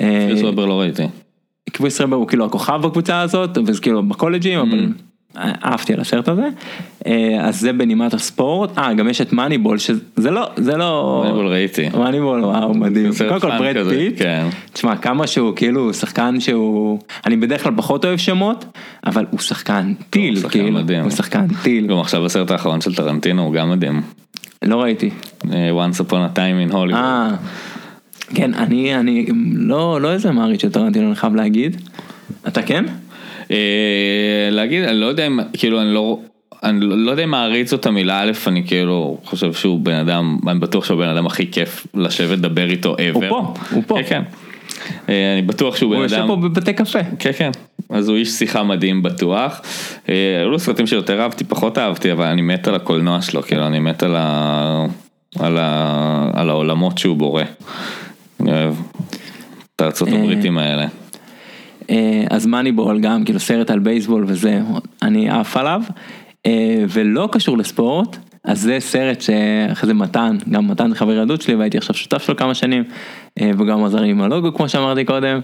[0.00, 1.02] אה, כריס וובר לא ראיתי.
[1.70, 4.88] כריס וובר הוא כאילו הכוכב בקבוצה הזאת, וזה כאילו בקולג'ים, אבל
[5.36, 6.48] אהבתי על הסרט הזה.
[7.06, 11.20] אה, אז זה בנימת הספורט, אה גם יש את Moneyball, שזה לא, זה לא...
[11.24, 11.88] Moneyball ראיתי.
[11.88, 13.10] Moneyball, וואו, מדהים.
[13.28, 14.46] קודם כל ברד פיט, כן.
[14.72, 18.64] תשמע כמה שהוא כאילו שחקן שהוא, אני בדרך כלל פחות אוהב שמות,
[19.06, 21.02] אבל הוא שחקן טיל, כאילו, מדהים.
[21.02, 24.02] הוא שחקן טיל, גם עכשיו בסרט האחרון של טרנטינו הוא גם מדהים.
[24.62, 25.10] לא ראיתי.
[25.52, 26.94] אה, Once upon a time in Hollywood.
[26.94, 27.30] אה,
[28.34, 31.76] כן, אני, אני לא, לא איזה מעריץ של טרנטינו, אני חייב להגיד.
[32.48, 32.84] אתה כן?
[33.50, 36.18] אה, להגיד, אני לא יודע אם, כאילו, אני לא...
[36.62, 40.38] אני לא לא יודע אם מעריץ זאת המילה א', אני כאילו חושב שהוא בן אדם,
[40.48, 43.14] אני בטוח שהוא הבן אדם הכי כיף לשבת לדבר איתו ever.
[43.14, 43.94] הוא פה, הוא פה.
[43.94, 44.22] כן, כן.
[45.08, 46.14] אה, אני בטוח שהוא בן הוא אדם.
[46.14, 46.98] יושב פה בבתי קפה.
[47.18, 47.50] כן, כן.
[47.90, 49.60] אז הוא איש שיחה מדהים בטוח.
[50.08, 53.66] אה, היו לו סרטים שיותר אהבתי, פחות אהבתי, אבל אני מת על הקולנוע שלו, כאילו,
[53.66, 54.86] אני מת על, ה...
[55.38, 56.30] על, ה...
[56.34, 57.42] על העולמות שהוא בורא.
[58.40, 58.74] אני אוהב
[59.76, 60.86] את הארצות הבריטים האלה.
[61.90, 64.60] אה, אז מאניבול גם, כאילו סרט על בייסבול וזה,
[65.02, 65.82] אני עף עליו,
[66.46, 71.54] אה, ולא קשור לספורט, אז זה סרט שאחרי זה מתן, גם מתן חבר ילדות שלי
[71.54, 72.84] והייתי עכשיו שותף שלו כמה שנים,
[73.40, 75.40] אה, וגם עזר לי עם הלוגו כמו שאמרתי קודם.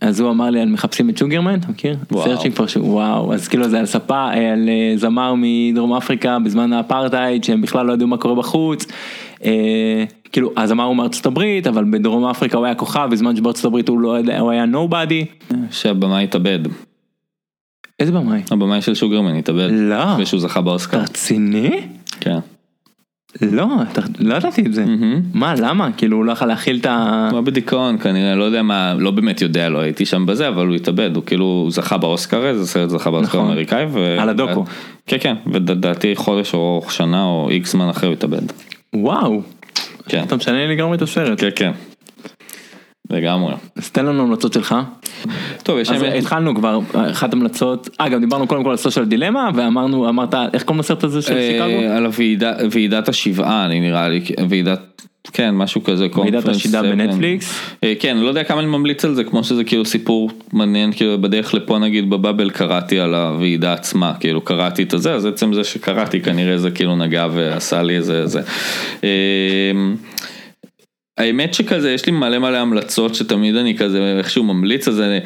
[0.00, 1.96] אז הוא אמר לי על מחפשים את שוגרמן, אתה מכיר?
[2.12, 2.24] וואו.
[2.24, 7.60] Searching for וואו, אז כאילו זה על ספה, על זמר מדרום אפריקה בזמן האפרטהייד, שהם
[7.60, 8.86] בכלל לא ידעו מה קורה בחוץ.
[10.32, 14.00] כאילו, הזמר הוא מארצות הברית, אבל בדרום אפריקה הוא היה כוכב, בזמן שבארצות הברית הוא
[14.00, 15.24] לא ידוע, הוא היה nobody.
[15.70, 16.58] שהבמאי התאבד,
[18.00, 18.42] איזה במאי?
[18.50, 19.68] הבמאי של שוגרמן התאבד.
[19.70, 20.12] לא.
[20.12, 20.96] אחרי שהוא זכה באוסקר.
[20.96, 21.80] אתה רציני?
[22.20, 22.38] כן.
[23.42, 23.66] לא,
[24.18, 24.84] לא ידעתי את זה.
[25.34, 25.92] מה, למה?
[25.92, 27.26] כאילו, הוא לא יכול להכיל את ה...
[27.30, 30.66] הוא היה בדיכאון כנראה, לא יודע מה, לא באמת יודע, לא הייתי שם בזה, אבל
[30.66, 33.48] הוא התאבד, הוא כאילו הוא זכה באוסקר, איזה סרט זכה באוסקר נכון.
[33.48, 33.86] האמריקאי.
[33.92, 34.64] ו- על הדוקו.
[35.06, 38.42] כן, כן, ולדעתי חודש או שנה או איקס זמן אחרי הוא התאבד.
[38.94, 39.42] וואו.
[40.08, 41.40] כן, אתה משנה לגמרי את הסרט.
[41.40, 41.72] כן, כן.
[43.12, 43.54] לגמרי.
[43.76, 44.74] אז תן לנו המלצות שלך.
[45.62, 49.50] טוב, יש אז התחלנו כבר, אחת המלצות, אה גם דיברנו קודם כל על סושיאל דילמה,
[49.54, 51.92] ואמרנו, אמרת, איך קוראים לסרט הזה של אה, שיקגו?
[51.92, 52.06] על
[52.70, 55.02] ועידת השבעה, אני נראה לי, ועידת,
[55.32, 56.06] כן, משהו כזה.
[56.14, 56.90] ועידת שיקגו 7.
[56.90, 57.60] בנטפליקס?
[57.84, 61.20] אה, כן, לא יודע כמה אני ממליץ על זה, כמו שזה כאילו סיפור מעניין, כאילו
[61.20, 65.52] בדרך לפה נגיד ב Bubble קראתי על הוועידה עצמה, כאילו קראתי את הזה, אז עצם
[65.52, 68.40] זה שקראתי כנראה זה כאילו נגע ועשה לי איזה זה.
[71.18, 75.18] האמת שכזה, יש לי מלא מלא המלצות שתמיד אני כזה איכשהו ממליץ, אז אני...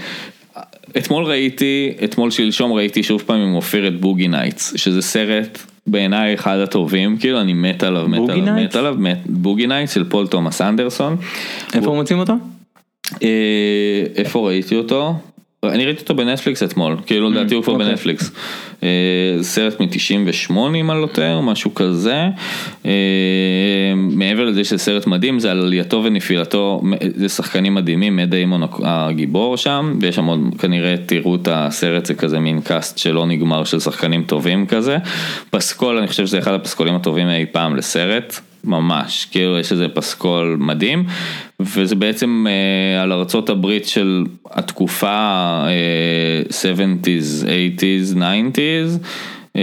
[0.98, 6.34] אתמול ראיתי, אתמול שלשום ראיתי שוב פעם עם אופיר את Boogie Nights, שזה סרט בעיניי
[6.34, 8.54] אחד הטובים, כאילו אני מת עליו, מת עליו?
[8.54, 11.16] מת עליו, מת, Boogie Nights של פול תומאס אנדרסון.
[11.74, 12.32] איפה מוצאים אותו?
[13.22, 15.14] אה, איפה ראיתי אותו?
[15.64, 17.88] אני ראיתי אותו בנטפליקס אתמול, כאילו לדעתי הוא כבר אוקיי.
[17.88, 18.30] בנטפליקס.
[18.82, 18.88] אה,
[19.42, 22.28] סרט מ-98 אם אני לא טועה, משהו כזה.
[22.86, 22.92] אה,
[23.96, 26.82] מעבר לזה שזה סרט מדהים, זה על עלייתו ונפילתו,
[27.14, 32.14] זה שחקנים מדהימים, מט דיימון הגיבור שם, ויש שם עוד, כנראה תראו את הסרט, זה
[32.14, 34.98] כזה מין cast שלא נגמר של שחקנים טובים כזה.
[35.50, 38.40] פסקול, אני חושב שזה אחד הפסקולים הטובים אי פעם לסרט.
[38.66, 41.04] ממש, כאילו יש איזה פסקול מדהים,
[41.60, 45.08] וזה בעצם אה, על ארצות הברית של התקופה
[45.66, 49.06] אה, 70's, 80's, 90's,
[49.56, 49.62] אה,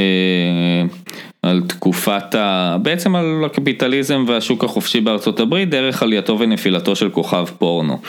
[1.41, 2.77] על תקופת ה...
[2.81, 7.99] בעצם על הקפיטליזם והשוק החופשי בארצות הברית, דרך עלייתו ונפילתו של כוכב פורנו.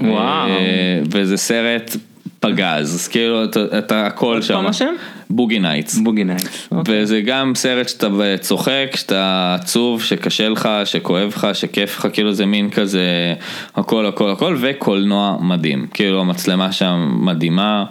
[0.00, 0.48] וואו.
[0.48, 1.96] אה, וזה סרט
[2.40, 4.54] פגז, אז כאילו אתה, אתה הכל עוד שם.
[4.54, 4.94] פעם השם?
[5.30, 5.98] Boogie Nights.
[5.98, 6.68] Boogie Nights.
[6.72, 7.02] אוקיי.
[7.02, 8.08] וזה גם סרט שאתה
[8.40, 13.34] צוחק, שאתה עצוב, שקשה לך, שכואב לך, שכיף לך, כאילו זה מין כזה
[13.74, 15.86] הכל הכל הכל, וקולנוע מדהים.
[15.94, 17.84] כאילו המצלמה שם מדהימה,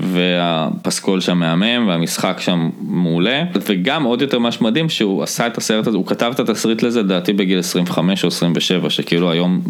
[0.00, 5.86] והפסקול שם מהמם, והמשחק שם מעולה, וגם עוד יותר מה שמדהים שהוא עשה את הסרט
[5.86, 9.60] הזה, הוא כתב את התסריט לזה לדעתי בגיל 25 או 27, שכאילו היום,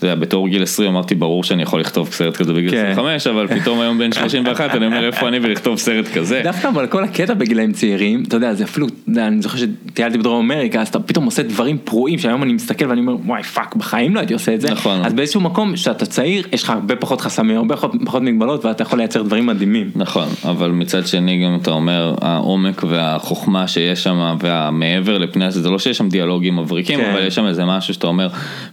[0.00, 2.86] זה היה בתור גיל 20 אמרתי ברור שאני יכול לכתוב סרט כזה בגיל כן.
[2.92, 6.42] 25, אבל פתאום היום בן 31 אני אומר איפה אני ולכתוב סרט כזה.
[6.44, 10.80] דווקא אבל כל הקטע בגילאים צעירים, אתה יודע, זה אפילו, אני זוכר שטיילתי בדרום אמריקה,
[10.80, 14.20] אז אתה פתאום עושה דברים פרועים, שהיום אני מסתכל ואני אומר, וואי fuck, בחיים לא
[14.20, 14.70] הייתי עושה את זה.
[14.70, 15.04] נכון.
[15.04, 18.98] אז באיזשהו מקום, שאתה צעיר, יש לך הרבה פחות חסמים, הרבה פחות מגבלות, ואתה יכול
[18.98, 19.90] לייצר דברים מדהימים.
[19.96, 25.70] נכון, אבל מצד שני גם אתה אומר, העומק והחוכמה שיש שם והמעבר לפני זה, זה
[25.70, 27.10] לא שיש שם דיאלוגים מבריקים, כן.
[27.10, 28.28] אבל יש שם איזה משהו שאתה אומר,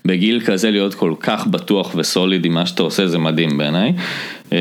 [0.05, 3.93] בגיל כזה להיות כל כך בטוח וסוליד עם מה שאתה עושה, זה מדהים בעיניי.
[4.53, 4.57] אה,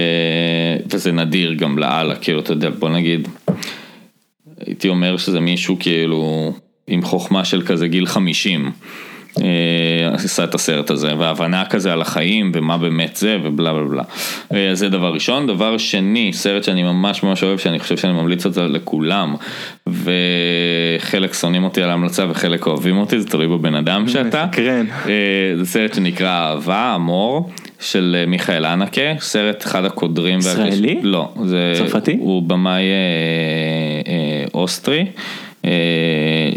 [0.90, 3.28] וזה נדיר גם לאללה, כאילו, אתה יודע, בוא נגיד,
[4.66, 6.52] הייתי אומר שזה מישהו כאילו
[6.86, 8.70] עם חוכמה של כזה גיל 50.
[9.38, 14.02] אה, עשה את הסרט הזה, והבנה כזה על החיים ומה באמת זה ובלה בלה בלה.
[14.54, 15.46] אה, זה דבר ראשון.
[15.46, 19.34] דבר שני, סרט שאני ממש ממש אוהב, שאני חושב שאני ממליץ זה לכולם,
[19.86, 24.46] וחלק שונאים אותי על ההמלצה וחלק אוהבים אותי, זה תלוי בבן אדם שאתה.
[25.08, 27.50] אה, זה סרט שנקרא אהבה, אמור,
[27.80, 30.38] של אה, מיכאל אנקה, סרט אחד הקודרים.
[30.38, 30.94] ישראלי?
[30.94, 31.72] והקש- לא, זה...
[31.76, 32.16] צרפתי?
[32.20, 32.86] הוא במאי אה,
[34.12, 35.06] אה, אוסטרי,
[35.64, 35.70] אה,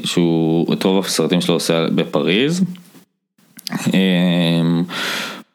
[0.03, 2.63] שהוא, את רוב הסרטים שלו עושה בפריז.
[3.93, 3.99] אה,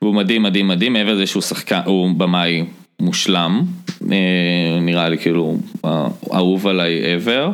[0.02, 2.64] והוא מדהים מדהים מדהים, מעבר לזה שהוא שחקן, הוא במאי
[3.00, 3.62] מושלם,
[4.12, 4.16] אה,
[4.80, 5.56] נראה לי כאילו
[6.34, 7.48] אהוב עליי ever, אה,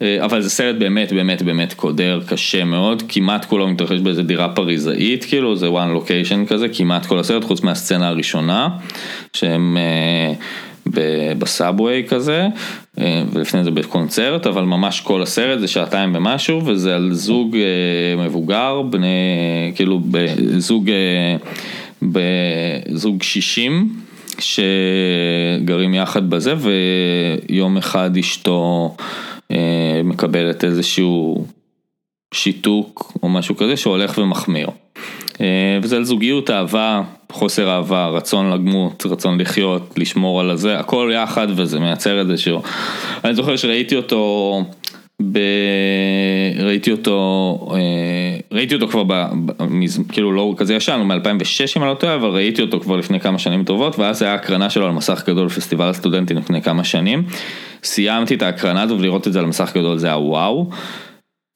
[0.00, 5.24] אבל זה סרט באמת באמת באמת קודר, קשה מאוד, כמעט כולו מתרחש באיזה דירה פריזאית,
[5.24, 8.68] כאילו זה one location כזה, כמעט כל הסרט, חוץ מהסצנה הראשונה,
[9.32, 10.34] שהם אה,
[11.38, 12.46] בסאבווי כזה,
[12.98, 18.24] אה, ולפני זה בקונצרט, אבל ממש כל הסרט זה שעתיים ומשהו, וזה על זוג אה,
[18.24, 21.36] מבוגר, בני, כאילו בזוג, אה,
[22.02, 24.06] בזוג 60.
[24.38, 29.04] שגרים יחד בזה ויום אחד אשתו אה,
[30.04, 31.44] מקבלת איזשהו
[32.34, 34.68] שיתוק או משהו כזה שהולך ומחמיר.
[35.40, 37.02] אה, וזה על זוגיות, אהבה,
[37.32, 42.62] חוסר אהבה, רצון לגמות, רצון לחיות, לשמור על הזה, הכל יחד וזה מייצר איזשהו...
[43.24, 44.62] אני זוכר שראיתי אותו,
[45.22, 45.38] ב...
[46.58, 49.26] ראיתי אותו, אה, ראיתי אותו כבר, ב...
[50.08, 53.20] כאילו לא כזה ישן, הוא מ-2006 אם אני לא טועה, אבל ראיתי אותו כבר לפני
[53.20, 57.24] כמה שנים טובות, ואז היה הקרנה שלו על מסך גדול בפסטיבל הסטודנטים לפני כמה שנים.
[57.82, 60.70] סיימתי את ההקרנה הזו ולראות את זה על מסך גדול זה היה וואו.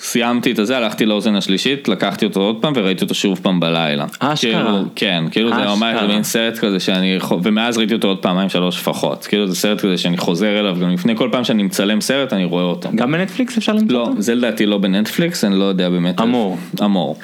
[0.03, 4.07] סיימתי את הזה, הלכתי לאוזן השלישית, לקחתי אותו עוד פעם וראיתי אותו שוב פעם בלילה.
[4.19, 4.65] אשכרה.
[4.65, 6.07] כאילו, כן, כאילו זה ממש אשכרה.
[6.07, 9.27] זה מין סרט כזה שאני, ומאז ראיתי אותו עוד פעמיים שלוש לפחות.
[9.27, 12.45] כאילו זה סרט כזה שאני חוזר אליו, גם לפני כל פעם שאני מצלם סרט אני
[12.45, 12.89] רואה אותו.
[12.95, 14.23] גם בנטפליקס אפשר למצוא לא, אותו?
[14.23, 16.21] זה לדעתי לא בנטפליקס, אני לא יודע באמת.
[16.21, 16.59] אמור.
[16.85, 17.19] אמור.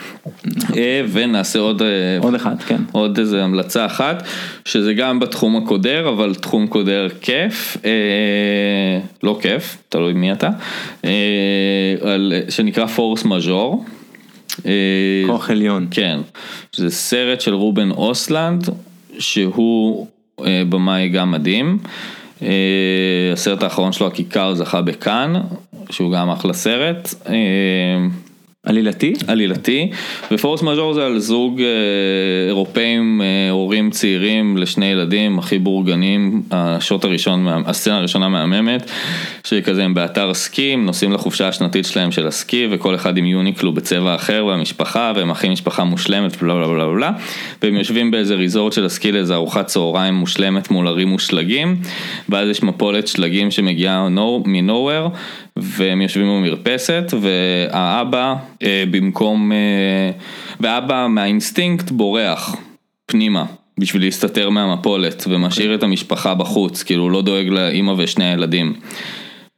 [0.77, 1.89] אה, ונעשה עוד, אה,
[2.21, 2.81] עוד אחד, כן.
[2.93, 4.23] עוד איזה המלצה אחת,
[4.65, 10.49] שזה גם בתחום הקודר, אבל תחום קודר כיף, אה, לא כיף, תלוי מי אתה,
[11.05, 13.85] אה, על, שנקרא פורס מז'ור.
[14.67, 14.73] אה,
[15.27, 15.87] כוח עליון.
[15.91, 16.19] כן,
[16.75, 18.69] זה סרט של רובן אוסלנד,
[19.19, 20.07] שהוא
[20.41, 21.79] אה, במאי גם מדהים.
[23.33, 25.33] הסרט האחרון שלו, הכיכר, זכה בכאן,
[25.91, 27.15] שהוא גם אחלה סרט.
[28.67, 29.15] עלילתי?
[29.27, 29.91] עלילתי,
[30.31, 31.67] ופורס מז'ור זה על זוג אה,
[32.49, 38.91] אירופאים, אה, הורים צעירים לשני ילדים, הכי בורגנים, השוט הראשון, הסצנה הראשונה מהממת,
[39.45, 43.73] שכזה הם באתר סקי, הם נוסעים לחופשה השנתית שלהם של הסקי, וכל אחד עם יוניקלו
[43.73, 47.11] בצבע אחר, והמשפחה, והם הכי משפחה מושלמת, בלה בלה בלה בלה,
[47.63, 51.77] והם יושבים באיזה ריזורט של הסקי לאיזה ארוחת צהריים מושלמת מול ערים ושלגים,
[52.29, 54.09] ואז יש מפולת שלגים שמגיעה
[54.45, 55.11] מנוהוור,
[55.57, 60.11] והם יושבים במרפסת, והאבא אה, במקום, אה,
[60.61, 62.57] והאבא מהאינסטינקט בורח
[63.07, 63.45] פנימה.
[63.79, 68.75] בשביל להסתתר מהמפולת ומשאיר את המשפחה בחוץ, כאילו הוא לא דואג לאימא ושני הילדים.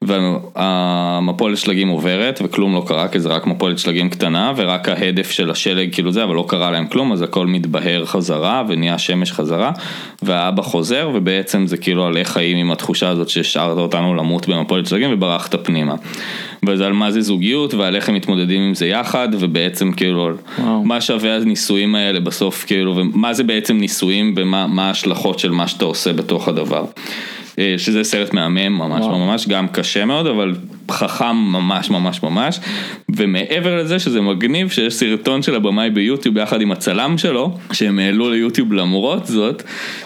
[0.03, 5.51] והמפולת שלגים עוברת וכלום לא קרה כי זה רק מפולת שלגים קטנה ורק ההדף של
[5.51, 9.73] השלג כאילו זה אבל לא קרה להם כלום אז הכל מתבהר חזרה ונהיה שמש חזרה
[10.23, 14.87] והאבא חוזר ובעצם זה כאילו על איך חיים עם התחושה הזאת שהשארת אותנו למות במפולת
[14.87, 15.95] שלגים וברחת פנימה.
[16.67, 20.85] וזה על מה זה זוגיות ועל איך הם מתמודדים עם זה יחד ובעצם כאילו וואו.
[20.85, 25.85] מה שווה הניסויים האלה בסוף כאילו ומה זה בעצם ניסויים ומה ההשלכות של מה שאתה
[25.85, 26.85] עושה בתוך הדבר.
[27.59, 29.07] אה, שזה סרט מהמם ממש.
[29.07, 30.55] ממש, גם קשה מאוד, אבל
[30.91, 32.61] חכם ממש ממש ממש,
[33.09, 38.31] ומעבר לזה שזה מגניב שיש סרטון של הבמאי ביוטיוב יחד עם הצלם שלו, שהם העלו
[38.31, 39.63] ליוטיוב למרות זאת,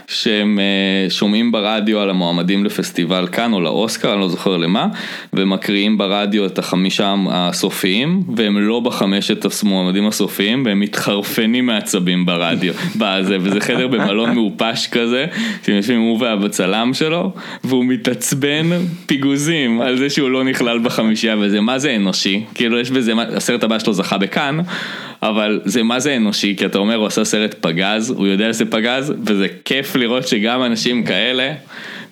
[0.07, 4.87] שהם אה, שומעים ברדיו על המועמדים לפסטיבל כאן או לאוסקר, אני לא זוכר למה,
[5.33, 13.37] ומקריאים ברדיו את החמישה הסופיים, והם לא בחמשת המועמדים הסופיים, והם מתחרפנים מעצבים ברדיו, בזה,
[13.41, 15.27] וזה חדר במלון מעופש כזה,
[15.67, 17.33] שהם יושבים הוא והצלם שלו,
[17.65, 18.67] והוא מתעצבן
[19.07, 23.65] פיגוזים על זה שהוא לא נכלל בחמישייה וזה מה זה אנושי, כאילו יש בזה, הסרט
[23.65, 24.59] הבא שלו זכה בכאן,
[25.23, 28.65] אבל זה מה זה אנושי, כי אתה אומר הוא עשה סרט פגז, הוא יודע שזה
[28.65, 31.53] פגז, וזה כיף לראות שגם אנשים כאלה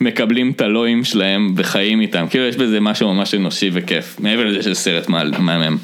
[0.01, 4.63] מקבלים את הלואים שלהם וחיים איתם, כאילו יש בזה משהו ממש אנושי וכיף, מעבר לזה
[4.63, 5.77] שזה סרט מהמם.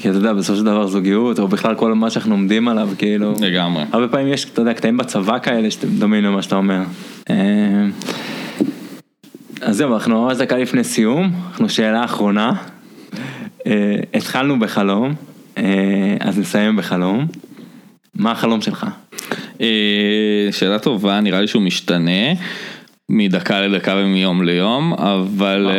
[0.00, 3.34] כי אתה יודע, בסופו של דבר זוגיות, או בכלל כל מה שאנחנו עומדים עליו, כאילו,
[3.40, 3.84] לגמרי.
[3.92, 6.80] הרבה פעמים יש, אתה יודע, קטעים בצבא כאלה שאתם דומים למה שאתה אומר.
[9.60, 12.52] אז זהו, אנחנו ממש דקה לפני סיום, אנחנו שאלה אחרונה.
[13.66, 15.14] אה, התחלנו בחלום,
[15.58, 17.26] אה, אז נסיים בחלום.
[18.14, 18.86] מה החלום שלך?
[19.60, 22.32] אה, שאלה טובה, נראה לי שהוא משתנה
[23.08, 25.70] מדקה לדקה ומיום ליום, אבל...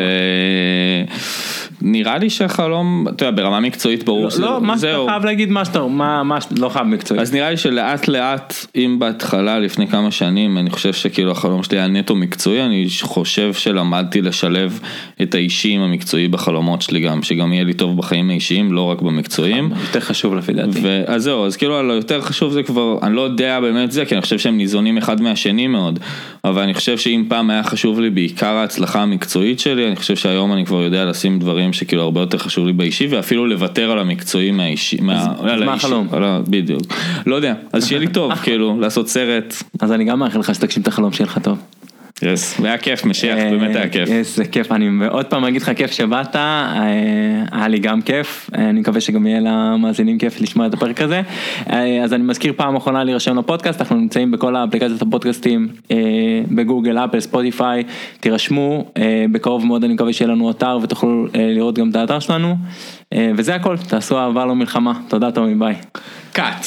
[1.82, 5.66] נראה לי שהחלום, אתה יודע, ברמה מקצועית ברור שזה, לא, מה שאתה חייב להגיד מה
[5.66, 7.22] שאתה, מה, מה, לא חייב מקצועית.
[7.22, 11.78] אז נראה לי שלאט לאט, אם בהתחלה, לפני כמה שנים, אני חושב שכאילו החלום שלי
[11.78, 14.80] היה נטו מקצועי, אני חושב שלמדתי לשלב
[15.22, 19.02] את האישי עם המקצועי בחלומות שלי גם, שגם יהיה לי טוב בחיים האישיים, לא רק
[19.02, 19.70] במקצועיים.
[19.82, 20.80] יותר חשוב לפי דעתי.
[21.08, 24.16] אז זהו, אז כאילו, הלא יותר חשוב זה כבר, אני לא יודע באמת זה, כי
[24.16, 26.00] אני חושב שהם ניזונים אחד מהשני מאוד,
[26.44, 30.54] אבל אני חושב שאם פעם היה חשוב לי בעיקר ההצלחה המקצועית שלי, אני חושב שהיום
[30.54, 34.52] אני כבר יודע לשים דברים שכאילו הרבה יותר חשוב לי באישי, ואפילו לוותר על המקצועי
[34.52, 34.98] מהאישי.
[35.12, 35.28] אז
[35.66, 36.08] מה החלום?
[36.48, 36.82] בדיוק.
[37.26, 39.64] לא יודע, אז שיהיה לי טוב, כאילו, לעשות סרט.
[39.80, 41.58] אז אני גם מאחל לך שתגשים את החלום שיהיה לך טוב.
[42.24, 44.10] יס, היה כיף, משיח, אה, באמת היה כיף.
[44.10, 48.50] יס, זה כיף, אני עוד פעם אגיד לך כיף שבאת, אה, היה לי גם כיף,
[48.58, 51.22] אה, אני מקווה שגם יהיה למאזינים כיף לשמוע את הפרק הזה.
[52.04, 55.68] אז אני מזכיר פעם אחרונה להירשם לפודקאסט, אנחנו נמצאים בכל האפליקציות הפודקאסטים,
[56.52, 57.84] בגוגל, אפל, ספוטיפיי,
[58.20, 58.92] תירשמו,
[59.32, 62.56] בקרוב מאוד אני מקווה שיהיה לנו אתר ותוכלו לראות גם את האתר שלנו,
[63.16, 65.76] וזה הכל, תעשו אהבה לא מלחמה, תודה תומי, ביי.
[66.34, 66.66] קאט.